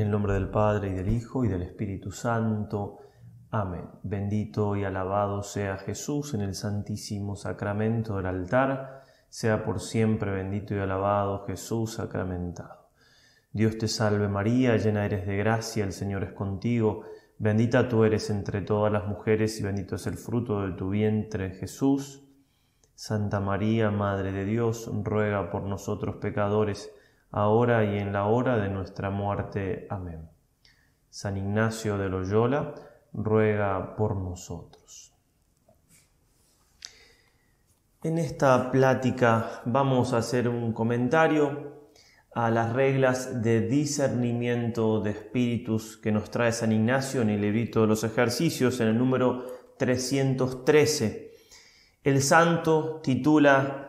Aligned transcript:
el 0.00 0.10
nombre 0.10 0.34
del 0.34 0.48
Padre 0.48 0.88
y 0.88 0.94
del 0.94 1.08
Hijo 1.08 1.44
y 1.44 1.48
del 1.48 1.62
Espíritu 1.62 2.10
Santo. 2.10 2.98
Amén. 3.50 3.84
Bendito 4.02 4.76
y 4.76 4.84
alabado 4.84 5.42
sea 5.42 5.76
Jesús 5.76 6.34
en 6.34 6.40
el 6.40 6.54
Santísimo 6.54 7.36
Sacramento 7.36 8.16
del 8.16 8.26
altar. 8.26 9.02
Sea 9.28 9.64
por 9.64 9.80
siempre 9.80 10.30
bendito 10.30 10.74
y 10.74 10.78
alabado 10.78 11.44
Jesús 11.46 11.94
sacramentado. 11.94 12.88
Dios 13.52 13.78
te 13.78 13.88
salve 13.88 14.28
María, 14.28 14.76
llena 14.76 15.04
eres 15.04 15.26
de 15.26 15.36
gracia, 15.36 15.84
el 15.84 15.92
Señor 15.92 16.24
es 16.24 16.32
contigo. 16.32 17.02
Bendita 17.38 17.88
tú 17.88 18.04
eres 18.04 18.30
entre 18.30 18.62
todas 18.62 18.92
las 18.92 19.06
mujeres 19.06 19.58
y 19.60 19.62
bendito 19.62 19.96
es 19.96 20.06
el 20.06 20.16
fruto 20.16 20.62
de 20.62 20.72
tu 20.72 20.90
vientre 20.90 21.50
Jesús. 21.54 22.22
Santa 22.94 23.40
María, 23.40 23.90
Madre 23.90 24.30
de 24.30 24.44
Dios, 24.44 24.90
ruega 25.02 25.50
por 25.50 25.62
nosotros 25.62 26.16
pecadores, 26.16 26.92
ahora 27.30 27.84
y 27.84 27.98
en 27.98 28.12
la 28.12 28.26
hora 28.26 28.56
de 28.56 28.68
nuestra 28.68 29.10
muerte. 29.10 29.86
Amén. 29.90 30.28
San 31.08 31.36
Ignacio 31.36 31.98
de 31.98 32.08
Loyola, 32.08 32.74
ruega 33.12 33.96
por 33.96 34.16
nosotros. 34.16 35.12
En 38.02 38.16
esta 38.16 38.70
plática 38.70 39.62
vamos 39.66 40.12
a 40.12 40.18
hacer 40.18 40.48
un 40.48 40.72
comentario 40.72 41.90
a 42.32 42.50
las 42.50 42.72
reglas 42.72 43.42
de 43.42 43.60
discernimiento 43.62 45.00
de 45.00 45.10
espíritus 45.10 45.96
que 45.96 46.12
nos 46.12 46.30
trae 46.30 46.52
San 46.52 46.72
Ignacio 46.72 47.22
en 47.22 47.30
el 47.30 47.40
librito 47.40 47.82
de 47.82 47.88
los 47.88 48.04
ejercicios 48.04 48.80
en 48.80 48.88
el 48.88 48.98
número 48.98 49.44
313. 49.76 51.32
El 52.04 52.22
santo 52.22 53.00
titula 53.02 53.88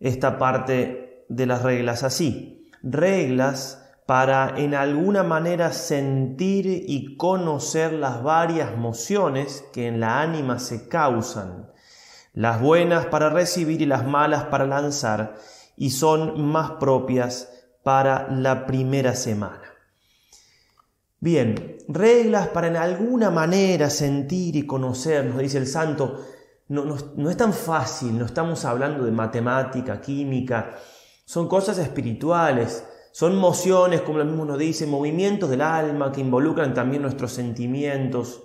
esta 0.00 0.36
parte 0.36 1.24
de 1.28 1.46
las 1.46 1.62
reglas 1.62 2.02
así 2.02 2.55
reglas 2.82 3.82
para 4.06 4.54
en 4.56 4.74
alguna 4.74 5.24
manera 5.24 5.72
sentir 5.72 6.66
y 6.66 7.16
conocer 7.16 7.92
las 7.92 8.22
varias 8.22 8.76
mociones 8.76 9.64
que 9.72 9.88
en 9.88 9.98
la 9.98 10.20
ánima 10.20 10.60
se 10.60 10.88
causan, 10.88 11.72
las 12.32 12.60
buenas 12.60 13.06
para 13.06 13.30
recibir 13.30 13.82
y 13.82 13.86
las 13.86 14.06
malas 14.06 14.44
para 14.44 14.64
lanzar, 14.64 15.34
y 15.76 15.90
son 15.90 16.40
más 16.40 16.72
propias 16.72 17.48
para 17.82 18.28
la 18.30 18.66
primera 18.66 19.14
semana. 19.14 19.62
Bien, 21.18 21.78
reglas 21.88 22.48
para 22.48 22.68
en 22.68 22.76
alguna 22.76 23.30
manera 23.30 23.90
sentir 23.90 24.54
y 24.54 24.66
conocer, 24.66 25.24
nos 25.24 25.38
dice 25.38 25.58
el 25.58 25.66
santo, 25.66 26.24
no, 26.68 26.84
no 26.84 27.30
es 27.30 27.36
tan 27.36 27.52
fácil, 27.52 28.18
no 28.18 28.24
estamos 28.24 28.64
hablando 28.64 29.04
de 29.04 29.12
matemática, 29.12 30.00
química, 30.00 30.76
son 31.26 31.48
cosas 31.48 31.76
espirituales, 31.78 32.86
son 33.10 33.36
mociones, 33.36 34.00
como 34.02 34.18
lo 34.18 34.24
mismo 34.24 34.44
nos 34.44 34.58
dice, 34.58 34.86
movimientos 34.86 35.50
del 35.50 35.60
alma 35.60 36.12
que 36.12 36.20
involucran 36.20 36.72
también 36.72 37.02
nuestros 37.02 37.32
sentimientos 37.32 38.44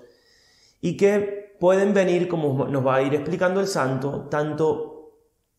y 0.81 0.97
que 0.97 1.55
pueden 1.59 1.93
venir, 1.93 2.27
como 2.27 2.65
nos 2.67 2.85
va 2.85 2.95
a 2.95 3.01
ir 3.03 3.13
explicando 3.13 3.59
el 3.59 3.67
santo, 3.67 4.27
tanto 4.29 5.11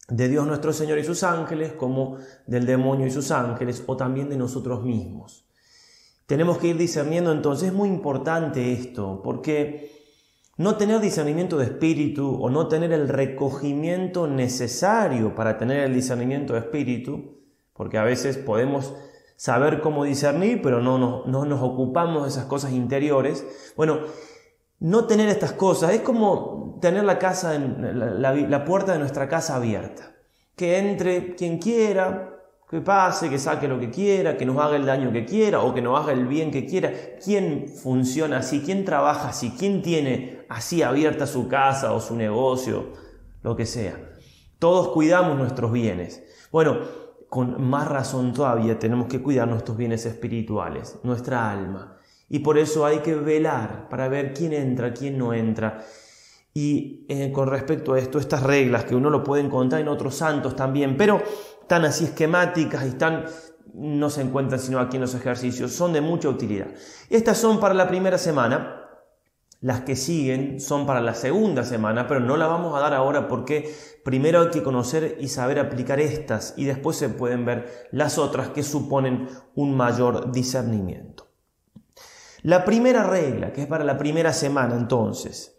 de 0.09 0.29
Dios 0.29 0.47
nuestro 0.47 0.73
Señor 0.73 0.98
y 0.98 1.05
sus 1.05 1.23
ángeles 1.23 1.73
como 1.75 2.17
del 2.47 2.67
demonio 2.67 3.06
y 3.06 3.11
sus 3.12 3.31
ángeles 3.31 3.84
o 3.86 3.97
también 3.97 4.29
de 4.29 4.36
nosotros 4.36 4.83
mismos. 4.83 5.47
Tenemos 6.27 6.59
que 6.59 6.69
ir 6.69 6.77
discerniendo 6.77 7.31
entonces, 7.31 7.69
es 7.69 7.75
muy 7.75 7.89
importante 7.89 8.73
esto, 8.73 9.20
porque 9.23 10.02
no 10.63 10.77
tener 10.77 11.01
discernimiento 11.01 11.59
de 11.59 11.65
espíritu 11.65 12.39
o 12.41 12.49
no 12.49 12.69
tener 12.69 12.93
el 12.93 13.09
recogimiento 13.09 14.27
necesario 14.27 15.35
para 15.35 15.59
tener 15.59 15.81
el 15.85 15.95
discernimiento 15.95 16.53
de 16.53 16.61
espíritu, 16.61 17.41
porque 17.73 17.99
a 17.99 18.05
veces 18.05 18.39
podemos 18.39 18.95
saber 19.37 19.81
cómo 19.81 20.05
discernir, 20.05 20.63
pero 20.63 20.81
no 20.81 20.99
nos, 20.99 21.27
no 21.27 21.45
nos 21.45 21.61
ocupamos 21.63 22.23
de 22.23 22.29
esas 22.29 22.45
cosas 22.45 22.73
interiores. 22.73 23.45
Bueno, 23.77 24.01
no 24.79 25.07
tener 25.07 25.29
estas 25.29 25.53
cosas 25.53 25.93
es 25.93 26.01
como 26.01 26.79
tener 26.81 27.03
la, 27.05 27.19
casa, 27.19 27.59
la, 27.59 28.33
la 28.33 28.65
puerta 28.65 28.93
de 28.93 29.01
nuestra 29.01 29.29
casa 29.29 29.57
abierta. 29.57 30.15
Que 30.55 30.79
entre 30.79 31.35
quien 31.35 31.59
quiera, 31.59 32.33
que 32.73 32.81
pase, 32.81 33.29
que 33.29 33.39
saque 33.39 33.69
lo 33.69 33.79
que 33.79 33.91
quiera, 33.91 34.36
que 34.36 34.47
nos 34.47 34.57
haga 34.59 34.77
el 34.77 34.86
daño 34.86 35.13
que 35.13 35.27
quiera 35.27 35.61
o 35.61 35.75
que 35.75 35.83
nos 35.83 36.01
haga 36.01 36.13
el 36.13 36.27
bien 36.27 36.51
que 36.51 36.65
quiera. 36.65 36.91
¿Quién 37.23 37.69
funciona 37.69 38.39
así? 38.39 38.63
¿Quién 38.65 38.86
trabaja 38.86 39.29
así? 39.29 39.53
¿Quién 39.59 39.83
tiene 39.83 40.42
así 40.52 40.83
abierta 40.83 41.27
su 41.27 41.48
casa 41.48 41.92
o 41.92 42.01
su 42.01 42.14
negocio? 42.14 42.92
Lo 43.42 43.57
que 43.57 43.67
sea. 43.67 43.96
Todos 44.58 44.89
cuidamos 44.89 45.36
nuestros 45.36 45.73
bienes. 45.73 46.23
Bueno, 46.52 46.79
con 47.29 47.63
más 47.63 47.89
razón 47.89 48.33
todavía 48.33 48.79
tenemos 48.79 49.08
que 49.08 49.23
cuidar 49.23 49.48
nuestros 49.48 49.77
bienes 49.77 50.07
espirituales, 50.07 50.98
nuestra 51.02 51.51
alma. 51.51 51.96
Y 52.29 52.41
por 52.41 52.58
eso 52.58 52.86
hay 52.86 52.98
que 52.98 53.14
velar 53.14 53.89
para 53.89 54.08
ver 54.08 54.33
quién 54.33 54.52
entra, 54.52 54.92
quién 54.92 55.18
no 55.18 55.35
entra. 55.35 55.85
Y 56.55 57.07
eh, 57.08 57.33
con 57.33 57.48
respecto 57.48 57.95
a 57.95 57.98
esto, 57.98 58.18
estas 58.18 58.42
reglas 58.42 58.85
que 58.85 58.95
uno 58.95 59.11
lo 59.11 59.24
puede 59.24 59.42
encontrar 59.42 59.80
en 59.80 59.89
otros 59.89 60.14
santos 60.14 60.55
también, 60.55 60.96
pero 60.96 61.23
tan 61.67 61.85
así 61.85 62.05
esquemáticas 62.05 62.86
y 62.86 62.92
tan 62.92 63.24
no 63.74 64.11
se 64.11 64.20
encuentran 64.20 64.61
sino 64.61 64.79
aquí 64.79 64.96
en 64.96 65.02
los 65.02 65.14
ejercicios, 65.14 65.73
son 65.73 65.92
de 65.92 66.01
mucha 66.01 66.29
utilidad. 66.29 66.68
Estas 67.08 67.39
son 67.39 67.58
para 67.58 67.74
la 67.74 67.89
primera 67.89 68.18
semana, 68.18 68.82
las 69.62 69.83
que 69.83 69.96
siguen 69.96 70.61
son 70.61 70.86
para 70.86 71.00
la 71.00 71.14
segunda 71.14 71.64
semana, 71.64 72.06
pero 72.08 72.20
no 72.20 72.36
la 72.36 72.48
vamos 72.48 72.77
a 72.77 72.80
dar 72.80 72.92
ahora 72.92 73.28
porque 73.28 73.73
primero 74.05 74.42
hay 74.42 74.50
que 74.50 74.62
conocer 74.62 75.17
y 75.20 75.28
saber 75.28 75.61
aplicar 75.61 76.00
estas 76.00 76.55
y 76.56 76.64
después 76.64 76.96
se 76.96 77.08
pueden 77.08 77.45
ver 77.45 77.89
las 77.92 78.18
otras 78.18 78.48
que 78.48 78.64
suponen 78.64 79.28
un 79.55 79.74
mayor 79.77 80.33
discernimiento. 80.33 81.28
La 82.42 82.64
primera 82.64 83.05
regla, 83.05 83.52
que 83.52 83.62
es 83.62 83.67
para 83.68 83.84
la 83.84 83.96
primera 83.96 84.33
semana 84.33 84.74
entonces, 84.74 85.56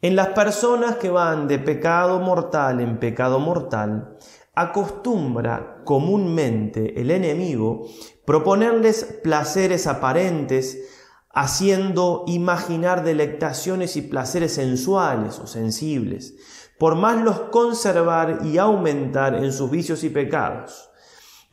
en 0.00 0.14
las 0.14 0.28
personas 0.28 0.94
que 0.96 1.10
van 1.10 1.48
de 1.48 1.58
pecado 1.58 2.20
mortal 2.20 2.80
en 2.80 3.00
pecado 3.00 3.40
mortal, 3.40 4.16
acostumbra 4.54 5.82
comúnmente 5.84 7.00
el 7.00 7.10
enemigo 7.10 7.86
proponerles 8.24 9.18
placeres 9.24 9.88
aparentes, 9.88 10.99
haciendo 11.32 12.24
imaginar 12.26 13.04
delectaciones 13.04 13.96
y 13.96 14.02
placeres 14.02 14.54
sensuales 14.54 15.38
o 15.38 15.46
sensibles, 15.46 16.34
por 16.78 16.96
más 16.96 17.22
los 17.22 17.40
conservar 17.50 18.40
y 18.44 18.58
aumentar 18.58 19.34
en 19.34 19.52
sus 19.52 19.70
vicios 19.70 20.02
y 20.04 20.10
pecados 20.10 20.90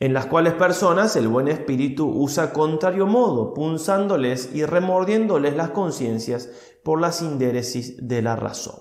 en 0.00 0.14
las 0.14 0.26
cuales 0.26 0.54
personas 0.54 1.16
el 1.16 1.28
buen 1.28 1.48
espíritu 1.48 2.08
usa 2.08 2.52
contrario 2.52 3.06
modo, 3.06 3.52
punzándoles 3.52 4.54
y 4.54 4.64
remordiéndoles 4.64 5.56
las 5.56 5.70
conciencias 5.70 6.50
por 6.84 7.00
las 7.00 7.20
indéresis 7.20 7.96
de 8.06 8.22
la 8.22 8.36
razón. 8.36 8.80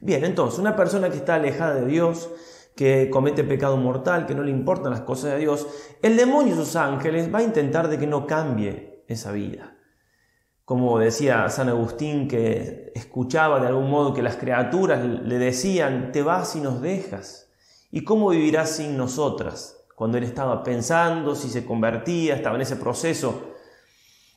Bien, 0.00 0.24
entonces, 0.24 0.58
una 0.58 0.76
persona 0.76 1.10
que 1.10 1.16
está 1.16 1.34
alejada 1.34 1.74
de 1.74 1.86
Dios, 1.86 2.30
que 2.76 3.10
comete 3.10 3.44
pecado 3.44 3.76
mortal, 3.76 4.26
que 4.26 4.34
no 4.34 4.42
le 4.42 4.50
importan 4.50 4.92
las 4.92 5.02
cosas 5.02 5.32
de 5.32 5.38
Dios, 5.38 5.66
el 6.00 6.16
demonio 6.16 6.54
y 6.54 6.56
sus 6.56 6.76
ángeles 6.76 7.32
va 7.32 7.40
a 7.40 7.44
intentar 7.44 7.88
de 7.88 7.98
que 7.98 8.06
no 8.06 8.26
cambie 8.26 8.91
esa 9.08 9.32
vida. 9.32 9.76
Como 10.64 10.98
decía 10.98 11.48
San 11.48 11.68
Agustín, 11.68 12.28
que 12.28 12.92
escuchaba 12.94 13.60
de 13.60 13.66
algún 13.66 13.90
modo 13.90 14.14
que 14.14 14.22
las 14.22 14.36
criaturas 14.36 15.04
le 15.04 15.38
decían, 15.38 16.12
te 16.12 16.22
vas 16.22 16.54
y 16.56 16.60
nos 16.60 16.80
dejas. 16.80 17.50
¿Y 17.90 18.04
cómo 18.04 18.30
vivirás 18.30 18.70
sin 18.76 18.96
nosotras? 18.96 19.84
Cuando 19.96 20.18
él 20.18 20.24
estaba 20.24 20.62
pensando, 20.62 21.34
si 21.34 21.48
se 21.48 21.64
convertía, 21.64 22.36
estaba 22.36 22.56
en 22.56 22.62
ese 22.62 22.76
proceso. 22.76 23.52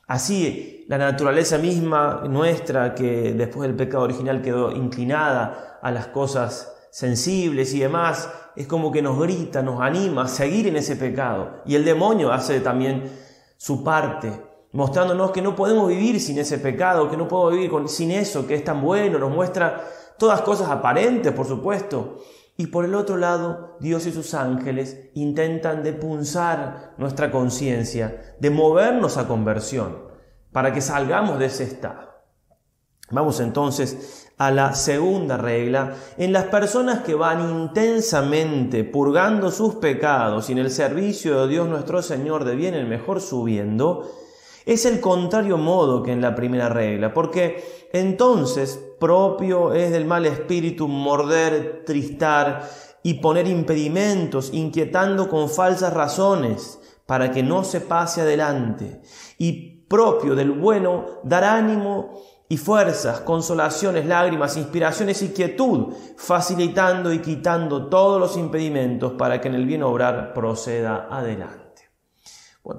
Así, 0.06 0.84
la 0.88 0.98
naturaleza 0.98 1.58
misma 1.58 2.22
nuestra, 2.28 2.94
que 2.94 3.32
después 3.32 3.68
del 3.68 3.76
pecado 3.76 4.04
original 4.04 4.42
quedó 4.42 4.70
inclinada 4.72 5.78
a 5.82 5.90
las 5.90 6.08
cosas 6.08 6.72
sensibles 6.90 7.74
y 7.74 7.80
demás, 7.80 8.30
es 8.54 8.66
como 8.66 8.92
que 8.92 9.02
nos 9.02 9.18
grita, 9.18 9.62
nos 9.62 9.80
anima 9.80 10.22
a 10.22 10.28
seguir 10.28 10.68
en 10.68 10.76
ese 10.76 10.96
pecado. 10.96 11.62
Y 11.66 11.74
el 11.74 11.84
demonio 11.84 12.32
hace 12.32 12.60
también 12.60 13.10
su 13.56 13.82
parte, 13.82 14.32
mostrándonos 14.76 15.30
que 15.30 15.40
no 15.40 15.56
podemos 15.56 15.88
vivir 15.88 16.20
sin 16.20 16.38
ese 16.38 16.58
pecado, 16.58 17.10
que 17.10 17.16
no 17.16 17.26
podemos 17.26 17.54
vivir 17.54 17.88
sin 17.88 18.10
eso 18.10 18.46
que 18.46 18.54
es 18.54 18.62
tan 18.62 18.82
bueno, 18.82 19.18
nos 19.18 19.30
muestra 19.30 19.82
todas 20.18 20.42
cosas 20.42 20.68
aparentes, 20.68 21.32
por 21.32 21.46
supuesto, 21.46 22.18
y 22.58 22.66
por 22.66 22.84
el 22.84 22.94
otro 22.94 23.16
lado, 23.16 23.76
Dios 23.80 24.06
y 24.06 24.12
sus 24.12 24.34
ángeles 24.34 25.10
intentan 25.14 25.82
depunzar 25.82 26.94
nuestra 26.98 27.30
conciencia, 27.30 28.36
de 28.38 28.50
movernos 28.50 29.16
a 29.16 29.26
conversión, 29.26 29.96
para 30.52 30.72
que 30.72 30.82
salgamos 30.82 31.38
de 31.38 31.46
ese 31.46 31.64
estado. 31.64 32.10
Vamos 33.10 33.40
entonces 33.40 34.28
a 34.36 34.50
la 34.50 34.74
segunda 34.74 35.38
regla. 35.38 35.94
En 36.18 36.32
las 36.32 36.44
personas 36.44 37.00
que 37.00 37.14
van 37.14 37.48
intensamente 37.48 38.84
purgando 38.84 39.50
sus 39.50 39.76
pecados 39.76 40.48
y 40.48 40.52
en 40.52 40.58
el 40.58 40.70
servicio 40.70 41.40
de 41.40 41.48
Dios 41.48 41.68
nuestro 41.68 42.02
Señor 42.02 42.44
devienen 42.44 42.88
mejor 42.88 43.20
subiendo, 43.20 44.10
es 44.66 44.84
el 44.84 45.00
contrario 45.00 45.56
modo 45.56 46.02
que 46.02 46.10
en 46.10 46.20
la 46.20 46.34
primera 46.34 46.68
regla, 46.68 47.14
porque 47.14 47.88
entonces 47.92 48.78
propio 48.98 49.72
es 49.72 49.92
del 49.92 50.04
mal 50.04 50.26
espíritu 50.26 50.88
morder, 50.88 51.84
tristar 51.86 52.68
y 53.04 53.14
poner 53.14 53.46
impedimentos, 53.46 54.50
inquietando 54.52 55.28
con 55.28 55.48
falsas 55.48 55.92
razones, 55.92 56.80
para 57.06 57.30
que 57.30 57.44
no 57.44 57.62
se 57.62 57.80
pase 57.80 58.22
adelante. 58.22 59.00
Y 59.38 59.84
propio 59.86 60.34
del 60.34 60.50
bueno 60.50 61.20
dar 61.22 61.44
ánimo 61.44 62.20
y 62.48 62.56
fuerzas, 62.56 63.20
consolaciones, 63.20 64.06
lágrimas, 64.06 64.56
inspiraciones 64.56 65.22
y 65.22 65.28
quietud, 65.28 65.94
facilitando 66.16 67.12
y 67.12 67.20
quitando 67.20 67.86
todos 67.86 68.20
los 68.20 68.36
impedimentos 68.36 69.12
para 69.12 69.40
que 69.40 69.46
en 69.46 69.54
el 69.54 69.66
bien 69.66 69.84
obrar 69.84 70.34
proceda 70.34 71.06
adelante. 71.08 71.88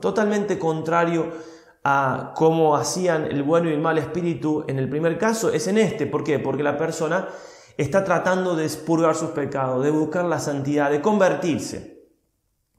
totalmente 0.02 0.60
contrario 0.60 1.57
a 1.90 2.34
cómo 2.36 2.76
hacían 2.76 3.28
el 3.28 3.44
bueno 3.44 3.70
y 3.70 3.74
el 3.74 3.80
mal 3.80 3.98
espíritu 3.98 4.66
en 4.68 4.78
el 4.78 4.90
primer 4.90 5.18
caso, 5.18 5.54
es 5.54 5.68
en 5.68 5.78
este. 5.78 6.06
¿Por 6.06 6.22
qué? 6.22 6.38
Porque 6.38 6.62
la 6.62 6.78
persona 6.78 7.30
está 7.78 8.04
tratando 8.04 8.58
de 8.58 8.66
expurgar 8.66 9.16
sus 9.16 9.30
pecados, 9.30 9.86
de 9.86 9.90
buscar 9.90 10.26
la 10.26 10.38
santidad, 10.38 10.92
de 10.92 11.00
convertirse. 11.00 12.10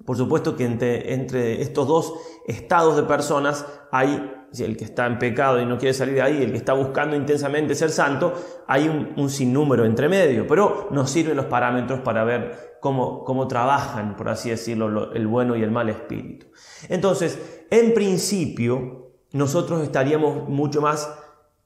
Por 0.05 0.19
supuesto 0.19 0.55
que 0.55 0.66
entre, 0.66 1.62
estos 1.62 1.88
dos 1.88 2.12
estados 2.46 2.96
de 2.96 3.05
personas 3.05 3.64
hay 3.90 4.31
el 4.58 4.76
que 4.76 4.84
está 4.84 5.06
en 5.06 5.19
pecado 5.19 5.58
y 5.58 5.64
no 5.64 5.78
quiere 5.78 5.94
salir 5.94 6.16
de 6.16 6.22
ahí, 6.22 6.43
el 6.43 6.52
que 6.52 6.58
está 6.58 6.75
buscando 6.75 7.16
intensamente 7.16 7.75
ser 7.75 7.90
santo, 7.90 8.34
hay 8.66 8.88
un, 8.88 9.31
sinnúmero 9.31 9.87
entre 9.87 10.10
medio, 10.10 10.46
pero 10.46 10.88
nos 10.90 11.10
sirven 11.10 11.37
los 11.37 11.46
parámetros 11.46 12.00
para 12.00 12.25
ver 12.25 12.76
cómo, 12.81 13.25
cómo 13.25 13.49
trabajan, 13.49 14.16
por 14.16 14.28
así 14.28 14.50
decirlo, 14.50 15.12
el 15.12 15.26
bueno 15.26 15.56
y 15.56 15.62
el 15.62 15.70
mal 15.70 15.88
espíritu. 15.88 16.46
Entonces, 16.88 17.64
en 17.70 17.93
principio, 17.93 18.98
nosotros 19.33 19.83
estaríamos 19.83 20.49
mucho 20.49 20.81
más 20.81 21.11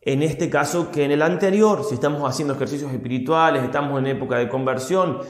en 0.01 0.23
este 0.23 0.51
caso 0.51 0.91
que 0.91 1.05
en 1.05 1.13
el 1.13 1.23
anterior, 1.23 1.85
si 1.85 1.95
estamos 1.95 2.29
haciendo 2.29 2.55
ejercicios 2.55 2.93
espirituales, 2.93 3.63
estamos 3.63 3.99
en 4.01 4.09
época 4.09 4.37
de 4.37 4.49
conversión, 4.49 5.21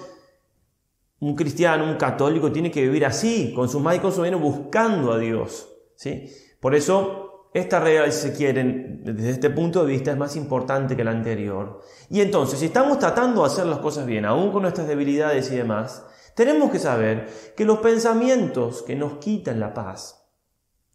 un 1.21 1.37
cristiano, 1.37 1.85
un 1.85 1.97
católico 1.97 2.51
tiene 2.51 2.71
que 2.71 2.83
vivir 2.83 3.05
así, 3.05 3.53
con 3.55 3.69
sus 3.69 3.83
más 3.83 3.97
y 3.97 3.99
con 4.01 4.13
sus 4.13 4.23
menos, 4.23 4.41
buscando 4.41 5.13
a 5.13 5.19
Dios. 5.19 5.69
¿sí? 5.95 6.27
Por 6.59 6.75
eso 6.75 7.49
esta 7.55 7.81
regla, 7.81 8.11
se 8.11 8.33
quieren, 8.33 9.03
desde 9.05 9.31
este 9.31 9.51
punto 9.51 9.85
de 9.85 9.93
vista 9.93 10.11
es 10.11 10.17
más 10.17 10.37
importante 10.37 10.97
que 10.97 11.05
la 11.05 11.11
anterior. 11.11 11.83
Y 12.09 12.23
entonces, 12.23 12.59
si 12.59 12.67
estamos 12.67 12.99
tratando 12.99 13.43
de 13.43 13.49
hacer 13.49 13.67
las 13.67 13.79
cosas 13.79 14.07
bien, 14.07 14.25
aún 14.25 14.51
con 14.53 14.63
nuestras 14.63 14.89
debilidades 14.89 15.53
y 15.53 15.57
demás, 15.57 16.07
tenemos 16.35 16.71
que 16.71 16.79
saber 16.79 17.29
que 17.55 17.67
los 17.67 17.81
pensamientos 17.81 18.83
que 18.83 18.97
nos 18.97 19.19
quitan 19.19 19.61
la 19.61 19.75
paz, 19.75 20.22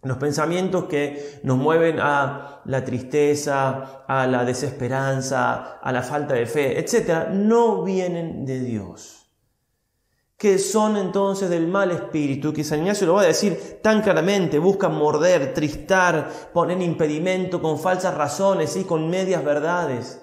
los 0.03 0.17
pensamientos 0.17 0.85
que 0.85 1.39
nos 1.43 1.57
mueven 1.57 1.99
a 1.99 2.61
la 2.65 2.83
tristeza, 2.83 4.03
a 4.07 4.27
la 4.27 4.45
desesperanza, 4.45 5.79
a 5.81 5.91
la 5.91 6.03
falta 6.03 6.35
de 6.35 6.45
fe, 6.45 6.79
etc., 6.79 7.29
no 7.31 7.83
vienen 7.83 8.45
de 8.45 8.59
Dios 8.59 9.27
que 10.37 10.59
son 10.59 10.97
entonces 10.97 11.49
del 11.49 11.67
mal 11.67 11.89
espíritu, 11.89 12.53
que 12.53 12.63
San 12.63 12.79
Ignacio 12.79 13.07
lo 13.07 13.15
va 13.15 13.23
a 13.23 13.27
decir 13.27 13.79
tan 13.81 14.03
claramente, 14.03 14.59
buscan 14.59 14.95
morder, 14.95 15.53
tristar, 15.53 16.51
poner 16.53 16.79
impedimento 16.79 17.59
con 17.59 17.79
falsas 17.79 18.13
razones 18.13 18.77
y 18.77 18.83
con 18.83 19.09
medias 19.09 19.43
verdades. 19.43 20.21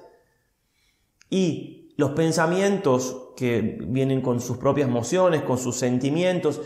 Y 1.31 1.95
los 1.97 2.13
pensamientos 2.13 3.31
que 3.37 3.79
vienen 3.89 4.21
con 4.21 4.41
sus 4.41 4.57
propias 4.57 4.89
emociones, 4.89 5.43
con 5.43 5.59
sus 5.59 5.77
sentimientos, 5.77 6.61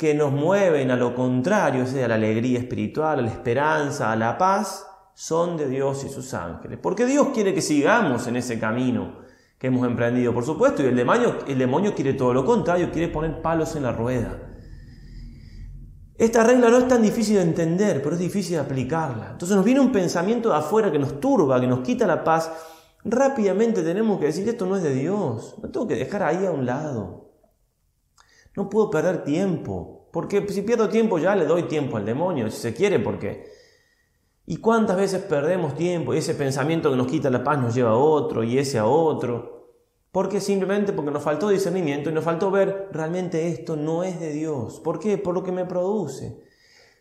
que 0.00 0.14
nos 0.14 0.32
mueven 0.32 0.90
a 0.90 0.96
lo 0.96 1.14
contrario, 1.14 1.82
es 1.82 1.94
a 1.94 2.08
la 2.08 2.14
alegría 2.14 2.58
espiritual, 2.58 3.18
a 3.18 3.22
la 3.22 3.28
esperanza, 3.28 4.10
a 4.10 4.16
la 4.16 4.38
paz, 4.38 4.86
son 5.12 5.58
de 5.58 5.68
Dios 5.68 6.04
y 6.04 6.08
sus 6.08 6.32
ángeles. 6.32 6.78
Porque 6.82 7.04
Dios 7.04 7.28
quiere 7.34 7.52
que 7.52 7.60
sigamos 7.60 8.26
en 8.26 8.36
ese 8.36 8.58
camino 8.58 9.18
que 9.58 9.66
hemos 9.66 9.86
emprendido, 9.86 10.32
por 10.32 10.46
supuesto, 10.46 10.82
y 10.82 10.86
el 10.86 10.96
demonio, 10.96 11.40
el 11.46 11.58
demonio 11.58 11.94
quiere 11.94 12.14
todo 12.14 12.32
lo 12.32 12.46
contrario, 12.46 12.90
quiere 12.90 13.08
poner 13.08 13.42
palos 13.42 13.76
en 13.76 13.82
la 13.82 13.92
rueda. 13.92 14.38
Esta 16.16 16.44
regla 16.44 16.70
no 16.70 16.78
es 16.78 16.88
tan 16.88 17.02
difícil 17.02 17.36
de 17.36 17.42
entender, 17.42 18.00
pero 18.02 18.14
es 18.14 18.22
difícil 18.22 18.54
de 18.54 18.60
aplicarla. 18.60 19.32
Entonces 19.32 19.54
nos 19.54 19.66
viene 19.66 19.80
un 19.80 19.92
pensamiento 19.92 20.48
de 20.48 20.56
afuera 20.56 20.90
que 20.90 20.98
nos 20.98 21.20
turba, 21.20 21.60
que 21.60 21.66
nos 21.66 21.80
quita 21.80 22.06
la 22.06 22.24
paz. 22.24 22.50
Rápidamente 23.04 23.82
tenemos 23.82 24.18
que 24.18 24.24
decir, 24.24 24.48
esto 24.48 24.64
no 24.64 24.76
es 24.76 24.82
de 24.82 24.94
Dios, 24.94 25.56
lo 25.62 25.68
tengo 25.68 25.86
que 25.86 25.96
dejar 25.96 26.22
ahí 26.22 26.46
a 26.46 26.52
un 26.52 26.64
lado. 26.64 27.29
No 28.56 28.68
puedo 28.68 28.90
perder 28.90 29.24
tiempo, 29.24 30.08
porque 30.12 30.46
si 30.48 30.62
pierdo 30.62 30.88
tiempo 30.88 31.18
ya 31.18 31.34
le 31.36 31.46
doy 31.46 31.64
tiempo 31.64 31.96
al 31.96 32.04
demonio, 32.04 32.50
si 32.50 32.60
se 32.60 32.74
quiere, 32.74 32.98
porque 32.98 33.44
¿Y 34.50 34.56
cuántas 34.56 34.96
veces 34.96 35.22
perdemos 35.22 35.76
tiempo 35.76 36.12
y 36.12 36.18
ese 36.18 36.34
pensamiento 36.34 36.90
que 36.90 36.96
nos 36.96 37.06
quita 37.06 37.30
la 37.30 37.44
paz 37.44 37.56
nos 37.60 37.72
lleva 37.72 37.90
a 37.90 37.96
otro 37.96 38.42
y 38.42 38.58
ese 38.58 38.80
a 38.80 38.84
otro? 38.84 39.76
Porque 40.10 40.40
simplemente 40.40 40.92
porque 40.92 41.12
nos 41.12 41.22
faltó 41.22 41.50
discernimiento 41.50 42.10
y 42.10 42.12
nos 42.12 42.24
faltó 42.24 42.50
ver 42.50 42.88
realmente 42.90 43.46
esto 43.46 43.76
no 43.76 44.02
es 44.02 44.18
de 44.18 44.32
Dios. 44.32 44.80
¿Por 44.80 44.98
qué? 44.98 45.18
Por 45.18 45.34
lo 45.34 45.44
que 45.44 45.52
me 45.52 45.66
produce. 45.66 46.42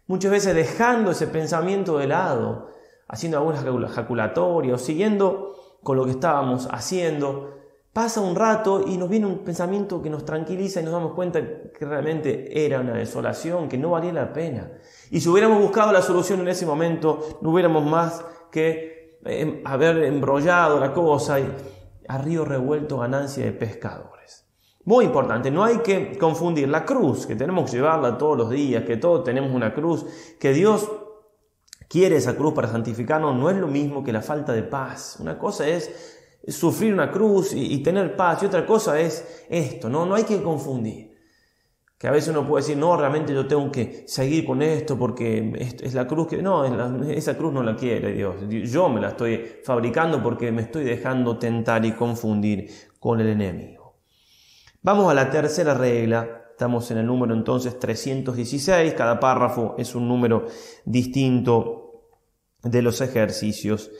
Muchas 0.05 0.29
veces 0.29 0.53
dejando 0.53 1.09
ese 1.09 1.25
pensamiento 1.25 1.97
de 1.97 2.05
lado, 2.05 2.69
haciendo 3.07 3.39
algunas 3.39 3.93
jaculatorias 3.93 4.79
o 4.79 4.85
siguiendo 4.85 5.55
con 5.81 5.97
lo 5.97 6.05
que 6.05 6.11
estábamos 6.11 6.67
haciendo, 6.69 7.58
pasa 7.93 8.21
un 8.21 8.35
rato 8.35 8.83
y 8.87 8.97
nos 8.97 9.09
viene 9.09 9.25
un 9.25 9.39
pensamiento 9.39 10.01
que 10.01 10.09
nos 10.09 10.25
tranquiliza 10.25 10.79
y 10.79 10.83
nos 10.83 10.93
damos 10.93 11.13
cuenta 11.13 11.41
que 11.41 11.85
realmente 11.85 12.65
era 12.65 12.79
una 12.79 12.93
desolación, 12.93 13.67
que 13.67 13.77
no 13.77 13.91
valía 13.91 14.13
la 14.13 14.31
pena. 14.31 14.71
Y 15.09 15.21
si 15.21 15.29
hubiéramos 15.29 15.61
buscado 15.61 15.91
la 15.91 16.01
solución 16.01 16.39
en 16.41 16.49
ese 16.49 16.65
momento, 16.65 17.39
no 17.41 17.51
hubiéramos 17.51 17.83
más 17.85 18.23
que 18.51 19.19
em, 19.25 19.61
haber 19.65 20.03
embrollado 20.03 20.79
la 20.79 20.93
cosa 20.93 21.39
y 21.39 21.51
a 22.07 22.17
río 22.17 22.45
revuelto 22.45 22.97
ganancia 22.99 23.45
de 23.45 23.51
pescadores. 23.51 24.45
Muy 24.85 25.05
importante, 25.05 25.51
no 25.51 25.63
hay 25.63 25.79
que 25.79 26.17
confundir 26.17 26.69
la 26.69 26.85
cruz, 26.85 27.27
que 27.27 27.35
tenemos 27.35 27.69
que 27.69 27.77
llevarla 27.77 28.17
todos 28.17 28.37
los 28.37 28.49
días, 28.49 28.83
que 28.85 28.97
todos 28.97 29.23
tenemos 29.23 29.51
una 29.51 29.73
cruz, 29.73 30.05
que 30.39 30.53
Dios 30.53 30.89
quiere 31.87 32.15
esa 32.15 32.35
cruz 32.35 32.53
para 32.53 32.69
santificarnos, 32.69 33.35
no 33.35 33.49
es 33.49 33.57
lo 33.57 33.67
mismo 33.67 34.03
que 34.03 34.13
la 34.13 34.21
falta 34.21 34.53
de 34.53 34.63
paz. 34.63 35.17
Una 35.19 35.37
cosa 35.37 35.67
es 35.67 36.18
sufrir 36.47 36.93
una 36.93 37.11
cruz 37.11 37.53
y, 37.53 37.77
tener 37.79 38.15
paz 38.15 38.43
y 38.43 38.45
otra 38.45 38.65
cosa 38.65 38.99
es 38.99 39.45
esto, 39.49 39.89
¿no? 39.89 40.05
No 40.05 40.15
hay 40.15 40.23
que 40.23 40.41
confundir. 40.41 41.09
Que 41.97 42.07
a 42.07 42.11
veces 42.11 42.29
uno 42.29 42.47
puede 42.47 42.63
decir, 42.63 42.77
no, 42.77 42.95
realmente 42.95 43.33
yo 43.33 43.45
tengo 43.45 43.69
que 43.69 44.05
seguir 44.07 44.45
con 44.45 44.61
esto 44.61 44.97
porque 44.97 45.75
es 45.81 45.93
la 45.93 46.07
cruz 46.07 46.27
que... 46.27 46.41
No, 46.41 46.63
esa 47.09 47.37
cruz 47.37 47.51
no 47.51 47.61
la 47.61 47.75
quiere 47.75 48.13
Dios. 48.13 48.35
Yo 48.47 48.87
me 48.87 49.01
la 49.01 49.09
estoy 49.09 49.45
fabricando 49.65 50.23
porque 50.23 50.49
me 50.49 50.61
estoy 50.61 50.85
dejando 50.85 51.37
tentar 51.37 51.85
y 51.85 51.91
confundir 51.91 52.71
con 52.99 53.19
el 53.19 53.27
enemigo. 53.27 53.79
Vamos 54.81 55.11
a 55.11 55.13
la 55.13 55.29
tercera 55.29 55.73
regla. 55.73 56.45
Estamos 56.51 56.89
en 56.91 56.99
el 56.99 57.05
número 57.05 57.33
entonces 57.33 57.77
316. 57.77 58.93
Cada 58.93 59.19
párrafo 59.19 59.75
es 59.77 59.93
un 59.93 60.07
número 60.07 60.45
distinto 60.85 62.05
de 62.63 62.81
los 62.81 63.01
ejercicios. 63.01 63.91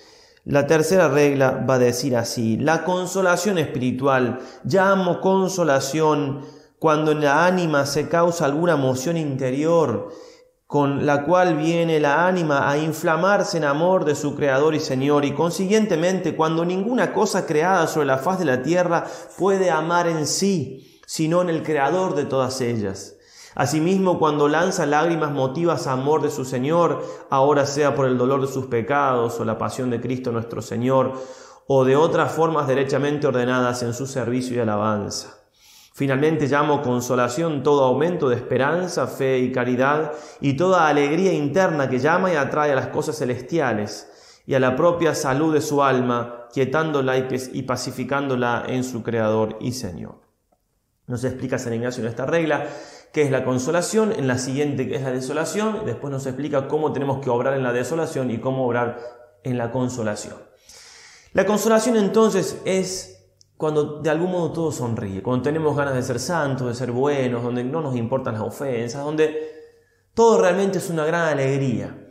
La 0.50 0.66
tercera 0.66 1.10
regla 1.10 1.64
va 1.70 1.76
a 1.76 1.80
decir 1.80 2.18
así, 2.18 2.58
la 2.58 2.84
consolación 2.84 3.60
espiritual, 3.60 4.40
llamo 4.64 5.22
consolación 5.22 6.42
cuando 6.80 7.12
en 7.12 7.22
la 7.22 7.46
ánima 7.46 7.86
se 7.86 8.10
causa 8.10 8.46
alguna 8.46 8.74
emoción 8.74 9.16
interior, 9.16 10.12
con 10.66 11.06
la 11.06 11.24
cual 11.24 11.56
viene 11.56 12.00
la 12.00 12.26
ánima 12.26 12.68
a 12.68 12.80
inflamarse 12.80 13.58
en 13.58 13.66
amor 13.66 14.06
de 14.06 14.16
su 14.16 14.36
Creador 14.36 14.74
y 14.74 14.80
Señor, 14.80 15.24
y 15.24 15.36
consiguientemente 15.36 16.36
cuando 16.36 16.66
ninguna 16.66 17.14
cosa 17.14 17.46
creada 17.46 17.86
sobre 17.86 18.08
la 18.08 18.18
faz 18.18 18.40
de 18.40 18.46
la 18.46 18.64
tierra 18.64 19.06
puede 19.38 19.70
amar 19.70 20.08
en 20.08 20.26
sí, 20.26 21.00
sino 21.06 21.44
en 21.44 21.50
el 21.50 21.62
Creador 21.62 22.16
de 22.16 22.26
todas 22.26 22.60
ellas. 22.62 23.19
Asimismo, 23.60 24.20
cuando 24.20 24.48
lanza 24.48 24.86
lágrimas 24.86 25.34
motivas 25.34 25.86
a 25.86 25.92
amor 25.92 26.22
de 26.22 26.32
su 26.32 26.46
Señor, 26.46 27.04
ahora 27.30 27.66
sea 27.66 27.94
por 27.94 28.06
el 28.06 28.18
dolor 28.18 28.40
de 28.40 28.48
sus 28.48 28.68
pecados 28.68 29.38
o 29.38 29.44
la 29.44 29.58
pasión 29.58 29.90
de 29.90 30.00
Cristo 30.00 30.32
nuestro 30.32 30.62
Señor, 30.62 31.12
o 31.68 31.84
de 31.84 31.98
otras 31.98 32.32
formas 32.32 32.68
derechamente 32.68 33.28
ordenadas 33.28 33.84
en 33.84 33.94
su 33.94 34.08
servicio 34.08 34.56
y 34.56 34.60
alabanza. 34.62 35.40
Finalmente 35.94 36.48
llamo 36.48 36.82
consolación 36.82 37.62
todo 37.62 37.84
aumento 37.84 38.30
de 38.30 38.38
esperanza, 38.38 39.08
fe 39.08 39.40
y 39.40 39.52
caridad 39.52 40.14
y 40.40 40.54
toda 40.54 40.88
alegría 40.88 41.34
interna 41.34 41.90
que 41.90 42.00
llama 42.00 42.32
y 42.32 42.38
atrae 42.38 42.72
a 42.72 42.76
las 42.76 42.88
cosas 42.88 43.18
celestiales 43.18 44.42
y 44.48 44.56
a 44.56 44.62
la 44.62 44.78
propia 44.78 45.14
salud 45.14 45.54
de 45.54 45.60
su 45.60 45.84
alma, 45.84 46.46
quietándola 46.54 47.18
y 47.18 47.64
pacificándola 47.64 48.64
en 48.70 48.86
su 48.86 49.04
Creador 49.04 49.58
y 49.60 49.74
Señor. 49.74 50.29
Nos 51.10 51.24
explica 51.24 51.58
San 51.58 51.74
Ignacio 51.74 52.04
en 52.04 52.10
esta 52.10 52.28
regla 52.28 52.68
qué 53.12 53.24
es 53.24 53.32
la 53.32 53.44
consolación, 53.44 54.14
en 54.14 54.28
la 54.28 54.38
siguiente 54.38 54.88
que 54.88 54.96
es 54.96 55.02
la 55.02 55.12
desolación, 55.12 55.82
después 55.84 56.12
nos 56.12 56.28
explica 56.28 56.68
cómo 56.68 56.94
tenemos 56.94 57.18
que 57.18 57.32
obrar 57.32 57.56
en 57.56 57.64
la 57.64 57.74
desolación 57.74 58.30
y 58.30 58.38
cómo 58.38 58.68
obrar 58.68 59.00
en 59.44 59.58
la 59.58 59.72
consolación. 59.72 60.36
La 61.34 61.48
consolación 61.48 61.98
entonces 61.98 62.62
es 62.64 63.34
cuando 63.58 64.02
de 64.02 64.10
algún 64.12 64.32
modo 64.32 64.54
todo 64.54 64.72
sonríe, 64.72 65.24
cuando 65.24 65.42
tenemos 65.42 65.76
ganas 65.76 65.96
de 65.96 66.04
ser 66.04 66.20
santos, 66.20 66.68
de 66.68 66.76
ser 66.76 66.92
buenos, 66.92 67.42
donde 67.42 67.64
no 67.64 67.82
nos 67.82 67.96
importan 67.96 68.36
las 68.36 68.44
ofensas, 68.44 69.04
donde 69.04 69.50
todo 70.14 70.40
realmente 70.40 70.78
es 70.78 70.92
una 70.92 71.06
gran 71.06 71.28
alegría. 71.28 72.08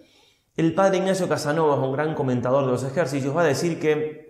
El 0.57 0.75
padre 0.75 0.99
Ignacio 0.99 1.29
Casanova, 1.29 1.77
un 1.77 1.93
gran 1.93 2.17
comentador 2.17 2.65
de 2.65 2.73
los 2.73 2.83
ejercicios, 2.83 3.37
va 3.37 3.43
a 3.43 3.47
decir 3.47 3.79
que 3.79 4.28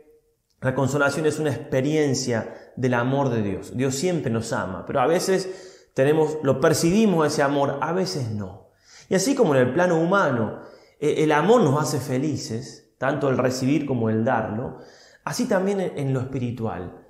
la 0.61 0.75
consolación 0.75 1.27
es 1.27 1.39
una 1.39 1.51
experiencia 1.51 2.73
del 2.77 2.95
amor 2.95 3.31
de 3.31 3.43
Dios. 3.43 3.77
Dios 3.77 3.95
siempre 3.95 4.31
nos 4.31 4.53
ama, 4.53 4.85
pero 4.87 5.01
a 5.01 5.07
veces 5.07 5.91
tenemos, 5.95 6.39
lo 6.43 6.61
percibimos 6.61 7.27
ese 7.27 7.43
amor, 7.43 7.79
a 7.81 7.93
veces 7.93 8.31
no. 8.31 8.69
Y 9.09 9.15
así 9.15 9.35
como 9.35 9.55
en 9.55 9.63
el 9.63 9.73
plano 9.73 10.01
humano 10.01 10.61
eh, 11.01 11.17
el 11.19 11.33
amor 11.33 11.63
nos 11.63 11.81
hace 11.81 11.99
felices, 11.99 12.93
tanto 12.99 13.29
el 13.29 13.39
recibir 13.39 13.87
como 13.87 14.11
el 14.11 14.25
darlo, 14.25 14.79
así 15.25 15.47
también 15.47 15.81
en 15.81 16.13
lo 16.13 16.21
espiritual, 16.21 17.05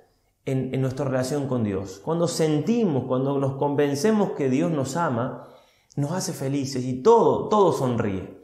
en, 0.45 0.81
nuestra 0.81 1.05
relación 1.05 1.47
con 1.47 1.63
Dios. 1.63 2.01
Cuando 2.03 2.27
sentimos, 2.27 3.05
cuando 3.05 3.39
nos 3.39 3.57
convencemos 3.57 4.31
que 4.31 4.49
Dios 4.49 4.71
nos 4.71 4.95
ama, 4.95 5.47
nos 5.95 6.11
hace 6.11 6.33
felices 6.33 6.83
y 6.85 7.01
todo, 7.01 7.49
todo 7.49 7.73
sonríe. 7.73 8.41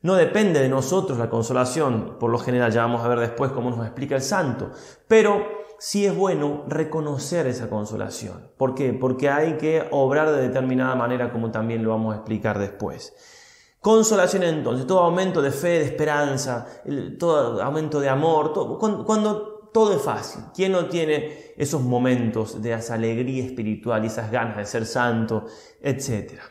No 0.00 0.14
depende 0.14 0.60
de 0.60 0.68
nosotros 0.68 1.18
la 1.18 1.28
consolación, 1.28 2.16
por 2.20 2.30
lo 2.30 2.38
general 2.38 2.70
ya 2.70 2.82
vamos 2.82 3.04
a 3.04 3.08
ver 3.08 3.18
después 3.18 3.50
cómo 3.50 3.70
nos 3.70 3.84
explica 3.84 4.14
el 4.14 4.22
santo, 4.22 4.70
pero 5.08 5.44
sí 5.78 6.06
es 6.06 6.14
bueno 6.14 6.64
reconocer 6.68 7.48
esa 7.48 7.68
consolación. 7.68 8.52
¿Por 8.56 8.74
qué? 8.74 8.92
Porque 8.92 9.28
hay 9.28 9.56
que 9.56 9.88
obrar 9.90 10.30
de 10.30 10.42
determinada 10.42 10.94
manera 10.94 11.32
como 11.32 11.50
también 11.50 11.82
lo 11.82 11.90
vamos 11.90 12.14
a 12.14 12.18
explicar 12.18 12.58
después. 12.58 13.12
Consolación 13.80 14.42
entonces, 14.42 14.86
todo 14.86 15.00
aumento 15.00 15.40
de 15.40 15.50
fe, 15.50 15.80
de 15.80 15.84
esperanza, 15.84 16.66
todo 17.18 17.62
aumento 17.62 18.00
de 18.00 18.08
amor, 18.08 18.52
todo, 18.52 18.78
cuando, 18.78 19.70
todo 19.72 19.94
es 19.94 20.02
fácil. 20.02 20.42
¿Quién 20.54 20.72
no 20.72 20.86
tiene 20.86 21.54
esos 21.56 21.82
momentos 21.82 22.60
de 22.60 22.72
esa 22.72 22.94
alegría 22.94 23.44
espiritual 23.44 24.04
y 24.04 24.08
esas 24.08 24.30
ganas 24.30 24.56
de 24.56 24.66
ser 24.66 24.86
santo, 24.86 25.46
etcétera? 25.80 26.42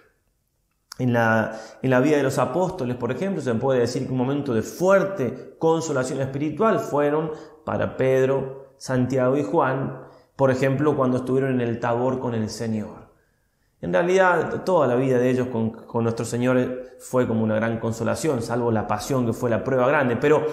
En 0.99 1.13
la, 1.13 1.59
en 1.81 1.89
la, 1.91 1.99
vida 1.99 2.17
de 2.17 2.23
los 2.23 2.39
apóstoles, 2.39 2.95
por 2.95 3.11
ejemplo, 3.11 3.41
se 3.41 3.53
puede 3.53 3.81
decir 3.81 4.05
que 4.05 4.11
un 4.11 4.17
momento 4.17 4.53
de 4.53 4.63
fuerte 4.63 5.55
consolación 5.59 6.19
espiritual 6.21 6.79
fueron 6.79 7.31
para 7.63 7.97
Pedro, 7.97 8.73
Santiago 8.77 9.37
y 9.37 9.43
Juan, 9.43 10.01
por 10.35 10.49
ejemplo, 10.49 10.95
cuando 10.95 11.17
estuvieron 11.17 11.51
en 11.51 11.61
el 11.61 11.79
tabor 11.79 12.19
con 12.19 12.33
el 12.33 12.49
Señor. 12.49 13.07
En 13.79 13.93
realidad, 13.93 14.63
toda 14.63 14.87
la 14.87 14.95
vida 14.95 15.19
de 15.19 15.29
ellos 15.29 15.47
con, 15.49 16.03
nuestro 16.03 16.25
Señor 16.25 16.95
fue 16.99 17.27
como 17.27 17.43
una 17.43 17.55
gran 17.55 17.79
consolación, 17.79 18.41
salvo 18.41 18.71
la 18.71 18.87
pasión 18.87 19.25
que 19.25 19.33
fue 19.33 19.51
la 19.51 19.63
prueba 19.63 19.87
grande, 19.87 20.15
pero 20.15 20.45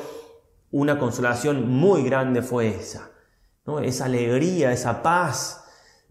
una 0.71 0.99
consolación 0.99 1.71
muy 1.71 2.03
grande 2.03 2.43
fue 2.43 2.69
esa, 2.69 3.11
¿no? 3.65 3.79
esa 3.79 4.07
alegría, 4.07 4.73
esa 4.73 5.03
paz 5.03 5.64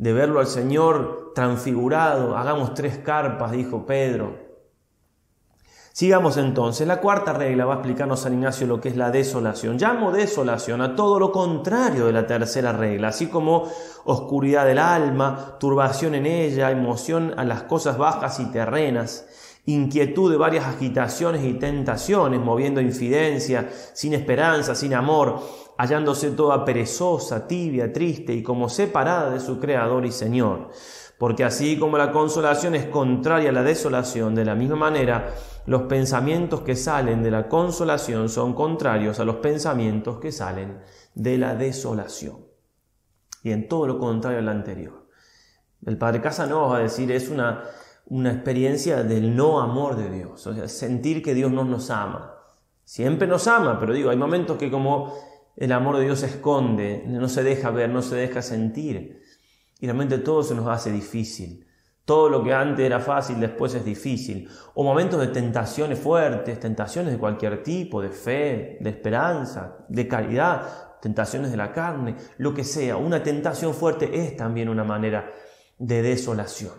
de 0.04 0.12
verlo 0.12 0.42
al 0.42 0.48
Señor 0.48 1.32
transfigurado. 1.34 2.38
Hagamos 2.38 2.74
tres 2.74 2.98
carpas, 2.98 3.54
dijo 3.54 3.86
Pedro, 3.86 4.44
Sigamos 5.94 6.38
entonces. 6.38 6.88
La 6.88 7.00
cuarta 7.00 7.34
regla 7.34 7.66
va 7.66 7.74
a 7.74 7.78
explicarnos 7.78 8.22
San 8.22 8.34
Ignacio 8.34 8.66
lo 8.66 8.82
que 8.82 8.90
es 8.90 8.98
la 8.98 9.12
desolación. 9.12 9.78
Llamo 9.78 10.12
desolación 10.12 10.82
a 10.82 10.96
todo 10.96 11.20
lo 11.20 11.32
contrario 11.32 12.08
de 12.08 12.12
la 12.12 12.26
tercera 12.26 12.74
regla, 12.74 13.10
así 13.10 13.28
como 13.28 13.70
oscuridad 14.04 14.66
del 14.66 14.80
alma, 14.80 15.56
turbación 15.60 16.16
en 16.16 16.26
ella, 16.26 16.72
emoción 16.72 17.36
a 17.38 17.46
las 17.46 17.64
cosas 17.64 18.00
bajas 18.00 18.40
y 18.40 18.46
terrenas, 18.48 19.28
inquietud 19.66 20.32
de 20.32 20.38
varias 20.38 20.66
agitaciones 20.66 21.44
y 21.46 21.54
tentaciones, 21.54 22.42
moviendo 22.42 22.82
infidencia, 22.82 23.70
sin 23.94 24.14
esperanza, 24.14 24.76
sin 24.76 24.94
amor, 24.94 25.40
hallándose 25.78 26.32
toda 26.32 26.66
perezosa, 26.66 27.48
tibia, 27.48 27.94
triste 27.94 28.34
y 28.34 28.44
como 28.44 28.70
separada 28.70 29.30
de 29.30 29.40
su 29.40 29.60
Creador 29.60 30.06
y 30.06 30.12
Señor. 30.12 30.70
Porque 31.18 31.46
así 31.46 31.78
como 31.78 31.98
la 31.98 32.12
consolación 32.12 32.76
es 32.76 32.86
contraria 32.86 33.50
a 33.50 33.54
la 33.54 33.64
desolación, 33.64 34.36
de 34.36 34.44
la 34.44 34.56
misma 34.56 34.76
manera, 34.76 35.34
los 35.66 35.84
pensamientos 35.84 36.62
que 36.62 36.76
salen 36.76 37.24
de 37.24 37.32
la 37.32 37.48
consolación 37.48 38.28
son 38.28 38.54
contrarios 38.54 39.20
a 39.20 39.26
los 39.26 39.38
pensamientos 39.38 40.20
que 40.20 40.34
salen 40.34 40.80
de 41.16 41.38
la 41.38 41.56
desolación. 41.56 42.46
Y 43.44 43.52
en 43.52 43.70
todo 43.70 43.88
lo 43.88 44.00
contrario 44.00 44.40
al 44.40 44.50
anterior. 44.50 45.08
El 45.86 45.98
Padre 45.98 46.22
Casanova 46.22 46.68
va 46.68 46.78
a 46.78 46.84
decir, 46.84 47.12
es 47.12 47.30
una, 47.30 47.64
una 48.06 48.32
experiencia 48.32 49.04
del 49.04 49.36
no 49.36 49.60
amor 49.62 49.96
de 49.96 50.10
Dios, 50.10 50.46
o 50.46 50.54
sea, 50.54 50.68
sentir 50.68 51.24
que 51.24 51.34
Dios 51.34 51.52
no 51.52 51.64
nos 51.64 51.90
ama. 51.90 52.36
Siempre 52.84 53.28
nos 53.28 53.48
ama, 53.48 53.80
pero 53.80 53.94
digo, 53.94 54.10
hay 54.10 54.18
momentos 54.18 54.58
que 54.58 54.70
como 54.70 55.14
el 55.56 55.72
amor 55.72 55.98
de 55.98 56.06
Dios 56.06 56.20
se 56.20 56.28
esconde, 56.28 57.04
no 57.08 57.30
se 57.30 57.44
deja 57.44 57.70
ver, 57.72 57.90
no 57.90 58.02
se 58.02 58.16
deja 58.16 58.42
sentir, 58.42 59.22
y 59.80 59.86
realmente 59.86 60.18
todo 60.18 60.44
se 60.44 60.56
nos 60.56 60.68
hace 60.68 60.92
difícil. 60.92 61.66
Todo 62.06 62.28
lo 62.28 62.44
que 62.44 62.54
antes 62.54 62.86
era 62.86 63.00
fácil 63.00 63.40
después 63.40 63.74
es 63.76 63.86
difícil. 63.86 64.50
O 64.74 64.84
momentos 64.84 65.22
de 65.22 65.28
tentaciones 65.28 66.00
fuertes, 66.00 66.60
tentaciones 66.60 67.14
de 67.14 67.20
cualquier 67.20 67.64
tipo, 67.64 68.02
de 68.02 68.10
fe, 68.10 68.78
de 68.82 68.90
esperanza, 68.90 69.86
de 69.88 70.06
caridad, 70.08 71.00
tentaciones 71.02 71.52
de 71.52 71.58
la 71.58 71.72
carne, 71.72 72.16
lo 72.38 72.54
que 72.54 72.66
sea. 72.66 72.98
Una 72.98 73.24
tentación 73.24 73.74
fuerte 73.74 74.10
es 74.20 74.36
también 74.36 74.68
una 74.68 74.84
manera 74.84 75.32
de 75.78 76.02
desolación. 76.02 76.74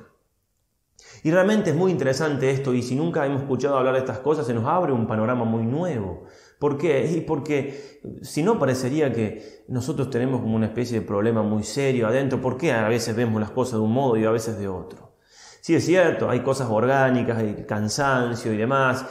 Y 1.25 1.31
realmente 1.31 1.71
es 1.71 1.76
muy 1.76 1.90
interesante 1.90 2.50
esto 2.50 2.75
y 2.75 2.83
si 2.83 2.95
nunca 2.95 3.25
hemos 3.25 3.40
escuchado 3.40 3.78
hablar 3.78 3.95
de 3.95 4.00
estas 4.00 4.19
cosas 4.19 4.47
se 4.47 4.52
nos 4.52 4.66
abre 4.66 4.93
un 4.93 5.07
panorama 5.07 5.47
muy 5.47 5.64
nuevo. 5.64 6.26
¿Por 6.59 6.76
qué? 6.76 7.11
Y 7.11 7.23
porque 7.23 8.00
si 8.21 8.43
no 8.43 8.59
parecería 8.59 9.11
que 9.11 9.64
nosotros 9.69 10.11
tenemos 10.11 10.43
como 10.43 10.54
una 10.54 10.66
especie 10.66 11.00
de 11.00 11.07
problema 11.07 11.43
muy 11.43 11.62
serio 11.62 12.07
adentro. 12.07 12.43
¿Por 12.43 12.59
qué 12.59 12.73
a 12.73 12.88
veces 12.88 13.16
vemos 13.16 13.40
las 13.40 13.50
cosas 13.50 13.78
de 13.78 13.87
un 13.87 13.93
modo 13.93 14.19
y 14.19 14.25
a 14.26 14.31
veces 14.31 14.59
de 14.59 14.69
otro? 14.69 15.16
Sí, 15.62 15.75
es 15.75 15.87
cierto, 15.87 16.28
hay 16.28 16.40
cosas 16.40 16.69
orgánicas, 16.69 17.38
hay 17.38 17.64
cansancio 17.66 18.52
y 18.52 18.59
demás, 18.59 19.07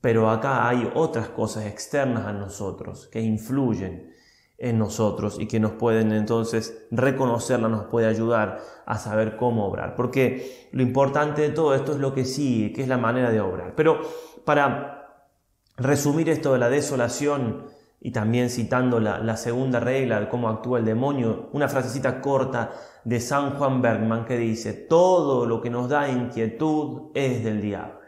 pero 0.00 0.30
acá 0.30 0.66
hay 0.66 0.90
otras 0.94 1.28
cosas 1.28 1.66
externas 1.66 2.24
a 2.24 2.32
nosotros 2.32 3.06
que 3.12 3.20
influyen 3.20 4.14
en 4.58 4.78
nosotros 4.78 5.38
y 5.38 5.46
que 5.46 5.60
nos 5.60 5.72
pueden 5.72 6.12
entonces 6.12 6.86
reconocerla, 6.90 7.68
nos 7.68 7.86
puede 7.86 8.08
ayudar 8.08 8.60
a 8.84 8.98
saber 8.98 9.36
cómo 9.36 9.66
obrar. 9.66 9.94
Porque 9.94 10.68
lo 10.72 10.82
importante 10.82 11.42
de 11.42 11.50
todo 11.50 11.74
esto 11.74 11.92
es 11.92 11.98
lo 11.98 12.12
que 12.12 12.24
sigue, 12.24 12.72
que 12.72 12.82
es 12.82 12.88
la 12.88 12.98
manera 12.98 13.30
de 13.30 13.40
obrar. 13.40 13.74
Pero 13.76 14.00
para 14.44 15.22
resumir 15.76 16.28
esto 16.28 16.52
de 16.52 16.58
la 16.58 16.68
desolación, 16.68 17.66
y 18.00 18.12
también 18.12 18.48
citando 18.48 19.00
la, 19.00 19.36
segunda 19.36 19.80
regla 19.80 20.20
de 20.20 20.28
cómo 20.28 20.48
actúa 20.48 20.78
el 20.78 20.84
demonio, 20.84 21.48
una 21.52 21.68
frasecita 21.68 22.20
corta 22.20 22.70
de 23.04 23.20
San 23.20 23.56
Juan 23.58 23.82
Bergman 23.82 24.24
que 24.24 24.36
dice, 24.36 24.72
todo 24.72 25.46
lo 25.46 25.60
que 25.60 25.70
nos 25.70 25.88
da 25.88 26.08
inquietud 26.08 27.10
es 27.14 27.42
del 27.42 27.60
diablo. 27.60 27.98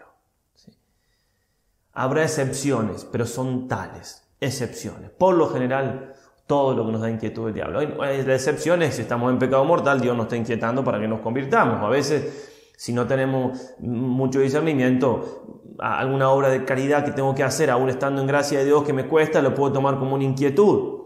Habrá 1.93 2.23
excepciones, 2.23 3.05
pero 3.05 3.27
son 3.27 3.67
tales, 3.67 4.29
excepciones. 4.39 5.11
Por 5.11 5.35
lo 5.35 5.49
general, 5.49 6.15
todo 6.51 6.75
lo 6.75 6.85
que 6.85 6.91
nos 6.91 7.01
da 7.01 7.09
inquietud 7.09 7.45
del 7.45 7.55
diablo. 7.55 7.81
La 7.81 8.35
excepción 8.35 8.83
es 8.83 8.97
si 8.97 9.03
estamos 9.03 9.31
en 9.31 9.39
pecado 9.39 9.65
mortal, 9.65 10.01
Dios 10.01 10.17
nos 10.17 10.25
está 10.25 10.37
inquietando 10.37 10.83
para 10.83 10.99
que 10.99 11.07
nos 11.07 11.21
convirtamos. 11.21 11.81
A 11.81 11.89
veces 11.89 12.51
si 12.77 12.93
no 12.93 13.07
tenemos 13.07 13.75
mucho 13.79 14.41
discernimiento, 14.41 15.69
alguna 15.79 16.29
obra 16.31 16.49
de 16.49 16.65
caridad 16.65 17.05
que 17.05 17.13
tengo 17.13 17.37
que 17.37 17.45
hacer, 17.45 17.71
aún 17.71 17.89
estando 17.89 18.21
en 18.21 18.27
gracia 18.27 18.59
de 18.59 18.65
Dios 18.65 18.83
que 18.83 18.93
me 18.93 19.07
cuesta, 19.07 19.41
lo 19.43 19.55
puedo 19.55 19.75
tomar 19.75 19.97
como 20.01 20.17
una 20.17 20.25
inquietud. 20.25 20.99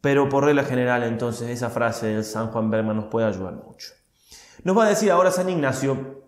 Pero 0.00 0.28
por 0.28 0.44
regla 0.44 0.64
general, 0.64 1.04
entonces, 1.04 1.50
esa 1.50 1.70
frase 1.70 2.06
de 2.08 2.24
San 2.24 2.48
Juan 2.48 2.68
Berman 2.68 2.96
nos 2.96 3.04
puede 3.04 3.28
ayudar 3.28 3.54
mucho. 3.54 3.92
Nos 4.64 4.76
va 4.76 4.86
a 4.86 4.88
decir 4.88 5.12
ahora 5.12 5.30
San 5.30 5.48
Ignacio 5.48 6.24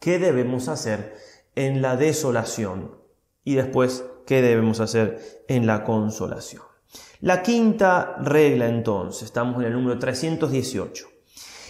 qué 0.00 0.18
debemos 0.18 0.68
hacer 0.68 1.14
en 1.54 1.82
la 1.82 1.96
desolación 1.96 2.96
y 3.44 3.56
después 3.56 4.02
qué 4.26 4.40
debemos 4.40 4.80
hacer 4.80 5.44
en 5.46 5.66
la 5.66 5.84
consolación. 5.84 6.62
La 7.20 7.42
quinta 7.42 8.16
regla 8.20 8.68
entonces, 8.68 9.24
estamos 9.24 9.56
en 9.56 9.64
el 9.64 9.72
número 9.72 9.98
318. 9.98 11.08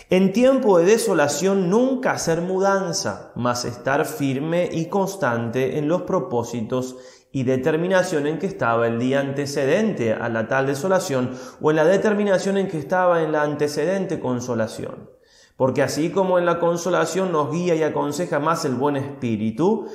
En 0.09 0.33
tiempo 0.33 0.79
de 0.79 0.85
desolación 0.85 1.69
nunca 1.69 2.13
hacer 2.13 2.41
mudanza, 2.41 3.33
mas 3.35 3.65
estar 3.65 4.05
firme 4.07 4.69
y 4.71 4.87
constante 4.87 5.79
en 5.79 5.89
los 5.89 6.03
propósitos 6.03 6.97
y 7.33 7.43
determinación 7.43 8.27
en 8.27 8.39
que 8.39 8.47
estaba 8.47 8.87
el 8.87 8.99
día 8.99 9.21
antecedente 9.21 10.13
a 10.13 10.29
la 10.29 10.47
tal 10.47 10.67
desolación 10.67 11.33
o 11.61 11.71
en 11.71 11.77
la 11.77 11.85
determinación 11.85 12.57
en 12.57 12.69
que 12.69 12.79
estaba 12.79 13.23
en 13.23 13.33
la 13.33 13.43
antecedente 13.43 14.21
consolación. 14.21 15.11
Porque 15.57 15.83
así 15.83 16.11
como 16.11 16.39
en 16.39 16.47
la 16.47 16.61
consolación 16.61 17.33
nos 17.33 17.51
guía 17.51 17.75
y 17.75 17.83
aconseja 17.83 18.39
más 18.39 18.65
el 18.65 18.75
buen 18.75 18.97
espíritu, 18.97 19.87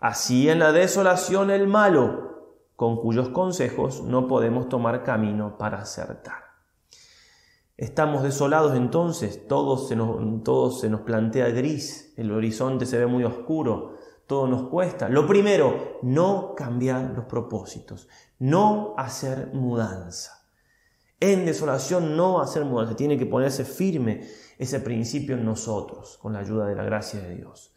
así 0.00 0.48
en 0.48 0.60
la 0.60 0.72
desolación 0.72 1.50
el 1.50 1.66
malo, 1.66 2.37
con 2.78 2.96
cuyos 2.96 3.30
consejos 3.30 4.04
no 4.04 4.28
podemos 4.28 4.68
tomar 4.68 5.02
camino 5.02 5.58
para 5.58 5.80
acertar. 5.80 6.44
Estamos 7.76 8.22
desolados 8.22 8.76
entonces, 8.76 9.48
todo 9.48 9.76
se, 9.78 9.96
nos, 9.96 10.44
todo 10.44 10.70
se 10.70 10.88
nos 10.88 11.00
plantea 11.00 11.48
gris, 11.48 12.14
el 12.16 12.30
horizonte 12.30 12.86
se 12.86 12.96
ve 12.96 13.08
muy 13.08 13.24
oscuro, 13.24 13.96
todo 14.28 14.46
nos 14.46 14.68
cuesta. 14.68 15.08
Lo 15.08 15.26
primero, 15.26 15.98
no 16.02 16.54
cambiar 16.54 17.14
los 17.16 17.24
propósitos, 17.24 18.06
no 18.38 18.94
hacer 18.96 19.50
mudanza. 19.52 20.46
En 21.18 21.46
desolación 21.46 22.16
no 22.16 22.40
hacer 22.40 22.64
mudanza, 22.64 22.94
tiene 22.94 23.18
que 23.18 23.26
ponerse 23.26 23.64
firme 23.64 24.22
ese 24.56 24.78
principio 24.78 25.34
en 25.34 25.44
nosotros, 25.44 26.16
con 26.22 26.32
la 26.32 26.38
ayuda 26.38 26.66
de 26.66 26.76
la 26.76 26.84
gracia 26.84 27.20
de 27.20 27.34
Dios. 27.34 27.74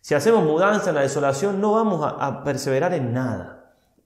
Si 0.00 0.16
hacemos 0.16 0.42
mudanza 0.42 0.88
en 0.88 0.96
la 0.96 1.02
desolación, 1.02 1.60
no 1.60 1.70
vamos 1.70 2.00
a, 2.02 2.42
perseverar 2.42 2.94
en 2.94 3.12
nada. 3.12 3.59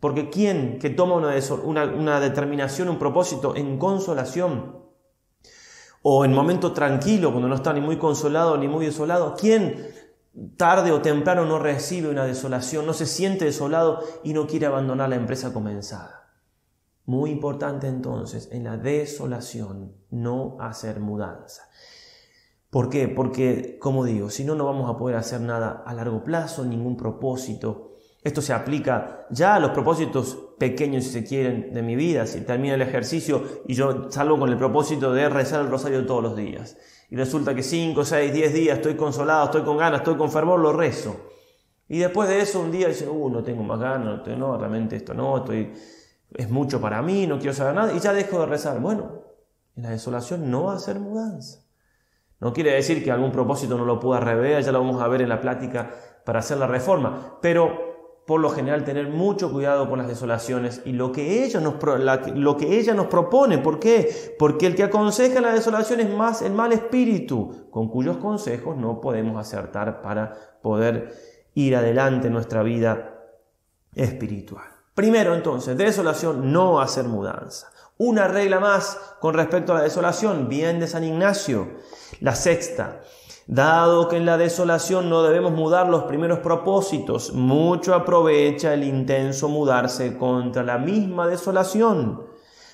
Porque 0.05 0.29
quien 0.29 0.79
que 0.79 0.91
toma 0.91 1.15
una, 1.15 1.85
una 1.87 2.21
determinación, 2.21 2.91
un 2.91 2.99
propósito 2.99 3.57
en 3.57 3.79
consolación, 3.79 4.85
o 6.03 6.27
en 6.27 6.35
momento 6.35 6.75
tranquilo, 6.75 7.31
cuando 7.31 7.49
no 7.49 7.55
está 7.55 7.73
ni 7.73 7.81
muy 7.81 7.97
consolado 7.97 8.59
ni 8.59 8.69
muy 8.69 8.85
desolado, 8.85 9.35
¿quién 9.35 9.95
tarde 10.59 10.93
o 10.93 11.01
temprano 11.01 11.47
no 11.47 11.59
recibe 11.59 12.11
una 12.11 12.27
desolación, 12.27 12.85
no 12.85 12.93
se 12.93 13.07
siente 13.07 13.47
desolado 13.47 14.01
y 14.23 14.35
no 14.35 14.47
quiere 14.47 14.67
abandonar 14.67 15.09
la 15.09 15.17
empresa 15.17 15.55
comenzada. 15.55 16.35
Muy 17.07 17.31
importante 17.31 17.87
entonces, 17.87 18.51
en 18.53 18.65
la 18.65 18.77
desolación, 18.77 19.95
no 20.11 20.59
hacer 20.61 21.01
mudanza. 21.01 21.63
¿Por 22.69 22.91
qué? 22.91 23.09
Porque, 23.09 23.79
como 23.79 24.05
digo, 24.05 24.29
si 24.29 24.45
no, 24.45 24.55
no 24.55 24.67
vamos 24.67 24.91
a 24.91 24.99
poder 24.99 25.17
hacer 25.17 25.41
nada 25.41 25.83
a 25.87 25.95
largo 25.95 26.23
plazo, 26.23 26.63
ningún 26.67 26.99
propósito. 26.99 27.94
Esto 28.25 28.41
se 28.41 28.55
aplica 28.55 29.27
ya 29.29 29.55
a 29.55 29.61
los 29.61 29.73
propósitos 29.73 30.55
pequeños, 30.59 31.05
si 31.05 31.11
se 31.11 31.25
quieren, 31.25 31.75
de 31.75 31.83
mi 31.83 31.95
vida. 31.95 32.27
Si 32.27 32.41
termina 32.41 32.75
el 32.75 32.81
ejercicio 32.81 33.45
y 33.69 33.75
yo 33.75 34.11
salgo 34.11 34.39
con 34.39 34.49
el 34.49 34.57
propósito 34.57 35.13
de 35.13 35.29
rezar 35.29 35.61
el 35.61 35.71
rosario 35.71 36.07
todos 36.07 36.23
los 36.23 36.35
días. 36.35 36.79
Y 37.11 37.17
resulta 37.17 37.55
que 37.55 37.63
5, 37.63 38.03
6, 38.03 38.33
10 38.33 38.55
días 38.55 38.79
estoy 38.79 38.95
consolado, 38.97 39.45
estoy 39.45 39.63
con 39.63 39.77
ganas, 39.77 40.01
estoy 40.01 40.17
con 40.17 40.33
fervor, 40.33 40.59
lo 40.59 40.73
rezo. 40.73 41.17
Y 41.87 41.99
después 41.99 42.27
de 42.31 42.41
eso 42.41 42.61
un 42.61 42.73
día 42.73 42.89
dice, 42.89 43.07
uh, 43.07 43.29
no 43.29 43.45
tengo 43.45 43.63
más 43.63 43.79
ganas, 43.79 44.27
no, 44.27 44.57
realmente 44.57 44.97
esto 44.97 45.13
no, 45.13 45.37
estoy, 45.37 45.75
es 46.33 46.49
mucho 46.49 46.81
para 46.81 47.03
mí, 47.03 47.27
no 47.27 47.39
quiero 47.39 47.53
saber 47.53 47.75
nada, 47.75 47.93
y 47.93 48.01
ya 48.01 48.15
dejo 48.15 48.41
de 48.41 48.47
rezar. 48.47 48.81
Bueno, 48.81 49.23
en 49.77 49.83
la 49.83 49.91
desolación 49.91 50.51
no 50.51 50.65
va 50.65 50.77
a 50.77 50.79
ser 50.79 50.99
mudanza. 50.99 51.61
No 52.41 52.55
quiere 52.55 52.73
decir 52.73 53.05
que 53.05 53.11
algún 53.11 53.33
propósito 53.33 53.77
no 53.77 53.85
lo 53.85 54.01
pueda 54.01 54.21
rever, 54.21 54.63
ya 54.65 54.73
lo 54.73 54.81
vamos 54.81 55.03
a 55.03 55.09
ver 55.09 55.21
en 55.21 55.29
la 55.29 55.43
plática 55.43 55.91
para 56.25 56.39
hacer 56.39 56.57
la 56.57 56.67
reforma, 56.67 57.39
pero 57.43 57.94
por 58.27 58.41
lo 58.41 58.49
general 58.51 58.85
tener 58.85 59.09
mucho 59.09 59.53
cuidado 59.53 59.89
con 59.89 59.99
las 59.99 60.09
desolaciones 60.09 60.81
y 60.85 60.93
lo 60.93 61.13
que 61.13 61.45
ella 61.45 61.61
nos, 61.61 61.75
lo 62.35 62.57
que 62.57 62.79
ella 62.79 62.95
nos 62.95 63.07
propone. 63.07 63.59
¿Por 63.59 63.79
qué? 63.79 64.35
Porque 64.39 64.67
el 64.67 64.75
que 64.75 64.85
aconseja 64.85 65.41
la 65.41 65.53
desolación 65.53 66.01
es 66.01 66.11
más 66.11 66.41
el 66.41 66.53
mal 66.53 66.73
espíritu, 66.73 67.69
con 67.71 67.89
cuyos 67.89 68.17
consejos 68.17 68.77
no 68.77 69.01
podemos 69.01 69.39
acertar 69.39 70.01
para 70.01 70.35
poder 70.63 71.13
ir 71.55 71.77
adelante 71.77 72.29
en 72.29 72.33
nuestra 72.33 72.63
vida 72.63 73.15
espiritual. 73.95 74.65
Primero 74.95 75.35
entonces, 75.35 75.77
desolación, 75.77 76.53
no 76.53 76.81
hacer 76.81 77.05
mudanza. 77.05 77.71
Una 77.99 78.27
regla 78.27 78.59
más 78.59 78.99
con 79.21 79.35
respecto 79.35 79.73
a 79.73 79.77
la 79.77 79.83
desolación, 79.83 80.49
bien 80.49 80.81
de 80.81 80.87
San 80.87 81.05
Ignacio. 81.05 81.69
La 82.21 82.35
sexta, 82.35 83.03
dado 83.47 84.09
que 84.09 84.17
en 84.17 84.27
la 84.27 84.39
desolación 84.39 85.11
no 85.11 85.23
debemos 85.23 85.53
mudar 85.53 85.89
los 85.89 86.05
primeros 86.05 86.39
propósitos, 86.39 87.33
mucho 87.33 87.95
aprovecha 87.95 88.73
el 88.73 88.85
intenso 88.85 89.49
mudarse 89.49 90.17
contra 90.17 90.63
la 90.63 90.79
misma 90.79 91.27
desolación, 91.27 92.23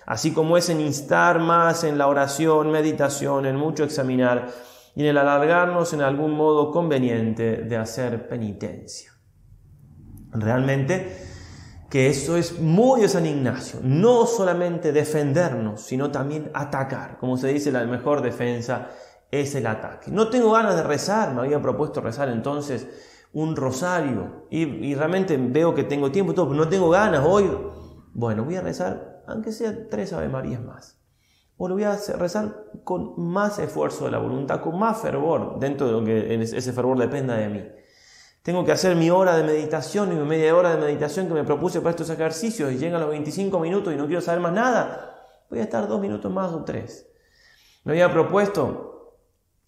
así 0.06 0.32
como 0.32 0.56
es 0.56 0.68
en 0.68 0.80
instar 0.80 1.40
más 1.40 1.84
en 1.84 1.98
la 1.98 2.06
oración, 2.06 2.70
meditación, 2.70 3.46
en 3.46 3.56
mucho 3.56 3.84
examinar 3.84 4.48
y 4.94 5.02
en 5.02 5.08
el 5.08 5.18
alargarnos 5.18 5.92
en 5.92 6.02
algún 6.02 6.32
modo 6.32 6.70
conveniente 6.70 7.58
de 7.58 7.76
hacer 7.76 8.28
penitencia. 8.28 9.12
Realmente, 10.32 11.26
que 11.90 12.08
eso 12.08 12.36
es 12.36 12.60
muy 12.60 13.00
de 13.00 13.08
San 13.08 13.26
Ignacio, 13.26 13.80
no 13.82 14.26
solamente 14.26 14.92
defendernos, 14.92 15.80
sino 15.80 16.12
también 16.12 16.48
atacar. 16.54 17.18
Como 17.18 17.36
se 17.36 17.48
dice, 17.48 17.72
la 17.72 17.84
mejor 17.84 18.22
defensa 18.22 18.90
es 19.30 19.54
el 19.54 19.66
ataque. 19.66 20.10
No 20.10 20.28
tengo 20.28 20.52
ganas 20.52 20.76
de 20.76 20.82
rezar, 20.82 21.34
me 21.34 21.42
había 21.42 21.60
propuesto 21.60 22.00
rezar 22.00 22.28
entonces 22.28 22.86
un 23.32 23.54
rosario 23.54 24.46
y, 24.50 24.94
realmente 24.94 25.36
veo 25.36 25.74
que 25.74 25.84
tengo 25.84 26.10
tiempo 26.10 26.34
todo, 26.34 26.52
no 26.52 26.68
tengo 26.68 26.90
ganas 26.90 27.24
hoy. 27.24 27.50
Bueno, 28.12 28.44
voy 28.44 28.56
a 28.56 28.60
rezar, 28.60 29.22
aunque 29.26 29.52
sea 29.52 29.88
tres 29.88 30.12
Ave 30.12 30.28
Marías 30.28 30.62
más. 30.62 31.00
O 31.56 31.68
lo 31.68 31.74
voy 31.74 31.84
a 31.84 31.96
rezar 32.18 32.64
con 32.84 33.20
más 33.20 33.58
esfuerzo 33.58 34.06
de 34.06 34.10
la 34.10 34.18
voluntad, 34.18 34.60
con 34.62 34.78
más 34.78 34.98
fervor, 34.98 35.58
dentro 35.60 35.86
de 35.86 35.92
lo 35.92 36.04
que 36.04 36.42
ese 36.42 36.72
fervor 36.72 36.98
dependa 36.98 37.36
de 37.36 37.48
mí. 37.48 37.62
Tengo 38.42 38.64
que 38.64 38.72
hacer 38.72 38.96
mi 38.96 39.10
hora 39.10 39.36
de 39.36 39.44
meditación 39.44 40.10
y 40.12 40.16
mi 40.16 40.24
media 40.24 40.56
hora 40.56 40.74
de 40.74 40.80
meditación 40.80 41.28
que 41.28 41.34
me 41.34 41.44
propuse 41.44 41.80
para 41.80 41.90
estos 41.90 42.08
ejercicios 42.08 42.72
y 42.72 42.78
llegan 42.78 43.02
los 43.02 43.10
25 43.10 43.60
minutos 43.60 43.92
y 43.92 43.96
no 43.96 44.06
quiero 44.06 44.22
saber 44.22 44.40
más 44.40 44.54
nada. 44.54 45.44
Voy 45.50 45.58
a 45.58 45.64
estar 45.64 45.86
dos 45.86 46.00
minutos 46.00 46.32
más 46.32 46.50
o 46.52 46.64
tres. 46.64 47.06
Me 47.84 47.92
había 47.92 48.10
propuesto 48.10 48.89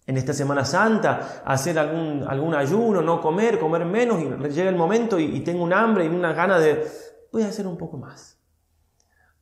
en 0.05 0.17
esta 0.17 0.33
Semana 0.33 0.65
Santa 0.65 1.43
hacer 1.45 1.79
algún, 1.79 2.25
algún 2.27 2.53
ayuno, 2.55 3.01
no 3.01 3.21
comer, 3.21 3.59
comer 3.59 3.85
menos 3.85 4.21
y 4.21 4.25
llega 4.49 4.69
el 4.69 4.75
momento 4.75 5.17
y, 5.19 5.39
tengo 5.41 5.63
un 5.63 5.73
hambre 5.73 6.05
y 6.05 6.09
una 6.09 6.33
gana 6.33 6.59
de... 6.59 6.85
Voy 7.31 7.43
a 7.43 7.47
hacer 7.47 7.65
un 7.65 7.77
poco 7.77 7.97
más. 7.97 8.39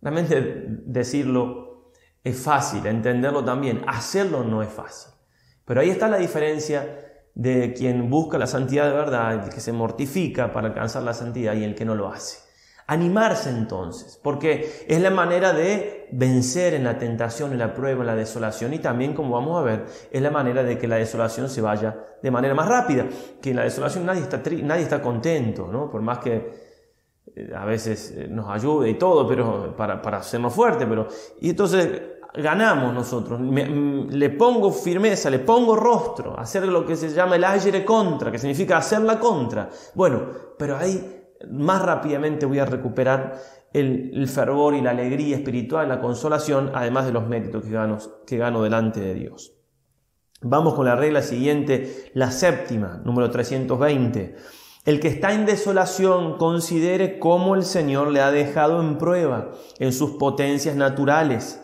Realmente 0.02 0.66
decirlo 0.86 1.92
es 2.24 2.40
fácil, 2.40 2.86
entenderlo 2.86 3.44
también, 3.44 3.84
hacerlo 3.88 4.44
no 4.44 4.62
es 4.62 4.70
fácil. 4.70 5.12
Pero 5.66 5.82
ahí 5.82 5.90
está 5.90 6.08
la 6.08 6.18
diferencia 6.18 7.00
de 7.34 7.74
quien 7.74 8.10
busca 8.10 8.38
la 8.38 8.48
santidad 8.48 8.86
de 8.86 8.94
verdad, 8.94 9.46
el 9.46 9.50
que 9.50 9.60
se 9.60 9.72
mortifica 9.72 10.52
para 10.52 10.68
alcanzar 10.68 11.04
la 11.04 11.14
santidad 11.14 11.54
y 11.54 11.64
el 11.64 11.76
que 11.76 11.86
no 11.86 11.96
lo 11.96 12.12
hace. 12.12 12.51
Animarse 12.92 13.50
entonces, 13.50 14.20
porque 14.22 14.84
es 14.86 15.02
la 15.02 15.12
manera 15.12 15.54
de 15.54 16.10
vencer 16.12 16.74
en 16.74 16.84
la 16.84 16.98
tentación, 16.98 17.54
en 17.54 17.60
la 17.60 17.74
prueba, 17.74 18.02
en 18.02 18.08
la 18.08 18.16
desolación 18.16 18.74
y 18.74 18.80
también, 18.80 19.14
como 19.14 19.36
vamos 19.36 19.58
a 19.62 19.64
ver, 19.64 19.86
es 20.12 20.22
la 20.22 20.30
manera 20.30 20.62
de 20.62 20.78
que 20.78 20.90
la 20.90 20.98
desolación 20.98 21.48
se 21.48 21.62
vaya 21.62 21.96
de 22.22 22.32
manera 22.32 22.54
más 22.54 22.68
rápida, 22.68 23.06
que 23.42 23.52
en 23.52 23.56
la 23.56 23.64
desolación 23.64 24.06
nadie 24.06 24.24
está, 24.24 24.42
nadie 24.64 24.84
está 24.84 25.02
contento, 25.02 25.70
¿no? 25.72 25.90
por 25.90 26.02
más 26.02 26.20
que 26.20 26.52
eh, 27.34 27.54
a 27.56 27.64
veces 27.64 28.12
eh, 28.12 28.28
nos 28.30 28.50
ayude 28.50 28.90
y 28.90 28.96
todo, 28.96 29.26
pero 29.26 29.74
para, 29.74 30.02
para 30.02 30.18
hacernos 30.18 30.54
fuertes, 30.54 30.86
pero... 30.86 31.08
Y 31.40 31.52
entonces 31.52 31.88
ganamos 32.34 32.94
nosotros. 32.94 33.40
Mm, 33.40 34.10
le 34.10 34.30
pongo 34.32 34.70
firmeza, 34.70 35.30
le 35.30 35.40
pongo 35.40 35.78
rostro, 35.78 36.38
hacer 36.38 36.68
lo 36.68 36.86
que 36.86 36.98
se 36.98 37.08
llama 37.08 37.38
el 37.38 37.46
aire 37.46 37.86
contra, 37.86 38.34
que 38.34 38.38
significa 38.38 38.76
hacer 38.76 39.00
la 39.00 39.18
contra. 39.18 39.70
Bueno, 39.96 40.24
pero 40.58 40.76
ahí 40.76 41.21
más 41.50 41.82
rápidamente 41.82 42.46
voy 42.46 42.60
a 42.60 42.66
recuperar 42.66 43.40
el, 43.74 44.28
fervor 44.28 44.74
y 44.76 44.82
la 44.82 44.92
alegría 44.92 45.38
espiritual, 45.38 45.88
la 45.90 46.02
consolación, 46.02 46.72
además 46.74 47.06
de 47.06 47.14
los 47.14 47.28
méritos 47.28 47.64
que 47.64 47.72
gano, 47.72 47.98
que 48.28 48.38
gano 48.38 48.64
delante 48.64 49.00
de 49.00 49.14
Dios. 49.14 49.54
Vamos 50.42 50.74
con 50.74 50.86
la 50.86 50.96
regla 50.96 51.22
siguiente, 51.22 52.12
la 52.14 52.32
séptima, 52.32 53.02
número 53.06 53.30
320. 53.30 54.36
El 54.86 55.00
que 55.00 55.08
está 55.08 55.34
en 55.34 55.46
desolación 55.46 56.38
considere 56.38 57.20
cómo 57.20 57.54
el 57.54 57.64
Señor 57.64 58.10
le 58.10 58.22
ha 58.22 58.32
dejado 58.32 58.82
en 58.82 58.98
prueba 58.98 59.52
en 59.78 59.94
sus 59.94 60.12
potencias 60.12 60.76
naturales 60.76 61.64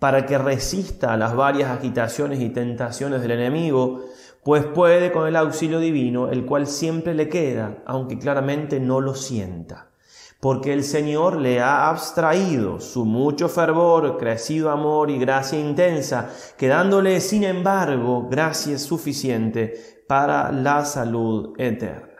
para 0.00 0.24
que 0.24 0.38
resista 0.38 1.12
a 1.12 1.16
las 1.18 1.36
varias 1.36 1.70
agitaciones 1.70 2.40
y 2.40 2.48
tentaciones 2.48 3.20
del 3.20 3.32
enemigo, 3.32 4.00
pues 4.44 4.66
puede 4.66 5.10
con 5.10 5.26
el 5.26 5.36
auxilio 5.36 5.80
divino, 5.80 6.28
el 6.28 6.44
cual 6.44 6.66
siempre 6.66 7.14
le 7.14 7.28
queda, 7.28 7.82
aunque 7.86 8.18
claramente 8.18 8.78
no 8.78 9.00
lo 9.00 9.14
sienta. 9.14 9.90
Porque 10.38 10.74
el 10.74 10.84
Señor 10.84 11.36
le 11.36 11.62
ha 11.62 11.88
abstraído 11.88 12.78
su 12.78 13.06
mucho 13.06 13.48
fervor, 13.48 14.18
crecido 14.18 14.70
amor 14.70 15.10
y 15.10 15.18
gracia 15.18 15.58
intensa, 15.58 16.30
quedándole, 16.58 17.22
sin 17.22 17.44
embargo, 17.44 18.28
gracia 18.28 18.78
suficiente 18.78 20.04
para 20.06 20.52
la 20.52 20.84
salud 20.84 21.54
eterna. 21.56 22.14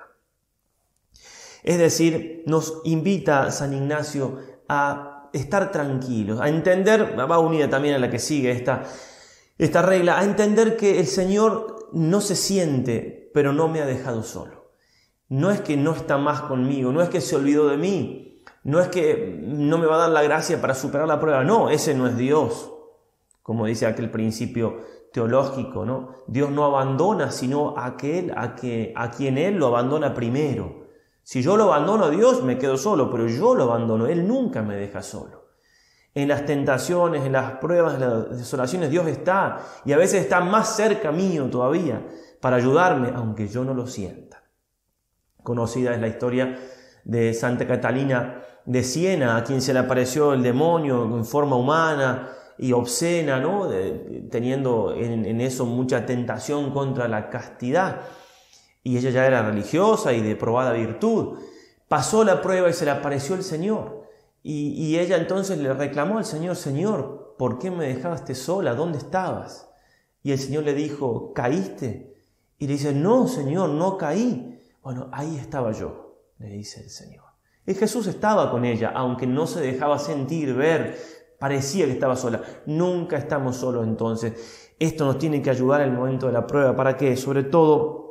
Es 1.62 1.76
decir, 1.76 2.42
nos 2.46 2.80
invita 2.84 3.50
San 3.50 3.74
Ignacio 3.74 4.38
a 4.68 5.28
estar 5.34 5.70
tranquilos, 5.70 6.40
a 6.40 6.48
entender, 6.48 7.18
va 7.18 7.38
unida 7.38 7.68
también 7.68 7.96
a 7.96 7.98
la 7.98 8.08
que 8.08 8.18
sigue 8.18 8.50
esta, 8.50 8.84
esta 9.58 9.82
regla, 9.82 10.18
a 10.18 10.24
entender 10.24 10.76
que 10.76 11.00
el 11.00 11.06
Señor 11.06 11.73
no 11.94 12.20
se 12.20 12.36
siente, 12.36 13.30
pero 13.32 13.52
no 13.52 13.68
me 13.68 13.80
ha 13.80 13.86
dejado 13.86 14.22
solo. 14.22 14.70
No 15.28 15.50
es 15.50 15.60
que 15.60 15.76
no 15.76 15.92
está 15.92 16.18
más 16.18 16.42
conmigo, 16.42 16.92
no 16.92 17.00
es 17.02 17.08
que 17.08 17.20
se 17.20 17.36
olvidó 17.36 17.68
de 17.68 17.76
mí, 17.76 18.42
no 18.62 18.80
es 18.80 18.88
que 18.88 19.40
no 19.42 19.78
me 19.78 19.86
va 19.86 19.96
a 19.96 20.00
dar 20.00 20.10
la 20.10 20.22
gracia 20.22 20.60
para 20.60 20.74
superar 20.74 21.08
la 21.08 21.20
prueba, 21.20 21.44
no, 21.44 21.70
ese 21.70 21.94
no 21.94 22.06
es 22.06 22.16
Dios, 22.16 22.72
como 23.42 23.66
dice 23.66 23.86
aquel 23.86 24.10
principio 24.10 24.80
teológico, 25.12 25.84
¿no? 25.84 26.10
Dios 26.26 26.50
no 26.50 26.64
abandona, 26.64 27.30
sino 27.30 27.78
aquel 27.78 28.32
a, 28.32 28.56
a 28.96 29.10
quien 29.10 29.38
Él 29.38 29.56
lo 29.56 29.68
abandona 29.68 30.12
primero. 30.14 30.86
Si 31.22 31.40
yo 31.40 31.56
lo 31.56 31.64
abandono 31.64 32.04
a 32.04 32.10
Dios, 32.10 32.42
me 32.42 32.58
quedo 32.58 32.76
solo, 32.76 33.10
pero 33.10 33.26
yo 33.28 33.54
lo 33.54 33.64
abandono, 33.64 34.06
Él 34.06 34.26
nunca 34.26 34.62
me 34.62 34.76
deja 34.76 35.02
solo. 35.02 35.43
En 36.14 36.28
las 36.28 36.46
tentaciones, 36.46 37.24
en 37.24 37.32
las 37.32 37.52
pruebas, 37.58 37.94
en 37.94 38.00
las 38.00 38.38
desolaciones, 38.38 38.90
Dios 38.90 39.06
está 39.08 39.58
y 39.84 39.92
a 39.92 39.96
veces 39.96 40.22
está 40.22 40.40
más 40.40 40.76
cerca 40.76 41.10
mío 41.10 41.48
todavía 41.50 42.06
para 42.40 42.56
ayudarme, 42.56 43.12
aunque 43.14 43.48
yo 43.48 43.64
no 43.64 43.74
lo 43.74 43.86
sienta. 43.86 44.44
Conocida 45.42 45.92
es 45.94 46.00
la 46.00 46.08
historia 46.08 46.58
de 47.04 47.34
Santa 47.34 47.66
Catalina 47.66 48.42
de 48.64 48.82
Siena, 48.82 49.36
a 49.36 49.44
quien 49.44 49.60
se 49.60 49.72
le 49.72 49.80
apareció 49.80 50.32
el 50.32 50.42
demonio 50.42 51.04
en 51.04 51.24
forma 51.24 51.56
humana 51.56 52.30
y 52.56 52.72
obscena, 52.72 53.40
¿no? 53.40 53.68
teniendo 54.30 54.94
en 54.94 55.40
eso 55.40 55.66
mucha 55.66 56.06
tentación 56.06 56.70
contra 56.72 57.08
la 57.08 57.28
castidad 57.28 58.02
y 58.84 58.98
ella 58.98 59.10
ya 59.10 59.26
era 59.26 59.42
religiosa 59.42 60.12
y 60.12 60.20
de 60.20 60.36
probada 60.36 60.72
virtud. 60.72 61.38
Pasó 61.88 62.22
la 62.22 62.42
prueba 62.42 62.68
y 62.68 62.74
se 62.74 62.84
le 62.84 62.90
apareció 62.90 63.34
el 63.34 63.42
Señor. 63.42 64.03
Y, 64.46 64.98
ella 64.98 65.16
entonces 65.16 65.56
le 65.56 65.72
reclamó 65.72 66.18
al 66.18 66.26
Señor, 66.26 66.56
Señor, 66.56 67.34
¿por 67.38 67.58
qué 67.58 67.70
me 67.70 67.86
dejaste 67.86 68.34
sola? 68.34 68.74
¿Dónde 68.74 68.98
estabas? 68.98 69.70
Y 70.22 70.32
el 70.32 70.38
Señor 70.38 70.64
le 70.64 70.74
dijo, 70.74 71.32
¿caíste? 71.32 72.14
Y 72.58 72.66
le 72.66 72.74
dice, 72.74 72.92
no, 72.92 73.26
Señor, 73.26 73.70
no 73.70 73.96
caí. 73.96 74.60
Bueno, 74.82 75.08
ahí 75.12 75.38
estaba 75.38 75.72
yo, 75.72 76.18
le 76.38 76.48
dice 76.48 76.82
el 76.82 76.90
Señor. 76.90 77.24
Y 77.66 77.72
Jesús 77.72 78.06
estaba 78.06 78.50
con 78.50 78.66
ella, 78.66 78.92
aunque 78.94 79.26
no 79.26 79.46
se 79.46 79.62
dejaba 79.62 79.98
sentir, 79.98 80.52
ver, 80.52 80.98
parecía 81.38 81.86
que 81.86 81.92
estaba 81.92 82.14
sola. 82.14 82.42
Nunca 82.66 83.16
estamos 83.16 83.56
solos 83.56 83.86
entonces. 83.86 84.74
Esto 84.78 85.06
nos 85.06 85.16
tiene 85.16 85.40
que 85.40 85.48
ayudar 85.48 85.80
en 85.80 85.88
el 85.88 85.96
momento 85.96 86.26
de 86.26 86.34
la 86.34 86.46
prueba. 86.46 86.76
¿Para 86.76 86.98
qué? 86.98 87.16
Sobre 87.16 87.44
todo 87.44 88.04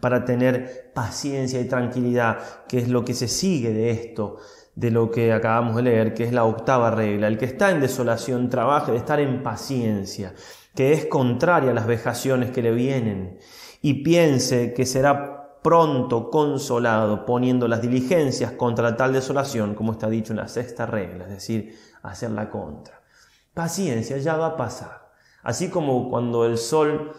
para 0.00 0.24
tener 0.24 0.92
paciencia 0.94 1.60
y 1.60 1.66
tranquilidad, 1.66 2.64
que 2.68 2.78
es 2.78 2.88
lo 2.88 3.04
que 3.04 3.14
se 3.14 3.26
sigue 3.26 3.72
de 3.72 3.90
esto, 3.90 4.36
de 4.78 4.92
lo 4.92 5.10
que 5.10 5.32
acabamos 5.32 5.74
de 5.74 5.82
leer, 5.82 6.14
que 6.14 6.22
es 6.22 6.32
la 6.32 6.44
octava 6.44 6.92
regla. 6.92 7.26
El 7.26 7.36
que 7.36 7.46
está 7.46 7.72
en 7.72 7.80
desolación 7.80 8.48
trabaja 8.48 8.92
de 8.92 8.98
estar 8.98 9.18
en 9.18 9.42
paciencia, 9.42 10.34
que 10.72 10.92
es 10.92 11.06
contraria 11.06 11.72
a 11.72 11.74
las 11.74 11.88
vejaciones 11.88 12.52
que 12.52 12.62
le 12.62 12.70
vienen, 12.70 13.38
y 13.82 14.04
piense 14.04 14.72
que 14.74 14.86
será 14.86 15.58
pronto 15.64 16.30
consolado 16.30 17.26
poniendo 17.26 17.66
las 17.66 17.82
diligencias 17.82 18.52
contra 18.52 18.96
tal 18.96 19.12
desolación, 19.12 19.74
como 19.74 19.92
está 19.92 20.08
dicho 20.08 20.32
en 20.32 20.38
la 20.38 20.46
sexta 20.46 20.86
regla, 20.86 21.24
es 21.24 21.30
decir, 21.30 21.76
hacer 22.04 22.30
la 22.30 22.48
contra. 22.48 23.02
Paciencia, 23.52 24.16
ya 24.18 24.36
va 24.36 24.46
a 24.46 24.56
pasar. 24.56 25.10
Así 25.42 25.70
como 25.70 26.08
cuando 26.08 26.46
el 26.46 26.56
sol 26.56 27.10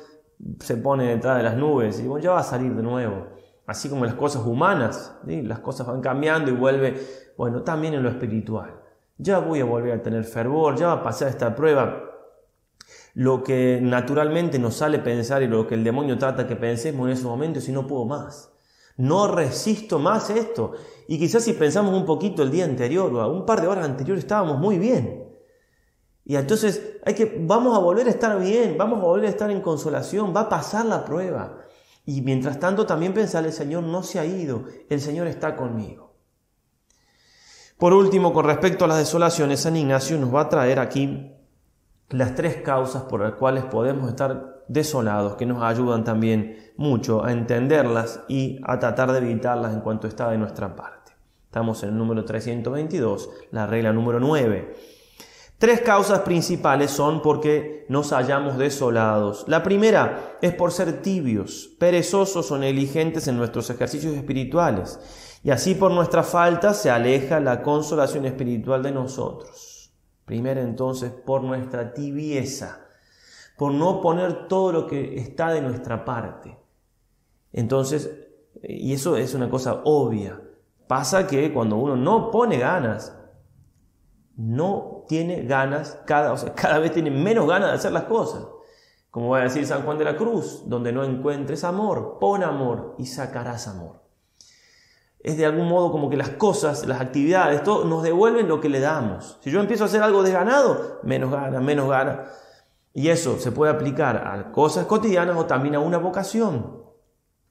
se 0.61 0.77
pone 0.77 1.07
detrás 1.07 1.35
de 1.35 1.43
las 1.43 1.57
nubes 1.57 1.99
y 1.99 2.07
bueno, 2.07 2.23
ya 2.23 2.31
va 2.31 2.39
a 2.39 2.43
salir 2.43 2.73
de 2.73 2.83
nuevo. 2.83 3.27
Así 3.69 3.87
como 3.87 4.03
las 4.03 4.15
cosas 4.15 4.47
humanas, 4.47 5.15
las 5.27 5.59
cosas 5.59 5.85
van 5.85 6.01
cambiando 6.01 6.49
y 6.49 6.55
vuelve, 6.55 6.99
bueno, 7.37 7.61
también 7.61 7.93
en 7.93 8.01
lo 8.01 8.09
espiritual. 8.09 8.81
Ya 9.19 9.37
voy 9.37 9.59
a 9.59 9.65
volver 9.65 9.93
a 9.93 10.01
tener 10.01 10.23
fervor, 10.23 10.75
ya 10.75 10.87
va 10.87 10.93
a 10.93 11.03
pasar 11.03 11.27
esta 11.27 11.53
prueba. 11.53 12.01
Lo 13.13 13.43
que 13.43 13.79
naturalmente 13.79 14.57
nos 14.57 14.73
sale 14.73 14.97
pensar 14.97 15.43
y 15.43 15.47
lo 15.47 15.67
que 15.67 15.75
el 15.75 15.83
demonio 15.83 16.17
trata 16.17 16.47
que 16.47 16.55
pensemos 16.55 17.05
en 17.05 17.13
ese 17.13 17.25
momento 17.25 17.61
si 17.61 17.71
no 17.71 17.85
puedo 17.85 18.05
más. 18.05 18.51
No 18.97 19.27
resisto 19.27 19.99
más 19.99 20.31
esto. 20.31 20.71
Y 21.07 21.19
quizás 21.19 21.43
si 21.43 21.53
pensamos 21.53 21.93
un 21.93 22.07
poquito 22.07 22.41
el 22.41 22.49
día 22.49 22.65
anterior 22.65 23.13
o 23.13 23.31
un 23.31 23.45
par 23.45 23.61
de 23.61 23.67
horas 23.67 23.85
anteriores 23.85 24.23
estábamos 24.23 24.57
muy 24.57 24.79
bien. 24.79 25.29
Y 26.25 26.35
entonces 26.35 26.97
hay 27.05 27.13
que, 27.13 27.37
vamos 27.39 27.77
a 27.77 27.79
volver 27.79 28.07
a 28.07 28.09
estar 28.09 28.39
bien, 28.39 28.79
vamos 28.79 28.99
a 28.99 29.03
volver 29.03 29.27
a 29.27 29.29
estar 29.29 29.51
en 29.51 29.61
consolación, 29.61 30.33
va 30.35 30.41
a 30.41 30.49
pasar 30.49 30.87
la 30.87 31.05
prueba. 31.05 31.68
Y 32.09 32.23
mientras 32.23 32.59
tanto 32.59 32.87
también 32.87 33.13
pensar, 33.13 33.45
el 33.45 33.53
Señor 33.53 33.83
no 33.83 34.01
se 34.01 34.17
ha 34.17 34.25
ido, 34.25 34.63
el 34.89 34.99
Señor 34.99 35.27
está 35.27 35.55
conmigo. 35.55 36.15
Por 37.77 37.93
último, 37.93 38.33
con 38.33 38.45
respecto 38.45 38.85
a 38.85 38.87
las 38.87 38.97
desolaciones, 38.97 39.59
San 39.59 39.75
Ignacio 39.75 40.17
nos 40.17 40.33
va 40.33 40.41
a 40.41 40.49
traer 40.49 40.79
aquí 40.79 41.31
las 42.09 42.33
tres 42.33 42.63
causas 42.63 43.03
por 43.03 43.21
las 43.21 43.33
cuales 43.33 43.63
podemos 43.65 44.09
estar 44.09 44.63
desolados, 44.67 45.35
que 45.35 45.45
nos 45.45 45.61
ayudan 45.61 46.03
también 46.03 46.73
mucho 46.77 47.23
a 47.23 47.31
entenderlas 47.31 48.21
y 48.27 48.59
a 48.63 48.79
tratar 48.79 49.11
de 49.11 49.19
evitarlas 49.19 49.75
en 49.75 49.81
cuanto 49.81 50.07
está 50.07 50.31
de 50.31 50.39
nuestra 50.39 50.75
parte. 50.75 51.11
Estamos 51.45 51.83
en 51.83 51.89
el 51.89 51.97
número 51.99 52.25
322, 52.25 53.29
la 53.51 53.67
regla 53.67 53.93
número 53.93 54.19
9. 54.19 54.98
Tres 55.59 55.81
causas 55.81 56.21
principales 56.21 56.89
son 56.89 57.21
porque 57.21 57.85
nos 57.89 58.11
hallamos 58.11 58.57
desolados. 58.57 59.45
La 59.47 59.61
primera 59.61 60.37
es 60.41 60.55
por 60.55 60.71
ser 60.71 61.01
tibios, 61.01 61.69
perezosos 61.77 62.49
o 62.51 62.57
negligentes 62.57 63.27
en 63.27 63.37
nuestros 63.37 63.69
ejercicios 63.69 64.15
espirituales. 64.15 64.99
Y 65.43 65.51
así 65.51 65.75
por 65.75 65.91
nuestra 65.91 66.23
falta 66.23 66.73
se 66.73 66.89
aleja 66.89 67.39
la 67.39 67.61
consolación 67.61 68.25
espiritual 68.25 68.81
de 68.81 68.91
nosotros. 68.91 69.93
Primero 70.25 70.61
entonces 70.61 71.11
por 71.11 71.43
nuestra 71.43 71.93
tibieza, 71.93 72.87
por 73.57 73.73
no 73.73 74.01
poner 74.01 74.47
todo 74.47 74.71
lo 74.71 74.87
que 74.87 75.19
está 75.19 75.51
de 75.51 75.61
nuestra 75.61 76.03
parte. 76.03 76.57
Entonces, 77.53 78.09
y 78.63 78.93
eso 78.93 79.17
es 79.17 79.33
una 79.33 79.49
cosa 79.49 79.81
obvia, 79.83 80.41
Pasa 80.89 81.27
que 81.27 81.53
cuando 81.53 81.75
uno 81.75 81.95
no 81.95 82.31
pone 82.31 82.57
ganas, 82.57 83.15
no 84.39 85.03
tiene 85.09 85.43
ganas, 85.43 85.99
cada, 86.05 86.33
cada 86.55 86.79
vez 86.79 86.93
tiene 86.93 87.11
menos 87.11 87.47
ganas 87.47 87.69
de 87.69 87.75
hacer 87.75 87.91
las 87.91 88.03
cosas. 88.03 88.47
Como 89.11 89.29
va 89.29 89.39
a 89.39 89.43
decir 89.43 89.65
San 89.65 89.83
Juan 89.83 89.97
de 89.97 90.05
la 90.05 90.15
Cruz, 90.15 90.63
donde 90.65 90.93
no 90.93 91.03
encuentres 91.03 91.63
amor, 91.63 92.19
pon 92.19 92.43
amor 92.43 92.95
y 92.97 93.05
sacarás 93.05 93.67
amor. 93.67 93.99
Es 95.19 95.35
de 95.35 95.45
algún 95.45 95.67
modo 95.67 95.91
como 95.91 96.09
que 96.09 96.15
las 96.15 96.29
cosas, 96.29 96.85
las 96.85 97.01
actividades, 97.01 97.63
todo 97.63 97.83
nos 97.83 98.03
devuelven 98.03 98.47
lo 98.47 98.61
que 98.61 98.69
le 98.69 98.79
damos. 98.79 99.37
Si 99.41 99.51
yo 99.51 99.59
empiezo 99.59 99.83
a 99.83 99.87
hacer 99.87 100.01
algo 100.01 100.23
desganado, 100.23 100.99
menos 101.03 101.31
gana, 101.31 101.59
menos 101.59 101.89
gana. 101.89 102.25
Y 102.93 103.09
eso 103.09 103.37
se 103.39 103.51
puede 103.51 103.73
aplicar 103.73 104.25
a 104.25 104.51
cosas 104.51 104.85
cotidianas 104.85 105.35
o 105.35 105.45
también 105.45 105.75
a 105.75 105.79
una 105.79 105.97
vocación. 105.97 106.83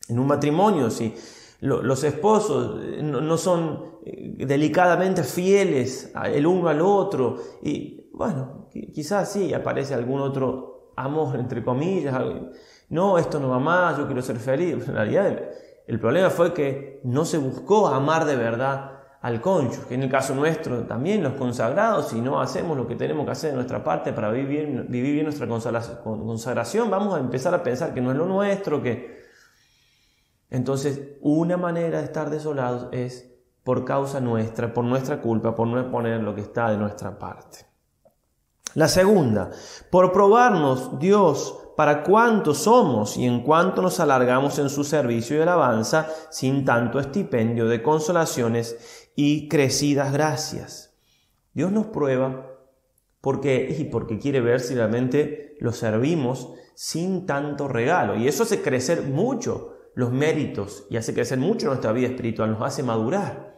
En 0.09 0.19
un 0.19 0.27
matrimonio, 0.27 0.91
si 0.91 1.15
los 1.61 2.05
esposos 2.05 2.81
eh, 2.83 3.03
no 3.03 3.37
son 3.37 3.99
eh, 4.05 4.47
delicadamente 4.47 5.25
fieles 5.25 6.13
el 6.25 6.47
uno 6.47 6.69
al 6.69 6.81
otro. 6.81 7.37
Y 7.63 8.09
bueno, 8.13 8.69
quizás 8.71 9.33
sí 9.33 9.53
aparece 9.53 9.95
algún 9.95 10.21
otro 10.21 10.93
amor, 10.97 11.37
entre 11.37 11.65
comillas. 11.65 12.15
No, 12.91 13.19
esto 13.19 13.39
no 13.39 13.51
va 13.51 13.59
más, 13.59 13.99
yo 13.99 14.07
quiero 14.07 14.23
ser 14.23 14.37
feliz. 14.37 14.75
En 14.89 14.95
realidad 14.95 15.41
el 15.87 15.99
problema 15.99 16.31
fue 16.31 16.53
que 16.53 17.01
no 17.05 17.25
se 17.25 17.39
buscó 17.39 17.89
amar 17.89 18.25
de 18.25 18.37
verdad 18.37 18.93
al 19.21 19.41
cónyuge. 19.41 19.95
En 19.95 20.03
el 20.05 20.11
caso 20.11 20.35
nuestro 20.35 20.85
también 20.85 21.23
los 21.23 21.33
consagrados, 21.33 22.09
si 22.09 22.21
no 22.21 22.41
hacemos 22.41 22.77
lo 22.77 22.87
que 22.87 22.95
tenemos 22.95 23.25
que 23.25 23.33
hacer 23.33 23.51
de 23.51 23.57
nuestra 23.57 23.83
parte 23.83 24.13
para 24.13 24.31
vivir 24.31 24.87
vivir 24.89 25.15
bien 25.15 25.25
nuestra 25.25 25.49
consagración, 25.49 26.91
vamos 26.91 27.15
a 27.15 27.19
empezar 27.19 27.55
a 27.55 27.63
pensar 27.63 27.95
que 27.95 28.01
no 28.01 28.13
es 28.13 28.17
lo 28.17 28.27
nuestro, 28.27 28.83
que 28.83 29.18
entonces, 30.51 31.17
una 31.21 31.57
manera 31.57 31.99
de 31.99 32.05
estar 32.05 32.31
desolados 32.31 32.89
es 32.93 33.31
por 33.65 33.85
causa 33.85 34.21
nuestra, 34.21 34.73
por 34.73 34.85
nuestra 34.85 35.21
culpa, 35.21 35.55
por 35.55 35.69
no 35.69 35.91
poner 35.91 36.23
lo 36.23 36.35
que 36.35 36.41
está 36.41 36.71
de 36.71 36.79
nuestra 36.79 37.19
parte. 37.19 37.67
La 38.75 38.89
segunda, 38.89 39.51
por 39.91 40.13
probarnos 40.13 40.99
Dios 40.99 41.59
para 41.77 42.03
cuánto 42.03 42.55
somos 42.55 43.17
y 43.17 43.27
en 43.27 43.43
cuánto 43.43 43.83
nos 43.83 44.01
alargamos 44.01 44.59
en 44.59 44.69
su 44.69 44.85
servicio 44.85 45.37
y 45.37 45.41
alabanza 45.41 46.09
sin 46.31 46.65
tanto 46.65 46.99
estipendio 46.99 47.69
de 47.69 47.83
consolaciones 47.83 49.11
y 49.15 49.49
crecidas 49.49 50.13
gracias. 50.13 50.95
Dios 51.53 51.71
nos 51.71 51.87
prueba 51.87 52.47
porque 53.21 53.75
y 53.79 53.85
porque 53.85 54.19
quiere 54.19 54.41
ver 54.41 54.61
si 54.61 54.75
realmente 54.75 55.57
lo 55.61 55.73
servimos 55.73 56.53
sin 56.75 57.27
tanto 57.27 57.69
regalo 57.69 58.17
y 58.17 58.29
eso 58.29 58.45
hace 58.45 58.63
crecer 58.63 59.03
mucho 59.03 59.78
los 59.95 60.13
méritos 60.13 60.87
y 60.91 60.97
hace 60.97 61.15
crecer 61.15 61.39
mucho 61.39 61.67
nuestra 61.67 61.93
vida 61.93 62.09
espiritual, 62.09 62.51
nos 62.51 62.63
hace 62.63 62.83
madurar. 62.83 63.49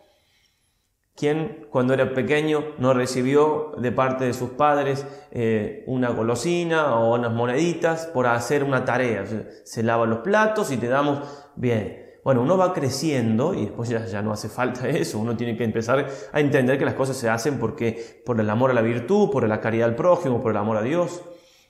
¿Quién 1.14 1.66
cuando 1.70 1.92
era 1.92 2.14
pequeño 2.14 2.64
no 2.78 2.94
recibió 2.94 3.72
de 3.76 3.92
parte 3.92 4.24
de 4.24 4.32
sus 4.32 4.50
padres 4.50 5.06
eh, 5.32 5.84
una 5.86 6.08
golosina 6.08 6.96
o 6.96 7.14
unas 7.14 7.32
moneditas 7.32 8.06
por 8.06 8.26
hacer 8.26 8.64
una 8.64 8.86
tarea? 8.86 9.26
Se 9.64 9.82
lava 9.82 10.06
los 10.06 10.20
platos 10.20 10.72
y 10.72 10.78
te 10.78 10.88
damos 10.88 11.20
bien. 11.56 12.00
Bueno, 12.24 12.42
uno 12.42 12.56
va 12.56 12.72
creciendo 12.72 13.54
y 13.54 13.66
después 13.66 13.88
ya, 13.88 14.06
ya, 14.06 14.22
no 14.22 14.32
hace 14.32 14.48
falta 14.48 14.88
eso, 14.88 15.18
uno 15.18 15.36
tiene 15.36 15.56
que 15.56 15.64
empezar 15.64 16.06
a 16.32 16.40
entender 16.40 16.78
que 16.78 16.84
las 16.84 16.94
cosas 16.94 17.16
se 17.16 17.28
hacen 17.28 17.58
porque, 17.58 18.22
por 18.24 18.40
el 18.40 18.48
amor 18.48 18.70
a 18.70 18.74
la 18.74 18.82
virtud, 18.82 19.30
por 19.30 19.46
la 19.46 19.60
caridad 19.60 19.88
al 19.88 19.96
prójimo, 19.96 20.40
por 20.40 20.52
el 20.52 20.56
amor 20.56 20.76
a 20.78 20.82
Dios. 20.82 21.22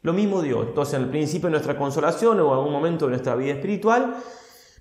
Lo 0.02 0.12
mismo 0.12 0.42
Dios. 0.42 0.66
Entonces, 0.68 0.94
al 0.94 1.10
principio 1.10 1.48
de 1.48 1.52
nuestra 1.52 1.76
consolación 1.76 2.40
o 2.40 2.46
en 2.46 2.52
algún 2.52 2.72
momento 2.72 3.06
de 3.06 3.10
nuestra 3.10 3.34
vida 3.34 3.52
espiritual, 3.52 4.14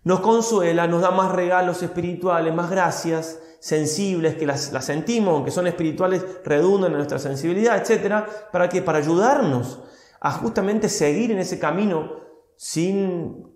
nos 0.04 0.22
consuela, 0.22 0.88
nos 0.88 1.02
da 1.02 1.12
más 1.12 1.32
regalos 1.32 1.84
espirituales, 1.84 2.54
más 2.54 2.70
gracias 2.70 3.40
sensibles 3.60 4.36
que 4.36 4.46
las, 4.46 4.72
sentimos, 4.82 5.34
aunque 5.34 5.52
son 5.52 5.68
espirituales, 5.68 6.26
redundan 6.46 6.92
en 6.92 6.98
nuestra 6.98 7.20
sensibilidad, 7.20 7.78
etc. 7.78 8.26
¿Para 8.52 8.70
qué? 8.70 8.82
Para 8.82 9.00
ayudarnos 9.00 9.80
a 10.22 10.32
justamente 10.32 10.90
seguir 10.90 11.32
en 11.32 11.40
ese 11.40 11.60
camino 11.60 12.12
sin, 12.56 13.54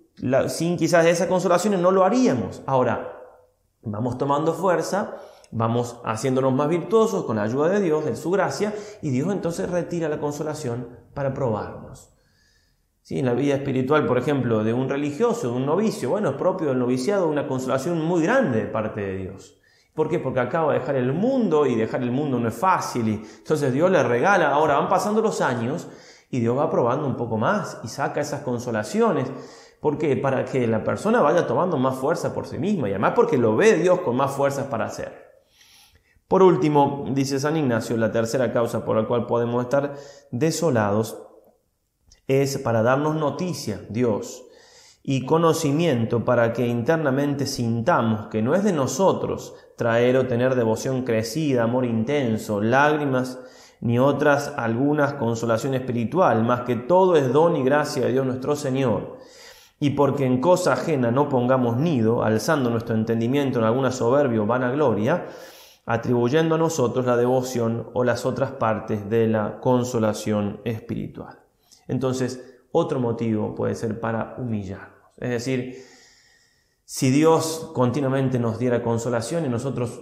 sin 0.48 0.78
quizás 0.78 1.06
esa 1.06 1.28
consolación 1.28 1.82
no 1.82 1.92
lo 1.92 2.04
haríamos. 2.04 2.62
Ahora, 2.66 3.22
vamos 3.82 4.18
tomando 4.18 4.54
fuerza, 4.54 5.16
vamos 5.52 5.98
haciéndonos 6.04 6.54
más 6.54 6.68
virtuosos 6.68 7.26
con 7.26 7.38
la 7.38 7.44
ayuda 7.44 7.70
de 7.70 7.80
Dios, 7.80 8.06
en 8.06 8.18
su 8.18 8.32
gracia, 8.32 8.74
y 9.02 9.10
Dios 9.10 9.32
entonces 9.32 9.70
retira 9.70 10.10
la 10.10 10.20
consolación 10.20 10.90
para 11.14 11.34
probarnos. 11.34 12.10
En 13.10 13.26
la 13.26 13.34
vida 13.34 13.56
espiritual, 13.56 14.06
por 14.06 14.18
ejemplo, 14.18 14.64
de 14.64 14.74
un 14.74 14.88
religioso, 14.88 15.50
de 15.50 15.58
un 15.58 15.66
novicio, 15.66 16.10
bueno, 16.10 16.30
es 16.30 16.36
propio 16.36 16.70
del 16.70 16.80
noviciado 16.80 17.28
una 17.28 17.48
consolación 17.48 18.02
muy 18.02 18.24
grande 18.24 18.62
de 18.62 18.66
parte 18.68 19.02
de 19.02 19.18
Dios. 19.18 19.60
¿Por 19.94 20.10
qué? 20.10 20.20
Porque 20.20 20.40
acaba 20.40 20.72
de 20.72 20.80
dejar 20.80 20.96
el 20.96 21.12
mundo 21.12 21.66
y 21.66 21.76
dejar 21.76 22.02
el 22.02 22.12
mundo 22.12 22.40
no 22.40 22.48
es 22.48 22.56
fácil. 22.56 23.08
Y 23.10 23.14
entonces 23.38 23.74
Dios 23.74 23.92
le 23.92 24.02
regala, 24.02 24.52
ahora 24.52 24.80
van 24.80 24.88
pasando 24.88 25.22
los 25.22 25.42
años 25.42 25.88
y 26.32 26.40
Dios 26.40 26.58
va 26.58 26.72
probando 26.72 27.06
un 27.06 27.16
poco 27.16 27.38
más 27.38 27.80
y 27.84 27.90
saca 27.90 28.22
esas 28.22 28.42
consolaciones. 28.42 29.30
¿Por 29.82 29.98
qué? 29.98 30.16
Para 30.16 30.46
que 30.46 30.66
la 30.66 30.84
persona 30.84 31.22
vaya 31.22 31.46
tomando 31.46 31.78
más 31.78 31.96
fuerza 31.96 32.34
por 32.34 32.48
sí 32.48 32.58
misma 32.58 32.88
y 32.88 32.92
además 32.92 33.14
porque 33.16 33.38
lo 33.38 33.56
ve 33.56 33.76
Dios 33.76 34.00
con 34.00 34.16
más 34.16 34.32
fuerzas 34.32 34.68
para 34.68 34.86
hacer. 34.86 35.44
Por 36.28 36.42
último, 36.42 37.06
dice 37.12 37.40
San 37.40 37.58
Ignacio, 37.58 37.98
la 37.98 38.12
tercera 38.12 38.52
causa 38.52 38.86
por 38.86 38.96
la 38.96 39.06
cual 39.06 39.28
podemos 39.28 39.62
estar 39.62 39.94
desolados 40.32 41.22
es 42.28 42.58
para 42.58 42.84
darnos 42.84 43.16
noticia, 43.16 43.82
Dios, 43.90 44.44
y 45.04 45.26
conocimiento 45.26 46.24
para 46.24 46.54
que 46.54 46.66
internamente 46.68 47.46
sintamos 47.46 48.28
que 48.28 48.42
no 48.42 48.56
es 48.56 48.64
de 48.64 48.72
nosotros 48.72 49.54
traer 49.76 50.16
o 50.16 50.28
tener 50.28 50.56
devoción 50.56 51.04
crecida, 51.04 51.64
amor 51.64 51.86
intenso, 51.86 52.62
lágrimas, 52.62 53.40
ni 53.82 54.00
otras 54.00 54.54
algunas 54.56 55.16
consolación 55.16 55.74
espiritual, 55.74 56.46
más 56.46 56.62
que 56.62 56.78
todo 56.78 57.18
es 57.18 57.34
don 57.34 57.58
y 57.58 57.64
gracia 57.64 58.06
de 58.06 58.14
Dios 58.14 58.26
nuestro 58.26 58.56
Señor. 58.56 59.18
Y 59.78 59.90
porque 59.90 60.26
en 60.26 60.40
cosa 60.40 60.72
ajena 60.72 61.12
no 61.12 61.28
pongamos 61.28 61.76
nido, 61.76 62.24
alzando 62.24 62.70
nuestro 62.70 62.96
entendimiento 62.96 63.60
en 63.60 63.66
alguna 63.66 63.92
soberbia 63.92 64.42
o 64.42 64.46
vanagloria, 64.46 65.26
atribuyendo 65.86 66.56
a 66.56 66.60
nosotros 66.60 67.06
la 67.06 67.18
devoción 67.18 67.90
o 67.94 68.06
las 68.06 68.26
otras 68.26 68.52
partes 68.52 69.10
de 69.10 69.28
la 69.28 69.60
consolación 69.60 70.62
espiritual. 70.64 71.43
Entonces, 71.88 72.62
otro 72.72 73.00
motivo 73.00 73.56
puede 73.56 73.76
ser 73.76 74.00
para 74.00 74.36
humillarnos. 74.38 75.12
Es 75.18 75.30
decir, 75.30 75.84
si 76.86 77.12
Dios 77.12 77.72
continuamente 77.74 78.40
nos 78.40 78.60
diera 78.60 78.82
consolación 78.82 79.46
y 79.46 79.50
nosotros 79.50 80.02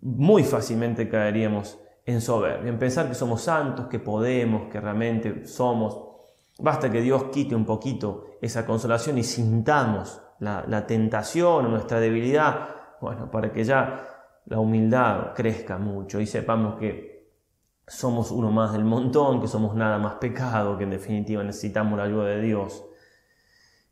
muy 0.00 0.42
fácilmente 0.42 1.08
caeríamos 1.08 1.78
en 2.04 2.20
soberbia, 2.20 2.68
en 2.68 2.78
pensar 2.78 3.08
que 3.08 3.14
somos 3.14 3.42
santos, 3.42 3.86
que 3.86 3.98
podemos, 3.98 4.70
que 4.70 4.80
realmente 4.80 5.46
somos. 5.46 6.10
Basta 6.58 6.90
que 6.90 7.00
Dios 7.00 7.24
quite 7.32 7.54
un 7.54 7.64
poquito 7.64 8.26
esa 8.40 8.66
consolación 8.66 9.18
y 9.18 9.22
sintamos 9.22 10.20
la, 10.40 10.86
tentación 10.86 11.66
o 11.66 11.68
nuestra 11.68 12.00
debilidad, 12.00 12.68
bueno, 13.00 13.30
para 13.30 13.52
que 13.52 13.64
ya 13.64 14.08
la 14.46 14.58
humildad 14.58 15.34
crezca 15.34 15.78
mucho 15.78 16.20
y 16.20 16.26
sepamos 16.26 16.78
que 16.78 17.11
somos 17.92 18.30
uno 18.30 18.50
más 18.50 18.72
del 18.72 18.84
montón, 18.84 19.40
que 19.40 19.46
somos 19.46 19.74
nada 19.74 19.98
más 19.98 20.14
pecado, 20.14 20.78
que 20.78 20.84
en 20.84 20.90
definitiva 20.90 21.42
necesitamos 21.42 21.98
la 21.98 22.04
ayuda 22.04 22.24
de 22.24 22.40
Dios. 22.40 22.84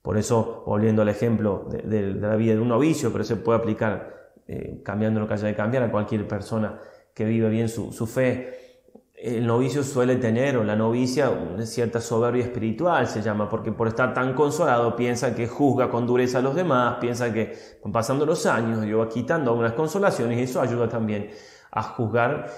Por 0.01 0.17
eso, 0.17 0.63
volviendo 0.67 1.03
al 1.03 1.11
ejemplo 1.11 1.67
de, 1.69 2.15
la 2.15 2.35
vida 2.37 2.55
de 2.55 2.61
un 2.61 2.69
novicio, 2.69 3.13
pero 3.13 3.25
se 3.25 3.37
puede 3.37 3.59
aplicar, 3.59 4.33
eh, 4.49 4.81
cambiando 4.83 5.21
lo 5.21 5.29
que 5.29 5.35
haya 5.35 5.49
de 5.49 5.55
cambiar, 5.55 5.83
a 5.83 5.91
cualquier 5.91 6.27
persona 6.27 6.81
que 7.13 7.27
vive 7.27 7.51
bien 7.51 7.69
su, 7.69 7.91
fe, 8.07 8.89
el 9.15 9.47
novicio 9.47 9.83
suele 9.83 10.17
tener, 10.17 10.57
o 10.57 10.65
la 10.65 10.77
novicia, 10.77 11.29
una 11.29 11.67
cierta 11.67 12.01
soberbia 12.01 12.45
espiritual 12.45 13.07
se 13.07 13.21
llama, 13.21 13.51
porque 13.51 13.71
por 13.71 13.87
estar 13.87 14.15
tan 14.15 14.33
consolado 14.33 14.97
piensa 14.97 15.35
que 15.35 15.47
juzga 15.47 15.91
con 15.91 16.07
dureza 16.07 16.39
a 16.39 16.43
los 16.43 16.55
demás, 16.55 16.97
piensa 17.03 17.31
que 17.35 17.55
pasando 17.93 18.25
los 18.25 18.47
años 18.47 18.83
y 18.87 18.93
va 18.93 19.11
quitando 19.11 19.51
algunas 19.51 19.75
consolaciones 19.75 20.39
y 20.39 20.45
eso 20.45 20.63
ayuda 20.63 20.89
también 20.89 21.29
a 21.71 21.83
juzgar 21.83 22.51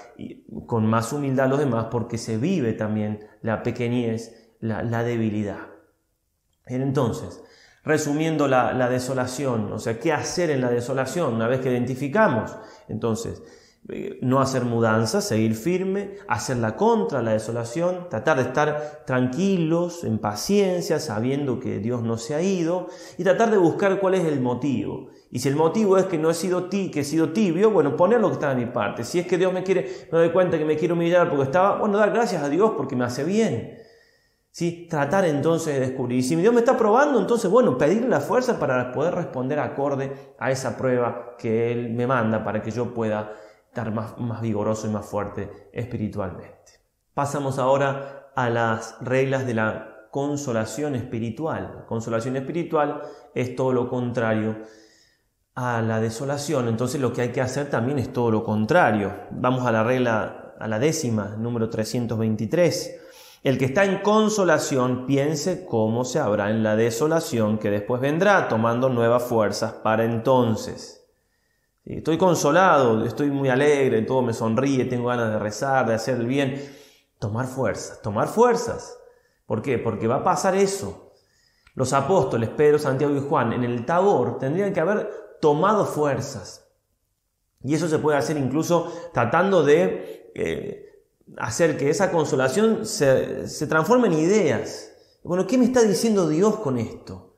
con 0.65 0.85
más 0.85 1.13
humildad 1.13 1.45
a 1.45 1.49
los 1.49 1.59
demás 1.59 1.87
porque 1.91 2.17
se 2.17 2.37
vive 2.37 2.73
también 2.73 3.27
la 3.41 3.63
pequeñez, 3.63 4.55
la, 4.59 5.03
debilidad. 5.03 5.67
Entonces, 6.65 7.43
resumiendo 7.83 8.47
la, 8.47 8.73
la 8.73 8.89
desolación, 8.89 9.71
o 9.71 9.79
sea, 9.79 9.99
¿qué 9.99 10.13
hacer 10.13 10.49
en 10.49 10.61
la 10.61 10.69
desolación 10.69 11.33
una 11.35 11.47
vez 11.47 11.59
que 11.59 11.71
identificamos? 11.71 12.55
Entonces, 12.87 13.43
eh, 13.89 14.17
no 14.21 14.39
hacer 14.39 14.63
mudanzas, 14.63 15.27
seguir 15.27 15.55
firme, 15.55 16.15
hacer 16.29 16.55
la 16.57 16.77
contra 16.77 17.21
la 17.21 17.33
desolación, 17.33 18.07
tratar 18.09 18.37
de 18.37 18.43
estar 18.43 19.03
tranquilos, 19.05 20.05
en 20.05 20.19
paciencia, 20.19 20.99
sabiendo 20.99 21.59
que 21.59 21.79
Dios 21.79 22.01
no 22.01 22.17
se 22.17 22.33
ha 22.33 22.41
ido, 22.41 22.87
y 23.17 23.25
tratar 23.25 23.51
de 23.51 23.57
buscar 23.57 23.99
cuál 23.99 24.13
es 24.13 24.23
el 24.23 24.39
motivo. 24.39 25.09
Y 25.33 25.39
si 25.39 25.49
el 25.49 25.55
motivo 25.55 25.97
es 25.97 26.05
que 26.05 26.19
no 26.19 26.29
he 26.29 26.35
sido 26.35 26.65
ti, 26.65 26.91
que 26.91 26.99
he 26.99 27.03
sido 27.03 27.29
tibio, 27.29 27.71
bueno, 27.71 27.95
poner 27.95 28.21
lo 28.21 28.27
que 28.27 28.33
está 28.35 28.49
de 28.49 28.55
mi 28.55 28.71
parte. 28.71 29.03
Si 29.03 29.17
es 29.17 29.25
que 29.25 29.39
Dios 29.39 29.51
me 29.51 29.63
quiere, 29.63 30.07
me 30.11 30.19
doy 30.19 30.29
cuenta 30.29 30.59
que 30.59 30.63
me 30.63 30.77
quiere 30.77 30.93
humillar 30.93 31.27
porque 31.27 31.45
estaba, 31.45 31.79
bueno, 31.79 31.97
dar 31.97 32.11
gracias 32.11 32.43
a 32.43 32.49
Dios 32.49 32.73
porque 32.77 32.95
me 32.95 33.03
hace 33.03 33.23
bien. 33.23 33.79
¿Sí? 34.51 34.85
Tratar 34.87 35.25
entonces 35.25 35.73
de 35.73 35.87
descubrir. 35.87 36.19
Y 36.19 36.21
si 36.21 36.35
Dios 36.35 36.53
me 36.53 36.59
está 36.59 36.77
probando, 36.77 37.19
entonces, 37.19 37.49
bueno, 37.49 37.79
pedirle 37.79 38.09
la 38.09 38.19
fuerza 38.19 38.59
para 38.59 38.91
poder 38.91 39.15
responder 39.15 39.57
acorde 39.57 40.35
a 40.37 40.51
esa 40.51 40.77
prueba 40.77 41.35
que 41.39 41.71
Él 41.71 41.89
me 41.95 42.05
manda 42.05 42.43
para 42.43 42.61
que 42.61 42.69
yo 42.69 42.93
pueda 42.93 43.33
estar 43.65 43.91
más, 43.91 44.15
más 44.19 44.39
vigoroso 44.39 44.85
y 44.85 44.91
más 44.91 45.07
fuerte 45.07 45.49
espiritualmente. 45.73 46.73
Pasamos 47.15 47.57
ahora 47.57 48.29
a 48.35 48.51
las 48.51 48.97
reglas 49.01 49.47
de 49.47 49.55
la 49.55 50.09
consolación 50.11 50.93
espiritual. 50.93 51.73
La 51.75 51.85
consolación 51.87 52.35
espiritual 52.35 53.01
es 53.33 53.55
todo 53.55 53.73
lo 53.73 53.89
contrario 53.89 54.57
a 55.55 55.81
la 55.81 55.99
desolación, 55.99 56.67
entonces 56.67 56.99
lo 56.99 57.13
que 57.13 57.21
hay 57.21 57.31
que 57.31 57.41
hacer 57.41 57.69
también 57.69 57.99
es 57.99 58.11
todo 58.11 58.31
lo 58.31 58.43
contrario. 58.43 59.13
Vamos 59.31 59.65
a 59.65 59.71
la 59.71 59.83
regla, 59.83 60.55
a 60.59 60.67
la 60.67 60.79
décima, 60.79 61.35
número 61.37 61.69
323. 61.69 62.99
El 63.43 63.57
que 63.57 63.65
está 63.65 63.83
en 63.83 63.99
consolación 63.99 65.05
piense 65.05 65.65
cómo 65.65 66.05
se 66.05 66.19
habrá 66.19 66.49
en 66.49 66.63
la 66.63 66.75
desolación 66.75 67.59
que 67.59 67.69
después 67.69 68.01
vendrá, 68.01 68.47
tomando 68.47 68.89
nuevas 68.89 69.23
fuerzas 69.23 69.73
para 69.73 70.05
entonces. 70.05 71.05
Estoy 71.85 72.17
consolado, 72.17 73.03
estoy 73.05 73.29
muy 73.29 73.49
alegre, 73.49 74.01
todo 74.03 74.21
me 74.21 74.33
sonríe, 74.33 74.85
tengo 74.85 75.09
ganas 75.09 75.31
de 75.31 75.39
rezar, 75.39 75.85
de 75.85 75.93
hacer 75.93 76.15
el 76.15 76.25
bien. 76.25 76.63
Tomar 77.19 77.45
fuerzas, 77.45 78.01
tomar 78.01 78.29
fuerzas. 78.29 78.97
¿Por 79.45 79.61
qué? 79.61 79.77
Porque 79.77 80.07
va 80.07 80.15
a 80.15 80.23
pasar 80.23 80.55
eso. 80.55 81.11
Los 81.75 81.91
apóstoles, 81.91 82.49
Pedro, 82.49 82.79
Santiago 82.79 83.15
y 83.15 83.19
Juan, 83.19 83.51
en 83.51 83.63
el 83.65 83.85
Tabor 83.85 84.37
tendrían 84.37 84.71
que 84.71 84.79
haber 84.79 85.09
tomado 85.43 85.85
fuerzas. 85.85 86.69
Y 87.65 87.73
eso 87.73 87.89
se 87.89 87.99
puede 87.99 88.17
hacer 88.17 88.37
incluso 88.37 88.93
tratando 89.13 89.61
de 89.61 90.31
eh, 90.35 91.03
hacer 91.37 91.75
que 91.77 91.89
esa 91.89 92.11
consolación 92.11 92.85
se, 92.85 93.49
se 93.49 93.67
transforme 93.67 94.07
en 94.07 94.13
ideas. 94.13 94.93
Bueno, 95.21 95.45
¿qué 95.45 95.57
me 95.57 95.65
está 95.65 95.81
diciendo 95.81 96.29
Dios 96.29 96.59
con 96.59 96.77
esto? 96.77 97.35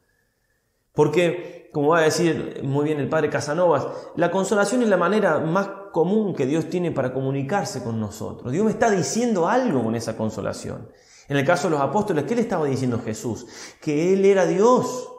Porque 0.93 1.71
como 1.73 1.89
va 1.89 1.97
a 1.97 2.03
decir 2.03 2.61
muy 2.61 2.85
bien 2.85 2.99
el 2.99 3.09
padre 3.09 3.31
Casanovas, 3.31 3.87
la 4.15 4.29
consolación 4.29 4.83
es 4.83 4.87
la 4.87 4.97
manera 4.97 5.39
más 5.39 5.67
común 5.91 6.35
que 6.35 6.45
Dios 6.45 6.69
tiene 6.69 6.91
para 6.91 7.11
comunicarse 7.11 7.83
con 7.83 7.99
nosotros. 7.99 8.51
Dios 8.51 8.65
me 8.65 8.71
está 8.71 8.91
diciendo 8.91 9.47
algo 9.47 9.83
con 9.83 9.95
esa 9.95 10.15
consolación. 10.15 10.91
En 11.27 11.37
el 11.37 11.45
caso 11.45 11.69
de 11.69 11.71
los 11.71 11.81
apóstoles, 11.81 12.25
¿qué 12.25 12.35
le 12.35 12.41
estaba 12.41 12.67
diciendo 12.67 13.01
Jesús? 13.03 13.47
Que 13.81 14.13
Él 14.13 14.25
era 14.25 14.45
Dios, 14.45 15.09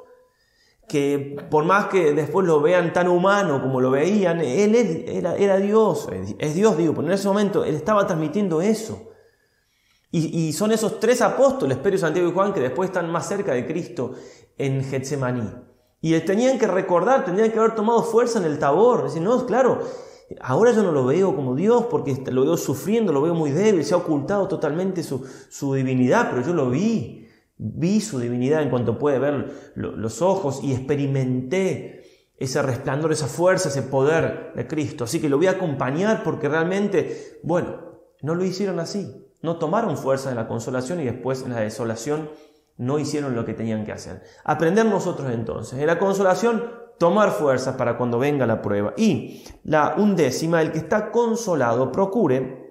que 0.88 1.36
por 1.50 1.64
más 1.64 1.86
que 1.86 2.12
después 2.12 2.46
lo 2.46 2.60
vean 2.60 2.92
tan 2.92 3.08
humano 3.08 3.60
como 3.60 3.80
lo 3.80 3.90
veían, 3.90 4.40
Él 4.40 4.74
era, 4.74 5.56
Dios, 5.56 6.08
es 6.38 6.54
Dios, 6.54 6.76
digo, 6.76 6.94
pero 6.94 7.08
en 7.08 7.14
ese 7.14 7.26
momento 7.26 7.64
Él 7.64 7.74
estaba 7.74 8.06
transmitiendo 8.06 8.62
eso. 8.62 9.10
Y, 10.12 10.48
y, 10.48 10.52
son 10.52 10.72
esos 10.72 11.00
tres 11.00 11.20
apóstoles, 11.20 11.76
Pedro, 11.78 11.98
Santiago 11.98 12.28
y 12.28 12.32
Juan, 12.32 12.52
que 12.52 12.60
después 12.60 12.88
están 12.88 13.10
más 13.10 13.28
cerca 13.28 13.52
de 13.52 13.66
Cristo 13.66 14.14
en 14.56 14.84
Getsemaní. 14.84 15.52
Y 16.00 16.18
tenían 16.20 16.58
que 16.58 16.68
recordar, 16.68 17.24
tenían 17.24 17.50
que 17.50 17.58
haber 17.58 17.74
tomado 17.74 18.02
fuerza 18.02 18.38
en 18.38 18.44
el 18.44 18.58
tabor. 18.58 19.02
Decir, 19.02 19.20
no, 19.22 19.44
claro, 19.44 19.80
ahora 20.40 20.72
yo 20.72 20.82
no 20.82 20.92
lo 20.92 21.04
veo 21.04 21.34
como 21.34 21.54
Dios 21.54 21.86
porque 21.90 22.22
lo 22.30 22.42
veo 22.42 22.56
sufriendo, 22.56 23.12
lo 23.12 23.22
veo 23.22 23.34
muy 23.34 23.50
débil, 23.50 23.84
se 23.84 23.94
ha 23.94 23.96
ocultado 23.96 24.46
totalmente 24.48 25.02
su, 25.02 25.26
su 25.48 25.74
divinidad, 25.74 26.28
pero 26.30 26.46
yo 26.46 26.54
lo 26.54 26.70
vi. 26.70 27.25
Vi 27.58 28.00
su 28.00 28.18
divinidad 28.18 28.62
en 28.62 28.70
cuanto 28.70 28.98
puede 28.98 29.18
ver 29.18 29.72
los 29.74 30.22
ojos 30.22 30.60
y 30.62 30.72
experimenté 30.72 32.02
ese 32.38 32.60
resplandor, 32.60 33.12
esa 33.12 33.28
fuerza, 33.28 33.70
ese 33.70 33.82
poder 33.82 34.52
de 34.54 34.66
Cristo. 34.66 35.04
Así 35.04 35.20
que 35.20 35.28
lo 35.28 35.38
voy 35.38 35.46
a 35.46 35.52
acompañar 35.52 36.22
porque 36.22 36.48
realmente, 36.48 37.38
bueno, 37.42 37.80
no 38.22 38.34
lo 38.34 38.44
hicieron 38.44 38.78
así. 38.78 39.22
No 39.42 39.58
tomaron 39.58 39.96
fuerza 39.96 40.30
en 40.30 40.36
la 40.36 40.48
consolación 40.48 41.00
y 41.00 41.04
después 41.04 41.42
en 41.42 41.52
la 41.52 41.60
desolación 41.60 42.30
no 42.76 42.98
hicieron 42.98 43.34
lo 43.34 43.44
que 43.44 43.54
tenían 43.54 43.84
que 43.84 43.92
hacer. 43.92 44.22
Aprender 44.44 44.84
nosotros 44.86 45.32
entonces. 45.32 45.78
En 45.78 45.86
la 45.86 45.98
consolación, 45.98 46.64
tomar 46.98 47.30
fuerzas 47.30 47.76
para 47.76 47.96
cuando 47.96 48.18
venga 48.18 48.46
la 48.46 48.62
prueba. 48.62 48.92
Y 48.96 49.44
la 49.64 49.94
undécima, 49.96 50.60
el 50.62 50.72
que 50.72 50.78
está 50.78 51.10
consolado, 51.10 51.90
procure 51.90 52.66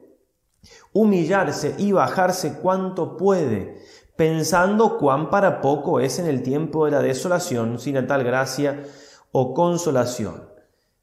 humillarse 0.94 1.76
y 1.78 1.92
bajarse 1.92 2.60
cuanto 2.60 3.18
puede, 3.18 3.78
pensando 4.16 4.98
cuán 4.98 5.30
para 5.30 5.62
poco 5.62 6.00
es 6.00 6.20
en 6.20 6.28
el 6.28 6.44
tiempo 6.44 6.86
de 6.86 6.92
la 6.92 7.02
desolación, 7.02 7.80
sin 7.80 8.06
tal 8.08 8.24
gracia 8.24 8.84
o 9.32 9.54
consolación. 9.54 10.50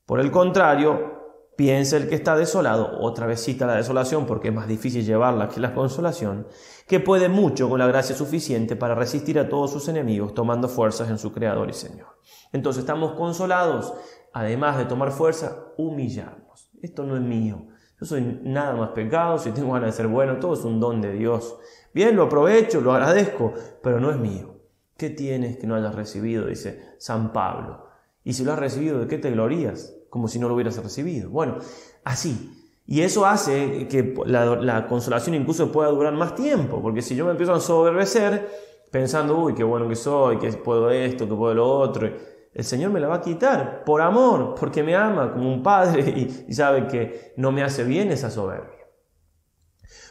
Por 0.06 0.20
el 0.20 0.30
contrario, 0.30 1.12
Piensa 1.54 1.98
el 1.98 2.08
que 2.08 2.14
está 2.14 2.34
desolado, 2.34 2.98
otra 3.00 3.26
vez 3.26 3.40
cita 3.40 3.66
la 3.66 3.76
desolación 3.76 4.24
porque 4.24 4.48
es 4.48 4.54
más 4.54 4.66
difícil 4.66 5.04
llevarla 5.04 5.50
que 5.50 5.60
la 5.60 5.74
consolación, 5.74 6.46
que 6.88 6.98
puede 6.98 7.28
mucho 7.28 7.68
con 7.68 7.78
la 7.78 7.86
gracia 7.86 8.16
suficiente 8.16 8.74
para 8.74 8.94
resistir 8.94 9.38
a 9.38 9.50
todos 9.50 9.70
sus 9.70 9.86
enemigos, 9.88 10.32
tomando 10.32 10.66
fuerzas 10.66 11.10
en 11.10 11.18
su 11.18 11.30
Creador 11.30 11.68
y 11.68 11.74
Señor. 11.74 12.18
Entonces 12.52 12.80
estamos 12.80 13.12
consolados, 13.12 13.92
además 14.32 14.78
de 14.78 14.86
tomar 14.86 15.12
fuerza, 15.12 15.66
humillarnos. 15.76 16.70
Esto 16.80 17.04
no 17.04 17.16
es 17.16 17.22
mío. 17.22 17.66
Yo 18.02 18.06
soy 18.06 18.40
nada 18.42 18.74
más 18.74 18.88
pecado, 18.90 19.38
si 19.38 19.52
tengo 19.52 19.74
ganas 19.74 19.90
de 19.90 19.96
ser 19.96 20.08
bueno, 20.08 20.40
todo 20.40 20.54
es 20.54 20.64
un 20.64 20.80
don 20.80 21.00
de 21.00 21.12
Dios. 21.12 21.56
Bien, 21.94 22.16
lo 22.16 22.24
aprovecho, 22.24 22.80
lo 22.80 22.92
agradezco, 22.92 23.54
pero 23.80 24.00
no 24.00 24.10
es 24.10 24.16
mío. 24.16 24.56
¿Qué 24.96 25.08
tienes 25.08 25.56
que 25.56 25.68
no 25.68 25.76
hayas 25.76 25.94
recibido? 25.94 26.46
Dice 26.46 26.96
San 26.98 27.32
Pablo. 27.32 27.86
Y 28.24 28.32
si 28.32 28.42
lo 28.42 28.54
has 28.54 28.58
recibido, 28.58 28.98
¿de 28.98 29.06
qué 29.06 29.18
te 29.18 29.30
glorías? 29.30 29.94
como 30.10 30.26
si 30.26 30.40
no 30.40 30.48
lo 30.48 30.54
hubieras 30.56 30.76
recibido. 30.82 31.30
Bueno, 31.30 31.56
así. 32.02 32.52
Y 32.86 33.02
eso 33.02 33.24
hace 33.24 33.86
que 33.86 34.14
la, 34.26 34.86
consolación 34.88 35.36
incluso 35.36 35.70
pueda 35.70 35.88
durar 35.88 36.12
más 36.12 36.34
tiempo, 36.34 36.82
porque 36.82 37.00
si 37.02 37.14
yo 37.14 37.24
me 37.24 37.30
empiezo 37.30 37.54
a 37.54 37.60
soberbecer, 37.60 38.50
pensando, 38.90 39.38
uy, 39.38 39.54
qué 39.54 39.62
bueno 39.62 39.88
que 39.88 39.94
soy, 39.94 40.38
que 40.38 40.52
puedo 40.52 40.90
esto, 40.90 41.26
que 41.28 41.34
puedo 41.34 41.54
lo 41.54 41.78
otro. 41.78 42.10
El 42.54 42.64
Señor 42.64 42.90
me 42.90 43.00
la 43.00 43.08
va 43.08 43.16
a 43.16 43.20
quitar 43.20 43.82
por 43.84 44.02
amor, 44.02 44.54
porque 44.58 44.82
me 44.82 44.94
ama 44.94 45.32
como 45.32 45.52
un 45.52 45.62
padre 45.62 46.02
y, 46.48 46.52
sabe 46.52 46.86
que 46.86 47.32
no 47.36 47.50
me 47.52 47.62
hace 47.62 47.84
bien 47.84 48.10
esa 48.12 48.30
soberbia. 48.30 48.70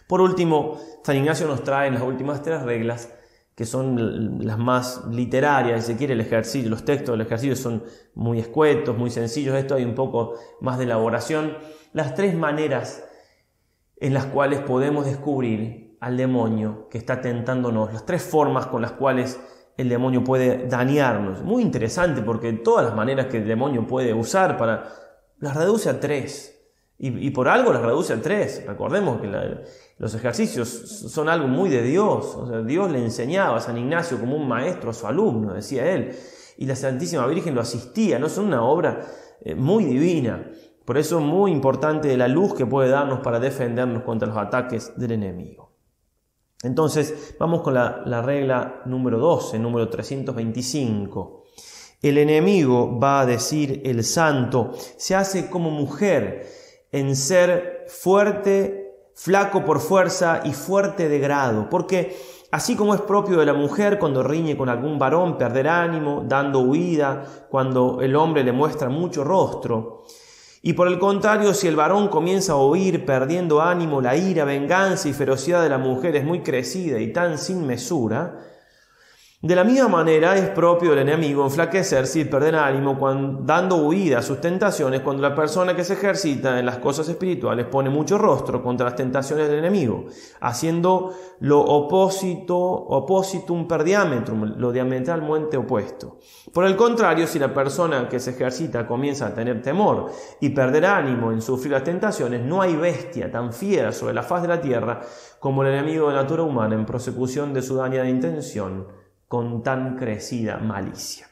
Por 0.08 0.22
último, 0.22 0.80
San 1.04 1.18
Ignacio 1.18 1.48
nos 1.48 1.64
trae 1.64 1.92
las 1.92 2.02
últimas 2.02 2.42
tres 2.42 2.64
reglas, 2.64 3.14
que 3.56 3.66
son 3.66 4.44
las 4.46 4.58
más 4.58 5.06
literarias, 5.12 5.86
si 5.86 5.92
se 5.94 5.98
quiere, 5.98 6.14
el 6.14 6.22
ejercicio, 6.22 6.70
los 6.70 6.84
textos 6.84 7.14
del 7.14 7.26
ejercicio 7.26 7.56
son 7.56 7.84
muy 8.16 8.40
escuetos, 8.40 8.98
muy 8.98 9.12
sencillos, 9.12 9.56
esto 9.56 9.76
hay 9.76 9.84
un 9.84 9.94
poco 9.94 10.36
más 10.62 10.78
de 10.78 10.86
elaboración, 10.86 11.58
las 11.94 12.16
tres 12.16 12.36
maneras 12.36 13.04
en 13.98 14.14
las 14.14 14.26
cuales 14.26 14.62
podemos 14.62 15.06
descubrir 15.06 15.96
al 16.00 16.18
demonio 16.18 16.90
que 16.90 16.98
está 16.98 17.22
tentándonos, 17.22 17.94
las 17.94 18.06
tres 18.06 18.24
formas 18.24 18.66
con 18.66 18.82
las 18.82 18.94
cuales 18.94 19.40
el 19.78 19.90
demonio 19.90 20.24
puede 20.24 20.68
dañarnos. 20.68 21.42
Muy 21.44 21.62
interesante 21.64 22.22
porque 22.22 22.54
todas 22.54 22.86
las 22.86 22.96
maneras 22.96 23.28
que 23.28 23.38
el 23.38 23.48
demonio 23.48 23.88
puede 23.88 24.14
usar 24.14 24.58
para 24.58 24.94
las 25.40 25.56
reduce 25.56 25.90
a 25.90 26.00
tres. 26.00 26.58
Y, 27.04 27.32
por 27.32 27.48
algo 27.48 27.74
las 27.74 27.82
reduce 27.82 28.14
a 28.14 28.22
tres. 28.22 28.64
Recordemos 28.68 29.20
que 29.20 29.28
los 29.98 30.14
ejercicios 30.14 30.70
son 30.70 31.30
algo 31.30 31.48
muy 31.48 31.68
de 31.72 31.82
Dios. 31.82 32.38
Dios 32.68 32.92
le 32.92 33.04
enseñaba 33.04 33.58
a 33.58 33.60
San 33.60 33.76
Ignacio 33.76 34.20
como 34.20 34.38
un 34.38 34.48
maestro 34.48 34.92
a 34.92 34.94
su 34.94 35.08
alumno, 35.08 35.56
decía 35.56 35.92
él. 35.92 36.16
Y 36.58 36.68
la 36.68 36.76
Santísima 36.76 37.26
Virgen 37.26 37.56
lo 37.56 37.62
asistía. 37.62 38.20
¿no? 38.20 38.30
Son 38.30 38.46
una 38.46 38.62
obra 38.62 39.02
eh, 39.44 39.56
muy 39.56 39.84
divina. 39.84 40.52
Por 40.86 41.00
eso 41.00 41.18
es 41.18 41.26
muy 41.26 41.52
importante 41.52 42.16
la 42.18 42.28
luz 42.28 42.54
que 42.54 42.68
puede 42.68 42.90
darnos 42.90 43.22
para 43.22 43.40
defendernos 43.40 44.04
contra 44.04 44.28
los 44.28 44.38
ataques 44.38 44.94
del 44.96 45.14
enemigo. 45.14 45.71
Entonces, 46.64 47.36
vamos 47.40 47.62
con 47.62 47.74
la, 47.74 48.22
regla 48.22 48.82
número 48.86 49.18
12, 49.18 49.58
número 49.58 49.90
325. 49.90 51.44
El 52.02 52.18
enemigo, 52.18 53.00
va 53.00 53.22
a 53.22 53.26
decir 53.26 53.82
el 53.86 54.04
santo, 54.04 54.72
se 54.98 55.16
hace 55.16 55.50
como 55.50 55.72
mujer 55.72 56.48
en 56.92 57.16
ser 57.16 57.86
fuerte, 57.88 59.10
flaco 59.16 59.66
por 59.66 59.80
fuerza 59.80 60.42
y 60.44 60.54
fuerte 60.54 61.10
de 61.10 61.20
grado, 61.20 61.70
porque 61.70 62.16
así 62.52 62.76
como 62.76 62.94
es 62.94 63.02
propio 63.02 63.38
de 63.38 63.46
la 63.46 63.54
mujer 63.54 63.98
cuando 64.00 64.24
riñe 64.24 64.58
con 64.58 64.70
algún 64.70 65.00
varón 65.00 65.38
perder 65.38 65.68
ánimo, 65.68 66.24
dando 66.28 66.60
huida, 66.60 67.24
cuando 67.50 68.02
el 68.02 68.16
hombre 68.16 68.44
le 68.44 68.52
muestra 68.52 68.90
mucho 68.90 69.24
rostro, 69.24 70.04
y 70.64 70.74
por 70.74 70.88
el 70.88 71.00
contrario, 71.00 71.56
si 71.56 71.68
el 71.68 71.76
varón 71.76 72.08
comienza 72.08 72.54
a 72.54 72.58
oír, 72.58 73.04
perdiendo 73.04 73.62
ánimo, 73.62 74.00
la 74.00 74.16
ira, 74.16 74.46
venganza 74.46 75.10
y 75.10 75.14
ferocidad 75.14 75.64
de 75.64 75.70
la 75.70 75.80
mujer 75.80 76.16
es 76.16 76.24
muy 76.24 76.42
crecida 76.42 77.00
y 77.00 77.12
tan 77.12 77.40
sin 77.40 77.66
mesura, 77.66 78.51
de 79.44 79.56
la 79.56 79.64
misma 79.64 79.88
manera 79.88 80.36
es 80.36 80.50
propio 80.50 80.92
del 80.92 81.00
enemigo 81.00 81.44
enflaquecerse 81.44 82.20
y 82.20 82.26
perder 82.26 82.56
ánimo 82.56 83.00
cuando, 83.00 83.42
dando 83.44 83.78
huida 83.78 84.20
a 84.20 84.22
sus 84.22 84.40
tentaciones 84.40 85.02
cuando 85.02 85.24
la 85.24 85.34
persona 85.34 85.76
que 85.76 85.84
se 85.84 85.94
ejercita 85.94 86.60
en 86.60 86.66
las 86.68 86.78
cosas 86.78 87.10
espirituales 87.10 87.66
pone 87.66 87.90
mucho 87.90 88.20
rostro 88.20 88.62
contra 88.62 88.86
las 88.86 88.96
tentaciones 88.96 89.50
del 89.50 89.58
enemigo, 89.58 90.06
haciendo 90.42 91.16
lo 91.40 91.60
opósito, 91.60 92.56
oppositum 92.56 93.68
per 93.68 93.84
diametrum, 93.84 94.58
lo 94.58 94.72
diametralmente 94.72 95.58
opuesto. 95.58 96.20
Por 96.54 96.66
el 96.66 96.76
contrario, 96.76 97.26
si 97.26 97.40
la 97.40 97.52
persona 97.52 98.08
que 98.08 98.20
se 98.20 98.32
ejercita 98.32 98.86
comienza 98.86 99.26
a 99.26 99.34
tener 99.34 99.64
temor 99.64 100.12
y 100.40 100.50
perder 100.50 100.86
ánimo 100.86 101.32
en 101.32 101.42
sufrir 101.42 101.72
las 101.72 101.84
tentaciones, 101.84 102.42
no 102.46 102.62
hay 102.62 102.76
bestia 102.76 103.32
tan 103.32 103.54
fiera 103.54 103.92
sobre 103.92 104.14
la 104.14 104.22
faz 104.22 104.44
de 104.44 104.50
la 104.50 104.62
tierra 104.62 105.02
como 105.40 105.64
el 105.64 105.70
enemigo 105.70 106.10
de 106.10 106.14
la 106.14 106.22
natura 106.22 106.44
humana 106.44 106.76
en 106.76 106.86
prosecución 106.86 107.56
de 107.56 107.64
su 107.64 107.76
daña 107.76 108.04
de 108.04 108.10
intención 108.12 109.01
con 109.32 109.64
tan 109.64 109.96
crecida 109.96 110.58
malicia. 110.58 111.26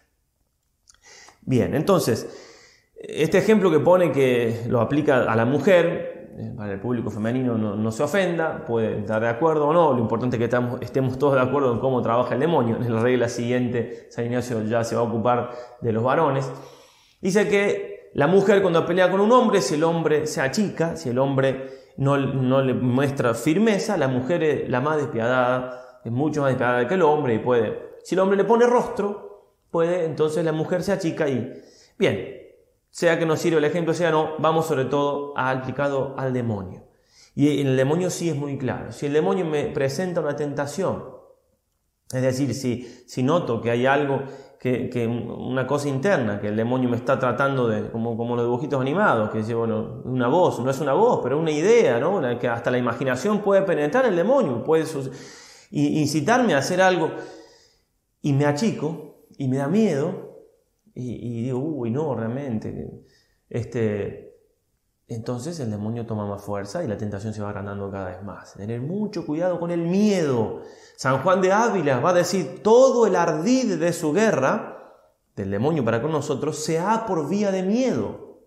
Bien, 1.42 1.76
entonces, 1.76 2.94
este 2.96 3.40
ejemplo 3.40 3.70
que 3.70 3.82
pone 3.82 4.14
que 4.14 4.64
lo 4.70 4.80
aplica 4.80 5.30
a 5.30 5.36
la 5.36 5.44
mujer, 5.44 6.30
eh, 6.38 6.54
para 6.56 6.72
el 6.72 6.80
público 6.80 7.10
femenino 7.10 7.58
no, 7.58 7.92
se 7.92 8.02
ofenda, 8.02 8.64
puede 8.66 9.00
estar 9.00 9.22
de 9.22 9.28
acuerdo 9.28 9.68
o 9.68 9.74
no, 9.74 9.92
lo 9.92 10.00
importante 10.00 10.38
es 10.38 10.50
que 10.50 10.86
estemos, 10.86 11.20
todos 11.20 11.34
de 11.34 11.42
acuerdo 11.42 11.74
en 11.74 11.80
cómo 11.80 12.02
trabaja 12.02 12.36
el 12.36 12.40
demonio. 12.40 12.78
En 12.78 12.96
la 12.96 13.02
regla 13.02 13.28
siguiente, 13.28 14.08
San 14.10 14.24
Ignacio 14.24 14.64
ya 14.64 14.86
se 14.86 14.96
va 14.96 15.02
a 15.02 15.04
ocupar 15.04 15.52
de 15.82 15.92
los 15.92 16.02
varones. 16.02 16.50
Dice 17.20 17.50
que 17.50 18.12
la 18.14 18.28
mujer 18.28 18.62
cuando 18.62 18.86
pelea 18.86 19.12
con 19.12 19.20
un 19.20 19.34
hombre, 19.34 19.60
si 19.60 19.76
el 19.76 19.84
hombre 19.84 20.26
se 20.26 20.40
achica, 20.40 20.96
si 20.96 21.10
el 21.10 21.20
hombre 21.20 21.68
no, 21.98 22.16
no 22.16 22.62
le 22.62 22.74
muestra 22.74 23.34
firmeza, 23.34 23.98
la 23.98 24.08
mujer 24.08 24.42
es 24.42 24.70
la 24.70 24.80
más 24.80 24.96
despiadada, 24.96 26.00
es 26.06 26.12
mucho 26.14 26.44
más 26.44 26.52
despiadada 26.52 26.88
que 26.88 26.94
el 26.94 27.02
hombre 27.02 27.34
y 27.34 27.40
puede 27.40 27.89
si 28.04 28.16
el 28.16 28.20
hombre 28.20 28.38
le 28.38 28.44
pone 28.44 28.66
rostro, 28.66 29.56
puede 29.72 30.06
entonces 30.06 30.44
la 30.44 30.52
mujer 30.52 30.84
se 30.84 30.92
achica 30.92 31.28
y... 31.28 31.54
Bien, 31.98 32.40
sea 32.90 33.20
que 33.20 33.26
nos 33.26 33.40
sirva 33.40 33.60
el 33.60 33.66
ejemplo, 33.66 33.94
sea 33.94 34.12
no, 34.12 34.36
vamos 34.40 34.66
sobre 34.66 34.86
todo 34.86 35.34
aplicado 35.38 36.16
al 36.18 36.34
demonio. 36.34 36.84
Y 37.36 37.62
en 37.62 37.68
el 37.68 37.78
demonio 37.78 38.10
sí 38.10 38.30
es 38.30 38.36
muy 38.36 38.58
claro. 38.58 38.92
Si 38.92 39.06
el 39.06 39.14
demonio 39.14 39.46
me 39.46 39.66
presenta 39.66 40.22
una 40.22 40.36
tentación, 40.36 41.04
es 42.12 42.22
decir, 42.22 42.54
si, 42.54 43.04
si 43.08 43.22
noto 43.22 43.62
que 43.62 43.70
hay 43.70 43.86
algo, 43.86 44.24
que, 44.60 44.90
que, 44.90 45.08
una 45.08 45.66
cosa 45.68 45.88
interna, 45.88 46.42
que 46.42 46.48
el 46.48 46.56
demonio 46.56 46.90
me 46.90 46.98
está 46.98 47.18
tratando 47.18 47.68
de, 47.68 47.90
como, 47.92 48.18
como 48.18 48.36
los 48.36 48.46
dibujitos 48.46 48.82
animados, 48.82 49.30
que 49.30 49.38
dice, 49.38 49.54
bueno, 49.54 50.02
una 50.04 50.28
voz, 50.28 50.60
no 50.60 50.70
es 50.70 50.80
una 50.82 50.94
voz, 50.94 51.22
pero 51.24 51.40
una 51.40 51.52
idea, 51.52 52.00
¿no? 52.00 52.22
que 52.40 52.48
hasta 52.48 52.72
la 52.72 52.78
imaginación 52.78 53.40
puede 53.40 53.62
penetrar 53.62 54.06
el 54.06 54.16
demonio, 54.16 54.64
puede 54.64 54.86
incitarme 55.72 56.56
a 56.56 56.58
hacer 56.58 56.82
algo 56.82 57.12
y 58.22 58.34
me 58.34 58.46
achico 58.46 59.26
y 59.38 59.48
me 59.48 59.58
da 59.58 59.68
miedo 59.68 60.30
y, 60.94 61.44
digo, 61.44 61.60
uy, 61.60 61.92
no, 61.92 62.14
realmente. 62.14 63.06
Este, 63.50 64.38
entonces 65.08 65.60
el 65.60 65.72
demonio 65.72 66.06
toma 66.06 66.28
más 66.28 66.44
fuerza 66.44 66.84
y 66.84 66.88
la 66.88 66.98
tentación 66.98 67.34
se 67.34 67.42
va 67.42 67.50
agrandando 67.50 67.90
cada 67.90 68.10
vez 68.10 68.24
más. 68.24 68.54
Tener 68.56 68.82
mucho 68.82 69.26
cuidado 69.26 69.60
con 69.60 69.72
el 69.72 69.82
miedo. 69.82 70.62
San 70.98 71.24
Juan 71.24 71.42
de 71.42 71.54
Ávila 71.54 72.00
va 72.00 72.10
a 72.10 72.14
decir, 72.14 72.62
todo 72.62 73.08
el 73.08 73.16
ardid 73.16 73.80
de 73.80 73.94
su 73.94 74.12
guerra, 74.12 74.94
del 75.36 75.52
demonio 75.52 75.86
para 75.86 76.02
con 76.02 76.12
nosotros, 76.12 76.58
se 76.58 76.80
ha 76.80 77.06
por 77.06 77.30
vía 77.30 77.52
de 77.52 77.64
miedo. 77.64 78.42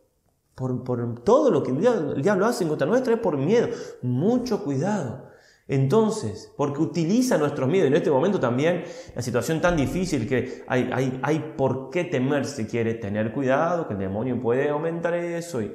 Por, 0.55 0.85
por 0.85 1.21
todo 1.25 1.51
lo 1.51 1.63
que 1.63 1.71
el 1.71 2.23
diablo 2.23 2.45
hace 2.45 2.65
en 2.65 2.69
contra 2.69 2.87
nuestra 2.87 3.15
es 3.15 3.21
por 3.21 3.39
miedo. 3.39 3.69
Mucho 4.03 4.63
cuidado. 4.63 5.32
Entonces, 5.69 6.53
porque 6.57 6.83
utiliza 6.83 7.39
nuestros 7.39 7.69
miedos, 7.69 7.87
en 7.87 7.95
este 7.95 8.11
momento 8.11 8.41
también, 8.41 8.85
la 9.15 9.23
situación 9.23 9.61
tan 9.61 9.77
difícil 9.77 10.29
que 10.29 10.65
hay, 10.67 10.91
hay, 10.93 11.21
hay 11.23 11.55
por 11.57 11.91
qué 11.91 12.05
temer 12.05 12.45
si 12.47 12.67
quiere 12.67 12.95
tener 12.95 13.33
cuidado, 13.33 13.87
que 13.87 13.95
el 13.95 14.01
demonio 14.01 14.41
puede 14.41 14.69
aumentar 14.69 15.15
eso 15.15 15.63
y 15.63 15.73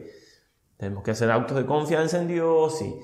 tenemos 0.78 1.04
que 1.04 1.12
hacer 1.12 1.32
actos 1.32 1.58
de 1.58 1.66
confianza 1.66 2.22
en 2.22 2.28
Dios 2.28 2.82
y 2.82 2.96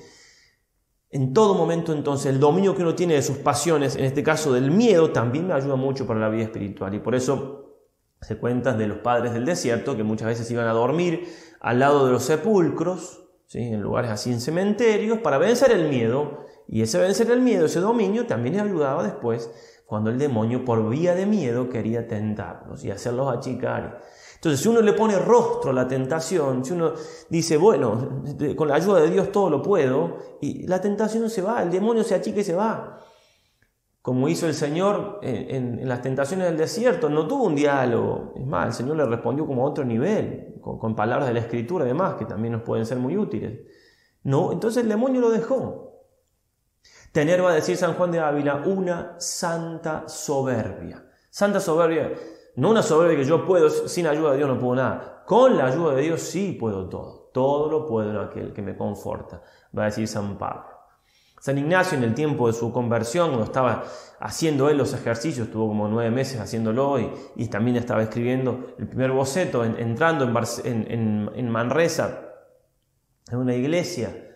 en 1.10 1.34
todo 1.34 1.54
momento 1.54 1.94
entonces 1.94 2.32
el 2.34 2.40
dominio 2.40 2.76
que 2.76 2.82
uno 2.82 2.96
tiene 2.96 3.14
de 3.14 3.22
sus 3.22 3.38
pasiones, 3.38 3.96
en 3.96 4.04
este 4.04 4.24
caso 4.24 4.52
del 4.52 4.72
miedo, 4.72 5.12
también 5.12 5.48
me 5.48 5.54
ayuda 5.54 5.76
mucho 5.76 6.06
para 6.06 6.20
la 6.20 6.30
vida 6.30 6.44
espiritual 6.44 6.94
y 6.96 7.00
por 7.00 7.16
eso 7.16 7.78
se 8.22 8.38
cuentan 8.38 8.78
de 8.78 8.88
los 8.88 8.98
padres 8.98 9.34
del 9.34 9.46
desierto 9.46 9.96
que 9.96 10.04
muchas 10.04 10.28
veces 10.28 10.50
iban 10.50 10.68
a 10.68 10.74
dormir 10.74 11.28
al 11.60 11.80
lado 11.80 12.06
de 12.06 12.12
los 12.12 12.24
sepulcros, 12.24 13.24
¿sí? 13.46 13.60
en 13.60 13.82
lugares 13.82 14.12
así 14.12 14.32
en 14.32 14.42
cementerios, 14.42 15.20
para 15.20 15.38
vencer 15.38 15.72
el 15.72 15.88
miedo 15.88 16.46
y 16.68 16.82
ese 16.82 16.98
vencer 16.98 17.30
el 17.32 17.42
miedo, 17.42 17.66
ese 17.66 17.80
dominio, 17.80 18.26
también 18.26 18.56
les 18.56 18.64
ayudaba 18.64 19.04
después 19.04 19.50
cuando 19.86 20.10
el 20.10 20.18
demonio 20.18 20.66
por 20.66 20.90
vía 20.90 21.14
de 21.14 21.26
miedo 21.26 21.70
quería 21.70 22.08
tentarlos 22.08 22.84
y 22.84 22.92
hacerlos 22.92 23.32
achicar. 23.32 24.02
Entonces, 24.36 24.60
si 24.60 24.68
uno 24.68 24.82
le 24.82 24.94
pone 24.94 25.18
rostro 25.20 25.72
a 25.72 25.74
la 25.74 25.88
tentación, 25.88 26.66
si 26.66 26.74
uno 26.74 26.94
dice, 27.30 27.58
bueno, 27.58 28.24
con 28.56 28.68
la 28.68 28.76
ayuda 28.76 29.02
de 29.02 29.10
Dios 29.10 29.32
todo 29.32 29.50
lo 29.50 29.62
puedo, 29.62 30.18
y 30.42 30.68
la 30.68 30.82
tentación 30.82 31.30
se 31.30 31.42
va, 31.42 31.64
el 31.64 31.72
demonio 31.72 32.04
se 32.04 32.16
achica 32.16 32.42
y 32.42 32.44
se 32.44 32.56
va. 32.56 33.00
Como 34.02 34.28
hizo 34.28 34.48
el 34.48 34.54
Señor 34.54 35.20
en, 35.22 35.88
las 35.88 36.02
tentaciones 36.02 36.48
del 36.48 36.58
desierto, 36.58 37.10
no 37.10 37.26
tuvo 37.26 37.46
un 37.46 37.56
diálogo. 37.56 38.34
Es 38.36 38.46
más, 38.46 38.68
el 38.68 38.74
Señor 38.74 38.98
le 38.98 39.06
respondió 39.06 39.48
como 39.48 39.66
a 39.66 39.70
otro 39.70 39.86
nivel, 39.86 40.56
con, 40.60 40.78
con 40.78 40.94
palabras 40.96 41.28
de 41.30 41.36
la 41.36 41.40
Escritura 41.40 41.86
además, 41.86 42.16
que 42.16 42.26
también 42.26 42.52
nos 42.52 42.64
pueden 42.64 42.86
ser 42.86 42.98
muy 42.98 43.16
útiles. 43.16 43.62
No, 44.24 44.52
entonces 44.52 44.84
el 44.84 44.90
demonio 44.90 45.22
lo 45.22 45.30
dejó. 45.30 45.83
Tener, 47.14 47.46
va 47.46 47.52
a 47.52 47.54
decir 47.54 47.78
San 47.78 47.94
Juan 47.94 48.12
de 48.12 48.20
Ávila, 48.20 48.64
una 48.66 49.16
santa 49.20 50.10
soberbia. 50.10 51.06
Santa 51.30 51.60
soberbia, 51.60 52.12
no 52.56 52.72
una 52.72 52.82
soberbia 52.82 53.18
que 53.18 53.24
yo 53.24 53.46
puedo, 53.46 53.70
sin 53.70 54.08
ayuda 54.08 54.32
de 54.32 54.38
Dios 54.38 54.50
no 54.50 54.60
puedo 54.60 54.76
nada. 54.76 55.24
Con 55.24 55.56
la 55.56 55.68
ayuda 55.68 55.94
de 55.94 56.02
Dios 56.02 56.22
sí 56.22 56.58
puedo 56.60 56.90
todo. 56.90 57.30
Todo 57.32 57.70
lo 57.70 57.86
puedo 57.86 58.10
en 58.10 58.18
aquel 58.18 58.52
que 58.52 58.64
me 58.64 58.76
conforta, 58.76 59.44
va 59.78 59.84
a 59.84 59.86
decir 59.86 60.08
San 60.08 60.40
Pablo. 60.40 60.66
San 61.40 61.58
Ignacio 61.60 61.98
en 62.00 62.04
el 62.04 62.16
tiempo 62.16 62.48
de 62.48 62.54
su 62.54 62.74
conversión, 62.74 63.28
cuando 63.28 63.46
estaba 63.46 63.84
haciendo 64.20 64.70
él 64.70 64.78
los 64.78 64.94
ejercicios, 64.94 65.48
estuvo 65.48 65.68
como 65.68 65.88
nueve 65.88 66.10
meses 66.10 66.40
haciéndolo 66.40 66.98
y, 67.36 67.48
también 67.48 67.78
estaba 67.78 68.02
escribiendo 68.02 68.74
el 68.80 68.88
primer 68.88 69.12
boceto, 69.12 69.64
entrando 69.64 70.24
en, 70.26 70.92
en, 70.92 71.30
en 71.36 71.50
Manresa, 71.50 72.22
en 73.30 73.38
una 73.38 73.54
iglesia, 73.54 74.33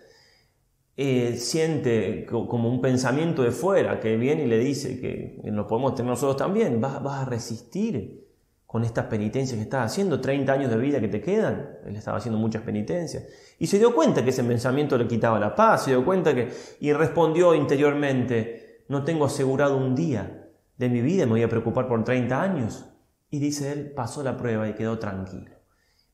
eh, 0.99 1.37
siente 1.37 2.25
como 2.25 2.69
un 2.69 2.81
pensamiento 2.81 3.43
de 3.43 3.51
fuera 3.51 3.99
que 3.99 4.17
viene 4.17 4.45
y 4.45 4.47
le 4.47 4.57
dice 4.57 4.99
que 4.99 5.39
lo 5.43 5.67
podemos 5.67 5.93
tener 5.93 6.09
nosotros 6.09 6.37
también, 6.37 6.81
vas, 6.81 7.03
vas 7.03 7.21
a 7.21 7.25
resistir 7.25 8.25
con 8.65 8.83
estas 8.83 9.05
penitencias 9.05 9.55
que 9.57 9.63
estás 9.63 9.91
haciendo, 9.91 10.19
30 10.19 10.51
años 10.51 10.71
de 10.71 10.77
vida 10.77 10.99
que 10.99 11.07
te 11.07 11.21
quedan, 11.21 11.77
él 11.85 11.95
estaba 11.95 12.17
haciendo 12.17 12.39
muchas 12.39 12.63
penitencias, 12.63 13.25
y 13.59 13.67
se 13.67 13.77
dio 13.77 13.93
cuenta 13.93 14.23
que 14.23 14.31
ese 14.31 14.43
pensamiento 14.43 14.97
le 14.97 15.07
quitaba 15.07 15.39
la 15.39 15.55
paz, 15.55 15.85
se 15.85 15.91
dio 15.91 16.03
cuenta 16.03 16.33
que, 16.33 16.49
y 16.79 16.91
respondió 16.91 17.53
interiormente, 17.53 18.83
no 18.89 19.03
tengo 19.03 19.25
asegurado 19.25 19.77
un 19.77 19.93
día 19.93 20.49
de 20.77 20.89
mi 20.89 21.01
vida, 21.01 21.25
me 21.25 21.33
voy 21.33 21.43
a 21.43 21.49
preocupar 21.49 21.87
por 21.87 22.03
30 22.03 22.41
años, 22.41 22.85
y 23.29 23.37
dice 23.37 23.71
él, 23.71 23.91
pasó 23.91 24.23
la 24.23 24.35
prueba 24.35 24.67
y 24.67 24.73
quedó 24.73 24.97
tranquilo. 24.97 25.56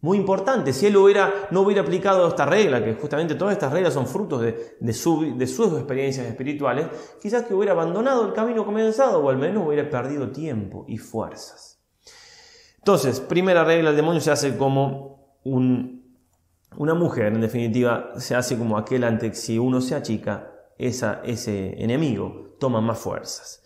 Muy 0.04 0.18
importante, 0.18 0.74
si 0.74 0.88
él 0.88 0.98
hubiera, 0.98 1.48
no 1.52 1.62
hubiera 1.62 1.82
aplicado 1.82 2.28
esta 2.28 2.46
regla, 2.46 2.84
que 2.84 2.94
justamente 2.96 3.36
todas 3.36 3.54
estas 3.54 3.72
reglas 3.72 3.94
son 3.94 4.06
frutos 4.06 4.42
de, 4.42 4.76
de, 4.78 4.92
sus 4.92 5.74
experiencias 5.78 6.28
espirituales, 6.28 6.88
quizás 7.22 7.44
que 7.44 7.54
hubiera 7.54 7.72
abandonado 7.72 8.28
el 8.28 8.34
camino 8.34 8.66
comenzado 8.66 9.24
o 9.24 9.30
al 9.30 9.38
menos 9.38 9.66
hubiera 9.66 9.90
perdido 9.90 10.30
tiempo 10.30 10.84
y 10.90 10.98
fuerzas. 10.98 11.80
Entonces, 12.80 13.22
primera 13.22 13.64
regla, 13.64 13.92
el 13.92 13.96
demonio 13.96 14.20
se 14.20 14.32
hace 14.32 14.58
como 14.58 15.38
un, 15.46 16.18
una 16.76 16.96
mujer, 16.96 17.28
en 17.28 17.40
definitiva, 17.40 18.12
se 18.18 18.36
hace 18.36 18.58
como 18.58 18.78
aquel 18.78 19.06
ante 19.06 19.30
que 19.30 19.38
si 19.38 19.58
uno 19.58 19.80
se 19.80 19.96
achica, 19.96 20.52
esa, 20.78 21.22
ese 21.24 21.82
enemigo 21.82 22.58
toma 22.60 22.82
más 22.82 23.00
fuerzas. 23.00 23.64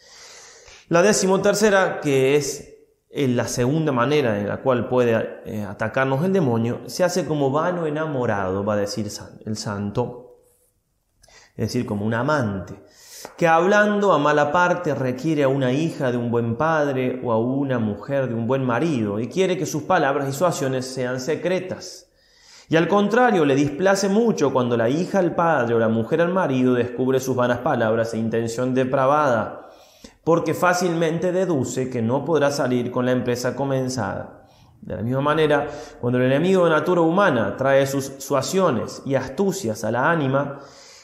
La 0.87 1.01
décimo 1.01 1.41
tercera, 1.41 1.99
que 1.99 2.35
es 2.35 2.76
la 3.25 3.47
segunda 3.47 3.91
manera 3.91 4.39
en 4.39 4.47
la 4.47 4.57
cual 4.57 4.87
puede 4.87 5.41
eh, 5.45 5.63
atacarnos 5.63 6.23
el 6.23 6.33
demonio, 6.33 6.81
se 6.85 7.03
hace 7.03 7.25
como 7.25 7.49
vano 7.49 7.87
enamorado, 7.87 8.63
va 8.63 8.73
a 8.73 8.77
decir 8.77 9.07
el 9.45 9.57
santo, 9.57 10.41
es 11.55 11.69
decir, 11.69 11.85
como 11.87 12.05
un 12.05 12.13
amante, 12.13 12.75
que 13.35 13.47
hablando 13.47 14.13
a 14.13 14.19
mala 14.19 14.51
parte 14.51 14.93
requiere 14.93 15.43
a 15.43 15.47
una 15.47 15.71
hija 15.71 16.11
de 16.11 16.17
un 16.17 16.29
buen 16.29 16.55
padre 16.57 17.19
o 17.23 17.31
a 17.31 17.39
una 17.39 17.79
mujer 17.79 18.27
de 18.27 18.35
un 18.35 18.45
buen 18.45 18.63
marido 18.63 19.19
y 19.19 19.27
quiere 19.27 19.57
que 19.57 19.65
sus 19.65 19.83
palabras 19.83 20.29
y 20.29 20.33
sus 20.33 20.43
acciones 20.43 20.85
sean 20.85 21.19
secretas. 21.19 22.11
Y 22.69 22.75
al 22.75 22.87
contrario, 22.87 23.45
le 23.45 23.55
displace 23.55 24.09
mucho 24.09 24.53
cuando 24.53 24.77
la 24.77 24.89
hija 24.89 25.19
al 25.19 25.33
padre 25.33 25.73
o 25.73 25.79
la 25.79 25.87
mujer 25.87 26.21
al 26.21 26.33
marido 26.33 26.73
descubre 26.73 27.19
sus 27.19 27.35
vanas 27.35 27.59
palabras 27.59 28.13
e 28.13 28.17
intención 28.17 28.75
depravada 28.75 29.66
porque 30.27 30.53
fácilmente 30.53 31.31
deduce 31.31 31.89
que 31.89 32.01
no 32.01 32.25
podrá 32.25 32.51
salir 32.51 32.91
con 32.91 33.05
la 33.05 33.13
empresa 33.13 33.55
comenzada. 33.55 34.45
De 34.81 34.97
la 34.97 35.01
misma 35.01 35.21
manera, 35.21 35.69
cuando 36.01 36.19
el 36.19 36.25
enemigo 36.25 36.65
de 36.65 36.71
natura 36.71 36.99
humana 36.99 37.55
trae 37.55 37.87
sus 37.87 38.11
suaciones 38.17 39.01
y 39.05 39.15
astucias 39.15 39.85
a 39.85 39.91
la 39.91 40.11
ánima, 40.11 40.59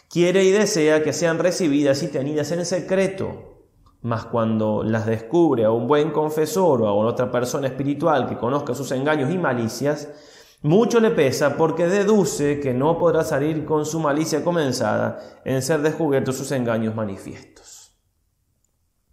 quiere 0.09 0.43
y 0.43 0.51
desea 0.51 1.03
que 1.03 1.13
sean 1.13 1.39
recibidas 1.39 2.03
y 2.03 2.09
tenidas 2.09 2.51
en 2.51 2.65
secreto. 2.65 3.61
Mas 4.01 4.25
cuando 4.25 4.83
las 4.83 5.05
descubre 5.05 5.63
a 5.63 5.71
un 5.71 5.87
buen 5.87 6.11
confesor 6.11 6.81
o 6.81 6.89
a 6.89 6.93
otra 6.93 7.31
persona 7.31 7.67
espiritual 7.67 8.27
que 8.27 8.37
conozca 8.37 8.75
sus 8.75 8.91
engaños 8.91 9.31
y 9.31 9.37
malicias, 9.37 10.09
mucho 10.63 10.99
le 10.99 11.11
pesa 11.11 11.55
porque 11.55 11.87
deduce 11.87 12.59
que 12.59 12.73
no 12.73 12.97
podrá 12.97 13.23
salir 13.23 13.63
con 13.63 13.85
su 13.85 14.01
malicia 14.01 14.43
comenzada 14.43 15.17
en 15.45 15.61
ser 15.61 15.81
descubiertos 15.81 16.35
sus 16.35 16.51
engaños 16.51 16.93
manifiestos. 16.93 17.82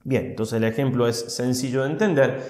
Bien, 0.02 0.26
entonces 0.26 0.54
el 0.54 0.64
ejemplo 0.64 1.06
es 1.06 1.34
sencillo 1.34 1.82
de 1.82 1.90
entender. 1.90 2.42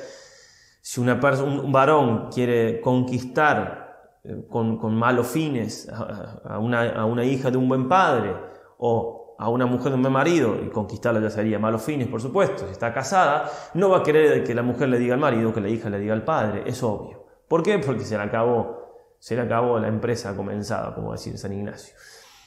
Si 0.80 1.00
una 1.00 1.20
un 1.44 1.72
varón 1.72 2.28
quiere 2.32 2.80
conquistar 2.80 4.18
eh, 4.24 4.44
con, 4.48 4.94
malos 4.94 5.26
fines 5.26 5.88
a 5.90 6.58
una, 6.58 7.24
hija 7.24 7.50
de 7.50 7.56
un 7.56 7.68
buen 7.68 7.88
padre 7.88 8.34
o 8.78 9.36
a 9.38 9.48
una 9.48 9.66
mujer 9.66 9.90
de 9.90 9.96
un 9.96 10.02
buen 10.02 10.12
marido, 10.12 10.56
y 10.62 10.68
conquistarla 10.68 11.20
ya 11.20 11.30
sería 11.30 11.58
malos 11.58 11.82
fines, 11.82 12.08
por 12.08 12.20
supuesto, 12.20 12.66
si 12.66 12.72
está 12.72 12.92
casada, 12.92 13.50
no 13.74 13.88
va 13.88 13.98
a 13.98 14.02
querer 14.02 14.44
que 14.44 14.54
la 14.54 14.62
mujer 14.62 14.88
le 14.88 14.98
diga 14.98 15.14
al 15.14 15.20
marido, 15.20 15.52
que 15.52 15.60
la 15.60 15.68
hija 15.68 15.88
le 15.88 15.98
diga 15.98 16.12
al 16.12 16.24
padre, 16.24 16.64
es 16.66 16.82
obvio. 16.82 17.24
¿Por 17.48 17.62
qué? 17.62 17.78
Porque 17.78 18.04
se 18.04 18.16
le 18.16 18.22
acabó, 18.22 19.16
se 19.18 19.34
le 19.34 19.42
acabó 19.42 19.78
la 19.78 19.88
empresa 19.88 20.36
comenzada, 20.36 20.94
como 20.94 21.12
decir 21.12 21.36
San 21.38 21.52
Ignacio. 21.52 21.94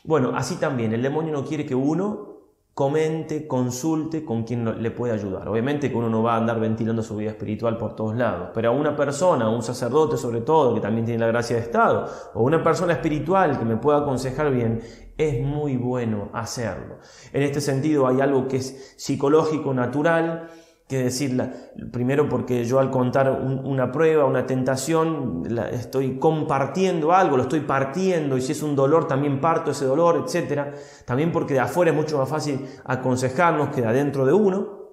Bueno, 0.04 0.34
así 0.36 0.58
también, 0.58 0.94
el 0.94 1.02
demonio 1.02 1.34
no 1.34 1.44
quiere 1.44 1.66
que 1.66 1.76
uno 1.76 2.33
comente, 2.74 3.48
consulte 3.48 4.26
con 4.26 4.44
quien 4.44 4.82
le 4.82 4.92
puede 4.92 5.14
ayudar. 5.14 5.48
Obviamente 5.48 5.92
que 5.92 5.96
uno 5.98 6.10
no 6.10 6.24
va 6.24 6.34
a 6.34 6.38
andar 6.38 6.60
ventilando 6.60 7.04
su 7.04 7.16
vida 7.16 7.30
espiritual 7.30 7.78
por 7.78 7.96
todos 7.96 8.16
lados, 8.16 8.50
pero 8.54 8.70
a 8.70 8.72
una 8.72 8.96
persona, 8.96 9.46
a 9.46 9.50
un 9.50 9.62
sacerdote 9.62 10.18
sobre 10.18 10.42
todo, 10.42 10.74
que 10.74 10.82
también 10.82 11.06
tiene 11.06 11.20
la 11.20 11.28
gracia 11.28 11.56
de 11.56 11.62
Estado, 11.62 12.08
o 12.34 12.44
una 12.44 12.64
persona 12.64 12.94
espiritual 12.94 13.60
que 13.60 13.66
me 13.66 13.78
pueda 13.78 14.00
aconsejar 14.00 14.52
bien, 14.52 14.82
es 15.18 15.42
muy 15.44 15.78
bueno 15.78 16.30
hacerlo. 16.34 16.98
En 17.32 17.44
este 17.44 17.62
sentido 17.62 18.08
hay 18.08 18.22
algo 18.22 18.48
que 18.48 18.58
es 18.58 18.96
psicológico, 18.98 19.74
natural, 19.74 20.50
que 20.88 21.04
decirla, 21.04 21.52
primero 21.92 22.28
porque 22.28 22.66
yo 22.66 22.80
al 22.80 22.92
contar 22.92 23.32
una 23.32 23.92
prueba, 23.92 24.26
una 24.26 24.46
tentación, 24.46 25.44
estoy 25.72 26.20
compartiendo 26.20 27.14
algo, 27.14 27.38
lo 27.38 27.44
estoy 27.44 27.62
partiendo, 27.62 28.38
y 28.38 28.42
si 28.42 28.52
es 28.52 28.62
un 28.62 28.76
dolor 28.76 29.08
también 29.08 29.40
parto 29.40 29.72
ese 29.72 29.86
dolor, 29.86 30.26
etc. 30.28 30.76
También 31.06 31.32
porque 31.32 31.54
de 31.54 31.62
afuera 31.62 31.92
es 31.92 31.98
mucho 31.98 32.18
más 32.18 32.30
fácil 32.30 32.66
aconsejarnos 32.86 33.70
que 33.70 33.82
de 33.82 33.88
adentro 33.88 34.26
de 34.26 34.34
uno, 34.34 34.92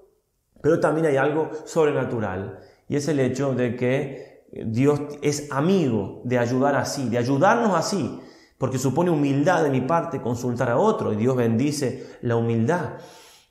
pero 0.63 0.79
también 0.79 1.07
hay 1.07 1.17
algo 1.17 1.51
sobrenatural, 1.65 2.61
y 2.89 2.97
es 2.97 3.09
el 3.09 3.19
hecho 3.19 3.55
de 3.55 3.77
que 3.77 4.47
Dios 4.53 5.01
es 5.23 5.51
amigo 5.51 6.23
de 6.25 6.39
ayudar 6.39 6.77
así, 6.77 7.09
de 7.09 7.19
ayudarnos 7.19 7.75
así, 7.75 8.21
porque 8.59 8.79
supone 8.79 9.11
humildad 9.11 9.65
de 9.65 9.71
mi 9.71 9.81
parte 9.81 10.21
consultar 10.21 10.71
a 10.71 10.77
otro, 10.77 11.13
y 11.13 11.17
Dios 11.17 11.35
bendice 11.35 12.17
la 12.23 12.37
humildad. 12.37 12.99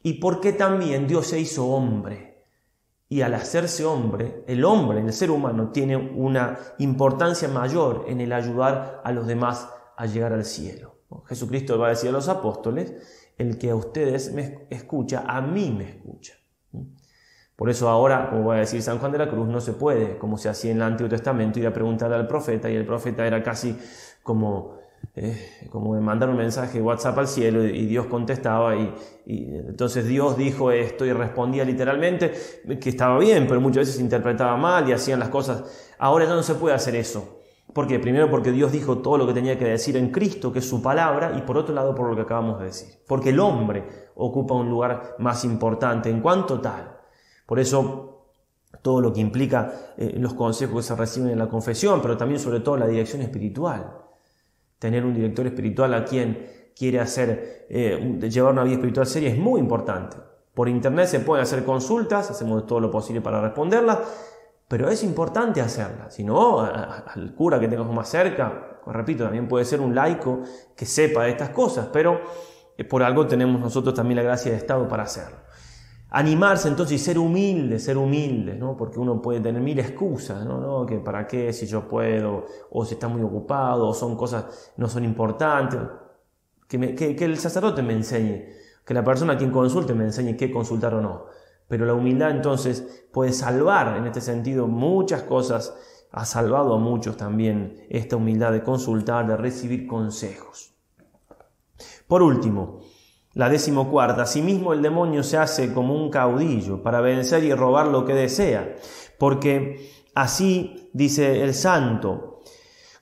Y 0.02 0.14
porque 0.14 0.54
también 0.54 1.08
Dios 1.08 1.28
se 1.28 1.40
hizo 1.40 1.68
hombre 1.68 2.29
y 3.12 3.22
al 3.22 3.34
hacerse 3.34 3.84
hombre, 3.86 4.44
el 4.48 4.64
hombre, 4.64 5.02
el 5.02 5.12
ser 5.12 5.32
humano, 5.32 5.72
tiene 5.72 5.98
una 5.98 6.60
importancia 6.78 7.48
mayor 7.48 8.06
en 8.08 8.22
el 8.22 8.32
ayudar 8.32 9.02
a 9.04 9.12
los 9.12 9.26
demás 9.26 9.68
a 9.98 10.06
llegar 10.06 10.32
al 10.32 10.46
cielo. 10.46 11.00
Jesucristo 11.26 11.80
va 11.80 11.88
a 11.88 11.90
decir 11.90 12.10
a 12.10 12.14
los 12.14 12.30
apóstoles, 12.30 12.94
el 13.38 13.58
que 13.58 13.72
a 13.72 13.76
ustedes 13.76 14.32
me 14.32 14.68
escucha, 14.70 15.24
a 15.28 15.42
mí 15.42 15.74
me 15.76 15.90
escucha. 15.90 16.34
Por 17.56 17.70
eso 17.70 17.90
ahora, 17.90 18.30
como 18.30 18.46
va 18.46 18.56
a 18.56 18.60
decir 18.60 18.82
San 18.82 19.00
Juan 19.00 19.12
de 19.12 19.18
la 19.18 19.30
Cruz, 19.30 19.48
no 19.48 19.60
se 19.60 19.74
puede, 19.74 20.18
como 20.18 20.38
se 20.38 20.48
hacía 20.48 20.72
en 20.72 20.78
el 20.78 20.84
Antiguo 20.84 21.10
Testamento, 21.10 21.60
ir 21.60 21.68
a 21.68 21.74
preguntarle 21.74 22.16
al 22.16 22.28
profeta, 22.28 22.70
y 22.70 22.76
el 22.76 22.86
profeta 22.86 23.26
era 23.26 23.42
casi 23.42 23.78
como 24.22 24.79
eh, 25.16 25.68
como 25.70 25.96
de 25.96 26.02
mandar 26.02 26.30
un 26.30 26.38
mensaje 26.38 26.82
WhatsApp 26.82 27.18
al 27.18 27.28
cielo 27.28 27.66
y 27.66 27.86
Dios 27.88 28.06
contestaba 28.06 28.76
y, 28.76 28.94
entonces 29.26 30.08
Dios 30.08 30.38
dijo 30.38 30.72
esto 30.72 31.06
y 31.06 31.12
respondía 31.12 31.66
literalmente 31.66 32.34
que 32.80 32.90
estaba 32.90 33.20
bien, 33.20 33.46
pero 33.48 33.60
muchas 33.60 33.88
veces 33.88 34.00
interpretaba 34.00 34.56
mal 34.56 34.88
y 34.88 34.94
hacían 34.94 35.20
las 35.20 35.30
cosas. 35.30 35.92
Ahora 36.00 36.26
ya 36.26 36.34
no 36.34 36.42
se 36.42 36.56
puede 36.56 36.74
hacer 36.74 36.96
eso. 36.96 37.42
¿Por 37.74 37.86
qué? 37.86 38.00
Primero 38.00 38.30
porque 38.32 38.52
Dios 38.52 38.72
dijo 38.72 39.00
todo 39.00 39.18
lo 39.18 39.28
que 39.28 39.34
tenía 39.34 39.60
que 39.60 39.66
decir 39.66 39.98
en 39.98 40.10
Cristo, 40.10 40.52
que 40.52 40.60
es 40.60 40.68
su 40.68 40.82
palabra, 40.82 41.34
y 41.38 41.42
por 41.42 41.58
otro 41.58 41.76
lado 41.76 41.94
por 41.94 42.10
lo 42.10 42.16
que 42.16 42.24
acabamos 42.24 42.58
de 42.60 42.66
decir. 42.66 42.90
Porque 43.08 43.30
el 43.30 43.40
hombre 43.40 43.88
ocupa 44.16 44.56
un 44.56 44.70
lugar 44.70 45.16
más 45.20 45.44
importante 45.44 46.10
en 46.10 46.22
cuanto 46.22 46.60
tal. 46.60 46.98
Por 47.46 47.60
eso 47.60 48.24
todo 48.82 49.02
lo 49.02 49.14
que 49.14 49.20
implica 49.20 49.94
eh, 49.98 50.16
los 50.18 50.34
consejos 50.34 50.78
que 50.78 50.88
se 50.88 50.96
reciben 50.96 51.30
en 51.30 51.40
la 51.40 51.50
confesión, 51.50 52.02
pero 52.02 52.18
también 52.18 52.40
sobre 52.40 52.62
todo 52.62 52.78
la 52.78 52.88
dirección 52.88 53.22
espiritual 53.22 54.09
tener 54.80 55.06
un 55.06 55.14
director 55.14 55.46
espiritual 55.46 55.94
a 55.94 56.06
quien 56.06 56.72
quiere 56.76 57.00
hacer, 57.00 57.68
eh, 57.70 58.20
llevar 58.30 58.54
una 58.54 58.64
vida 58.64 58.76
espiritual 58.76 59.06
seria 59.06 59.30
es 59.30 59.38
muy 59.38 59.60
importante. 59.60 60.18
Por 60.54 60.68
internet 60.68 61.08
se 61.08 61.20
pueden 61.20 61.44
hacer 61.44 61.64
consultas, 61.64 62.32
hacemos 62.32 62.66
todo 62.66 62.80
lo 62.80 62.90
posible 62.90 63.22
para 63.22 63.42
responderlas, 63.42 64.00
pero 64.68 64.90
es 64.90 65.04
importante 65.04 65.62
hacerlas. 65.62 66.14
Si 66.14 66.24
no, 66.24 66.62
al 66.62 67.34
cura 67.36 67.60
que 67.60 67.68
tengamos 67.68 67.94
más 67.94 68.10
cerca, 68.10 68.80
repito, 68.86 69.24
también 69.24 69.48
puede 69.48 69.66
ser 69.66 69.82
un 69.82 69.94
laico 69.94 70.42
que 70.76 70.86
sepa 70.86 71.24
de 71.24 71.32
estas 71.32 71.50
cosas, 71.50 71.90
pero 71.92 72.22
eh, 72.78 72.86
por 72.86 73.04
algo 73.04 73.28
tenemos 73.28 73.60
nosotros 73.60 73.94
también 73.94 74.18
la 74.18 74.24
gracia 74.24 74.52
de 74.52 74.58
Estado 74.58 74.88
para 74.88 75.04
hacerlo. 75.04 75.38
Animarse 76.12 76.68
entonces 76.68 77.00
y 77.00 77.04
ser 77.04 77.20
humilde, 77.20 77.78
ser 77.78 77.98
humilde, 77.98 78.56
¿no? 78.56 78.76
porque 78.76 79.00
uno 79.00 79.22
puede 79.22 79.42
tener 79.42 79.62
mil 79.62 79.78
excusas, 79.78 80.44
¿no? 80.44 80.60
¿no? 80.60 80.86
que 80.86 80.98
para 80.98 81.28
qué, 81.28 81.54
si 81.54 81.68
yo 81.68 81.88
puedo, 81.88 82.46
o 82.72 82.84
si 82.84 82.96
está 82.96 83.08
muy 83.08 83.22
ocupado, 83.22 83.88
o 83.88 83.94
son 83.94 84.16
cosas 84.16 84.74
no 84.78 84.88
son 84.88 85.04
importantes. 85.04 85.80
Que, 86.68 86.96
que, 86.96 87.26
el 87.26 87.38
sacerdote 87.38 87.84
me 87.84 87.94
enseñe, 87.94 88.48
que 88.86 88.94
la 88.94 89.04
persona 89.04 89.34
a 89.34 89.38
quien 89.38 89.52
consulte 89.52 89.94
me 89.94 90.06
enseñe 90.06 90.36
qué 90.36 90.52
consultar 90.52 90.96
o 90.96 91.02
no. 91.02 91.26
Pero 91.68 91.86
la 91.86 91.94
humildad 91.94 92.32
entonces 92.32 93.06
puede 93.12 93.32
salvar 93.32 93.98
en 93.98 94.08
este 94.08 94.22
sentido 94.22 94.68
muchas 94.68 95.22
cosas, 95.24 95.76
ha 96.12 96.26
salvado 96.26 96.74
a 96.74 96.80
muchos 96.80 97.18
también 97.18 97.86
esta 97.90 98.16
humildad 98.16 98.52
de 98.52 98.64
consultar, 98.64 99.28
de 99.28 99.38
recibir 99.38 99.86
consejos. 99.86 100.74
Por 102.08 102.24
último, 102.24 102.82
la 103.40 103.48
decimocuarta, 103.48 104.24
asimismo 104.24 104.74
el 104.74 104.82
demonio 104.82 105.24
se 105.24 105.38
hace 105.38 105.74
como 105.74 105.96
un 105.96 106.10
caudillo 106.10 106.84
para 106.84 107.00
vencer 107.00 107.42
y 107.46 107.54
robar 107.54 107.88
lo 107.88 108.04
que 108.04 108.14
desea, 108.14 108.76
porque 109.18 109.94
así 110.14 110.90
dice 110.92 111.42
el 111.42 111.54
santo, 111.54 112.42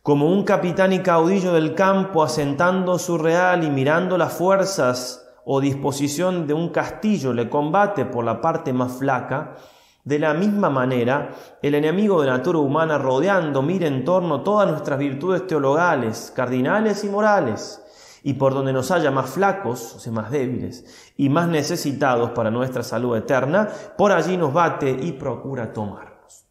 como 0.03 0.31
un 0.31 0.43
capitán 0.43 0.93
y 0.93 0.99
caudillo 0.99 1.53
del 1.53 1.73
campo 1.73 2.21
asentando 2.21 2.99
su 2.99 3.17
real 3.17 3.63
y 3.63 3.71
mirando 3.71 4.15
las 4.15 4.31
fuerzas 4.31 5.27
o 5.43 5.59
disposición 5.59 6.45
de 6.45 6.53
un 6.53 6.69
castillo 6.69 7.33
le 7.33 7.49
combate 7.49 8.05
por 8.05 8.23
la 8.23 8.39
parte 8.39 8.73
más 8.73 8.91
flaca, 8.91 9.55
de 10.03 10.19
la 10.19 10.35
misma 10.35 10.69
manera, 10.69 11.31
el 11.63 11.73
enemigo 11.73 12.21
de 12.21 12.27
la 12.27 12.38
natura 12.38 12.59
humana 12.59 12.99
rodeando 12.99 13.63
mira 13.63 13.88
en 13.88 14.05
torno 14.05 14.43
todas 14.43 14.69
nuestras 14.69 14.99
virtudes 14.99 15.47
teologales, 15.47 16.31
cardinales 16.35 17.03
y 17.03 17.09
morales, 17.09 17.81
y 18.28 18.34
por 18.34 18.53
donde 18.53 18.73
nos 18.73 18.91
haya 18.91 19.09
más 19.09 19.30
flacos, 19.30 19.95
o 19.95 19.99
sea, 19.99 20.11
más 20.11 20.30
débiles, 20.30 21.13
y 21.15 21.30
más 21.30 21.47
necesitados 21.47 22.32
para 22.32 22.51
nuestra 22.51 22.84
salud 22.84 23.15
eterna, 23.15 23.69
por 23.97 24.11
allí 24.11 24.36
nos 24.36 24.51
bate 24.51 24.89
y 24.89 25.13
procura 25.13 25.71
tomarnos. 25.71 26.45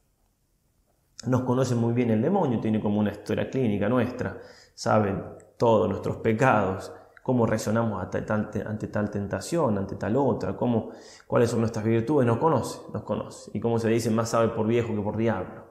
Nos 1.26 1.42
conoce 1.42 1.74
muy 1.74 1.92
bien 1.92 2.08
el 2.08 2.22
demonio, 2.22 2.60
tiene 2.60 2.80
como 2.80 2.98
una 2.98 3.10
historia 3.10 3.50
clínica 3.50 3.90
nuestra, 3.90 4.38
saben 4.74 5.22
todos 5.58 5.86
nuestros 5.86 6.16
pecados, 6.16 6.90
cómo 7.22 7.44
reaccionamos 7.44 8.02
ante 8.02 8.22
tal, 8.22 9.10
tentación, 9.10 9.76
ante 9.76 9.96
tal 9.96 10.16
otra, 10.16 10.56
cómo, 10.56 10.92
cuáles 11.26 11.50
son 11.50 11.60
nuestras 11.60 11.84
virtudes, 11.84 12.26
nos 12.26 12.38
conoce, 12.38 12.78
nos 12.94 13.02
conoce. 13.02 13.50
Y 13.52 13.60
como 13.60 13.78
se 13.78 13.90
dice, 13.90 14.08
más 14.10 14.30
sabe 14.30 14.48
por 14.48 14.66
viejo 14.66 14.94
que 14.94 15.02
por 15.02 15.18
diablo. 15.18 15.66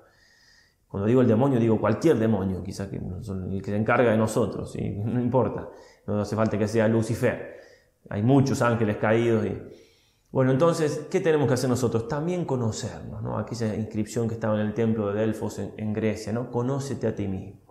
Cuando 0.95 1.07
digo 1.07 1.19
el 1.19 1.27
demonio, 1.27 1.59
digo 1.59 1.77
cualquier 1.77 2.17
demonio, 2.17 2.63
quizá 2.63 2.89
que 2.89 2.95
el 2.95 3.61
que 3.61 3.71
se 3.71 3.75
encarga 3.75 4.11
de 4.11 4.17
nosotros, 4.17 4.73
y 4.77 4.91
no 5.03 5.19
importa, 5.19 5.67
no 6.07 6.21
hace 6.21 6.35
falta 6.35 6.57
que 6.57 6.67
sea 6.67 6.87
Lucifer. 6.87 7.59
Hay 8.09 8.21
muchos 8.21 8.61
ángeles 8.61 8.97
caídos. 8.97 9.45
Y... 9.45 9.61
Bueno, 10.31 10.51
entonces, 10.51 11.07
¿qué 11.09 11.19
tenemos 11.19 11.47
que 11.47 11.55
hacer 11.55 11.69
nosotros? 11.69 12.07
También 12.07 12.45
conocernos, 12.45 13.21
¿no? 13.21 13.37
Aquella 13.37 13.75
inscripción 13.75 14.27
que 14.27 14.35
estaba 14.35 14.59
en 14.59 14.67
el 14.67 14.73
templo 14.73 15.11
de 15.11 15.21
Delfos 15.21 15.59
en, 15.59 15.73
en 15.77 15.93
Grecia, 15.93 16.31
¿no? 16.33 16.51
Conócete 16.51 17.07
a 17.07 17.15
ti 17.15 17.27
mismo. 17.27 17.64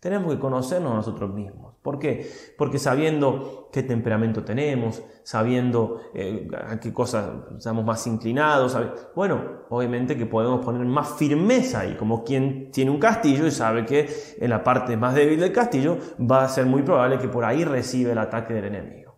Tenemos 0.00 0.32
que 0.32 0.40
conocernos 0.40 0.92
a 0.92 0.96
nosotros 0.96 1.32
mismos. 1.32 1.74
¿Por 1.82 1.98
qué? 1.98 2.30
Porque 2.56 2.78
sabiendo 2.78 3.68
qué 3.70 3.82
temperamento 3.82 4.42
tenemos, 4.42 5.02
sabiendo 5.22 6.00
eh, 6.14 6.48
a 6.66 6.80
qué 6.80 6.92
cosas 6.92 7.30
estamos 7.58 7.84
más 7.84 8.06
inclinados, 8.06 8.76
bueno, 9.14 9.60
obviamente 9.68 10.16
que 10.16 10.24
podemos 10.24 10.64
poner 10.64 10.86
más 10.86 11.16
firmeza 11.18 11.80
ahí, 11.80 11.96
como 11.96 12.24
quien 12.24 12.70
tiene 12.70 12.90
un 12.90 12.98
castillo 12.98 13.46
y 13.46 13.50
sabe 13.50 13.84
que 13.84 14.08
en 14.38 14.48
la 14.48 14.64
parte 14.64 14.96
más 14.96 15.14
débil 15.14 15.38
del 15.38 15.52
castillo 15.52 15.98
va 16.18 16.44
a 16.44 16.48
ser 16.48 16.64
muy 16.64 16.82
probable 16.82 17.18
que 17.18 17.28
por 17.28 17.44
ahí 17.44 17.64
reciba 17.64 18.12
el 18.12 18.18
ataque 18.18 18.54
del 18.54 18.66
enemigo. 18.66 19.16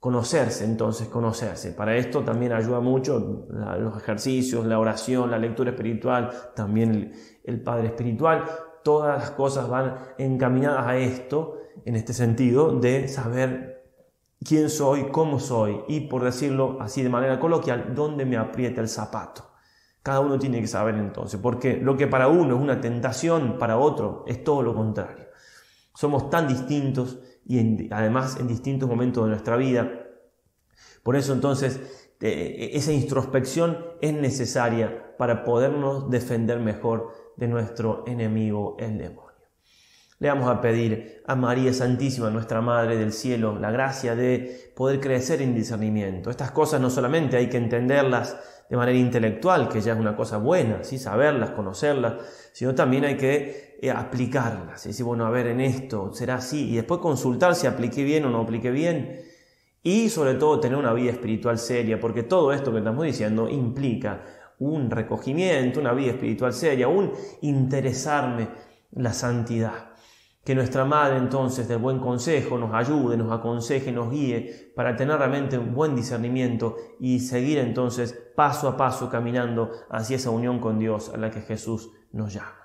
Conocerse, 0.00 0.64
entonces, 0.64 1.08
conocerse. 1.08 1.70
Para 1.70 1.96
esto 1.96 2.22
también 2.22 2.52
ayuda 2.52 2.80
mucho 2.80 3.46
los 3.78 3.96
ejercicios, 3.96 4.66
la 4.66 4.78
oración, 4.78 5.30
la 5.30 5.38
lectura 5.38 5.70
espiritual, 5.70 6.30
también 6.54 7.12
el 7.42 7.62
Padre 7.62 7.86
Espiritual, 7.86 8.44
todas 8.84 9.18
las 9.18 9.30
cosas 9.32 9.68
van 9.68 9.98
encaminadas 10.18 10.86
a 10.86 10.96
esto, 10.96 11.58
en 11.84 11.96
este 11.96 12.12
sentido, 12.12 12.78
de 12.78 13.08
saber 13.08 13.74
quién 14.44 14.70
soy, 14.70 15.08
cómo 15.10 15.40
soy 15.40 15.80
y, 15.88 16.02
por 16.02 16.22
decirlo 16.22 16.76
así 16.80 17.02
de 17.02 17.08
manera 17.08 17.40
coloquial, 17.40 17.94
dónde 17.94 18.24
me 18.24 18.36
aprieta 18.36 18.80
el 18.80 18.88
zapato. 18.88 19.50
Cada 20.02 20.20
uno 20.20 20.38
tiene 20.38 20.60
que 20.60 20.66
saber 20.66 20.96
entonces, 20.96 21.40
porque 21.40 21.78
lo 21.78 21.96
que 21.96 22.06
para 22.06 22.28
uno 22.28 22.54
es 22.54 22.60
una 22.60 22.80
tentación, 22.80 23.58
para 23.58 23.78
otro 23.78 24.24
es 24.28 24.44
todo 24.44 24.62
lo 24.62 24.74
contrario. 24.74 25.24
Somos 25.94 26.28
tan 26.28 26.46
distintos 26.46 27.18
y 27.46 27.90
además 27.92 28.38
en 28.38 28.46
distintos 28.46 28.88
momentos 28.88 29.24
de 29.24 29.30
nuestra 29.30 29.56
vida. 29.56 29.90
Por 31.02 31.16
eso 31.16 31.32
entonces 31.32 31.80
eh, 32.20 32.70
esa 32.74 32.92
introspección 32.92 33.78
es 34.00 34.12
necesaria 34.12 35.16
para 35.16 35.44
podernos 35.44 36.10
defender 36.10 36.60
mejor 36.60 37.23
de 37.36 37.48
nuestro 37.48 38.04
enemigo 38.06 38.76
el 38.78 38.98
demonio. 38.98 39.24
Le 40.20 40.28
vamos 40.28 40.48
a 40.48 40.60
pedir 40.60 41.22
a 41.26 41.34
María 41.34 41.72
Santísima, 41.72 42.30
nuestra 42.30 42.60
Madre 42.60 42.96
del 42.96 43.12
Cielo, 43.12 43.58
la 43.58 43.70
gracia 43.70 44.14
de 44.14 44.72
poder 44.74 45.00
crecer 45.00 45.42
en 45.42 45.54
discernimiento. 45.54 46.30
Estas 46.30 46.52
cosas 46.52 46.80
no 46.80 46.88
solamente 46.88 47.36
hay 47.36 47.48
que 47.48 47.56
entenderlas 47.56 48.36
de 48.70 48.76
manera 48.76 48.96
intelectual, 48.96 49.68
que 49.68 49.80
ya 49.80 49.92
es 49.92 49.98
una 49.98 50.16
cosa 50.16 50.38
buena, 50.38 50.82
¿sí? 50.84 50.98
saberlas, 50.98 51.50
conocerlas, 51.50 52.14
sino 52.52 52.74
también 52.74 53.04
hay 53.04 53.16
que 53.16 53.76
eh, 53.82 53.90
aplicarlas. 53.90 54.86
Y 54.86 54.90
decir, 54.90 55.04
bueno, 55.04 55.26
a 55.26 55.30
ver, 55.30 55.48
en 55.48 55.60
esto 55.60 56.12
será 56.14 56.36
así, 56.36 56.70
y 56.70 56.76
después 56.76 57.00
consultar 57.00 57.54
si 57.54 57.66
apliqué 57.66 58.04
bien 58.04 58.24
o 58.24 58.30
no 58.30 58.40
apliqué 58.40 58.70
bien. 58.70 59.20
Y 59.82 60.08
sobre 60.08 60.34
todo 60.34 60.60
tener 60.60 60.78
una 60.78 60.94
vida 60.94 61.10
espiritual 61.10 61.58
seria, 61.58 62.00
porque 62.00 62.22
todo 62.22 62.52
esto 62.52 62.72
que 62.72 62.78
estamos 62.78 63.04
diciendo 63.04 63.50
implica 63.50 64.22
un 64.58 64.90
recogimiento, 64.90 65.80
una 65.80 65.92
vida 65.92 66.12
espiritual 66.12 66.52
seria, 66.52 66.88
un 66.88 67.12
interesarme 67.42 68.48
la 68.92 69.12
santidad. 69.12 69.90
Que 70.44 70.54
nuestra 70.54 70.84
Madre 70.84 71.16
entonces 71.16 71.66
del 71.68 71.78
buen 71.78 71.98
consejo 71.98 72.58
nos 72.58 72.74
ayude, 72.74 73.16
nos 73.16 73.32
aconseje, 73.32 73.90
nos 73.92 74.10
guíe 74.10 74.72
para 74.76 74.94
tener 74.94 75.16
realmente 75.16 75.56
un 75.56 75.74
buen 75.74 75.96
discernimiento 75.96 76.76
y 77.00 77.20
seguir 77.20 77.58
entonces 77.58 78.12
paso 78.36 78.68
a 78.68 78.76
paso 78.76 79.08
caminando 79.08 79.70
hacia 79.88 80.16
esa 80.16 80.30
unión 80.30 80.60
con 80.60 80.78
Dios 80.78 81.10
a 81.14 81.16
la 81.16 81.30
que 81.30 81.40
Jesús 81.40 81.90
nos 82.12 82.34
llama. 82.34 82.58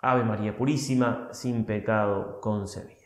Ave 0.00 0.24
María 0.24 0.56
Purísima, 0.56 1.28
sin 1.32 1.64
pecado 1.64 2.40
concebida. 2.40 3.03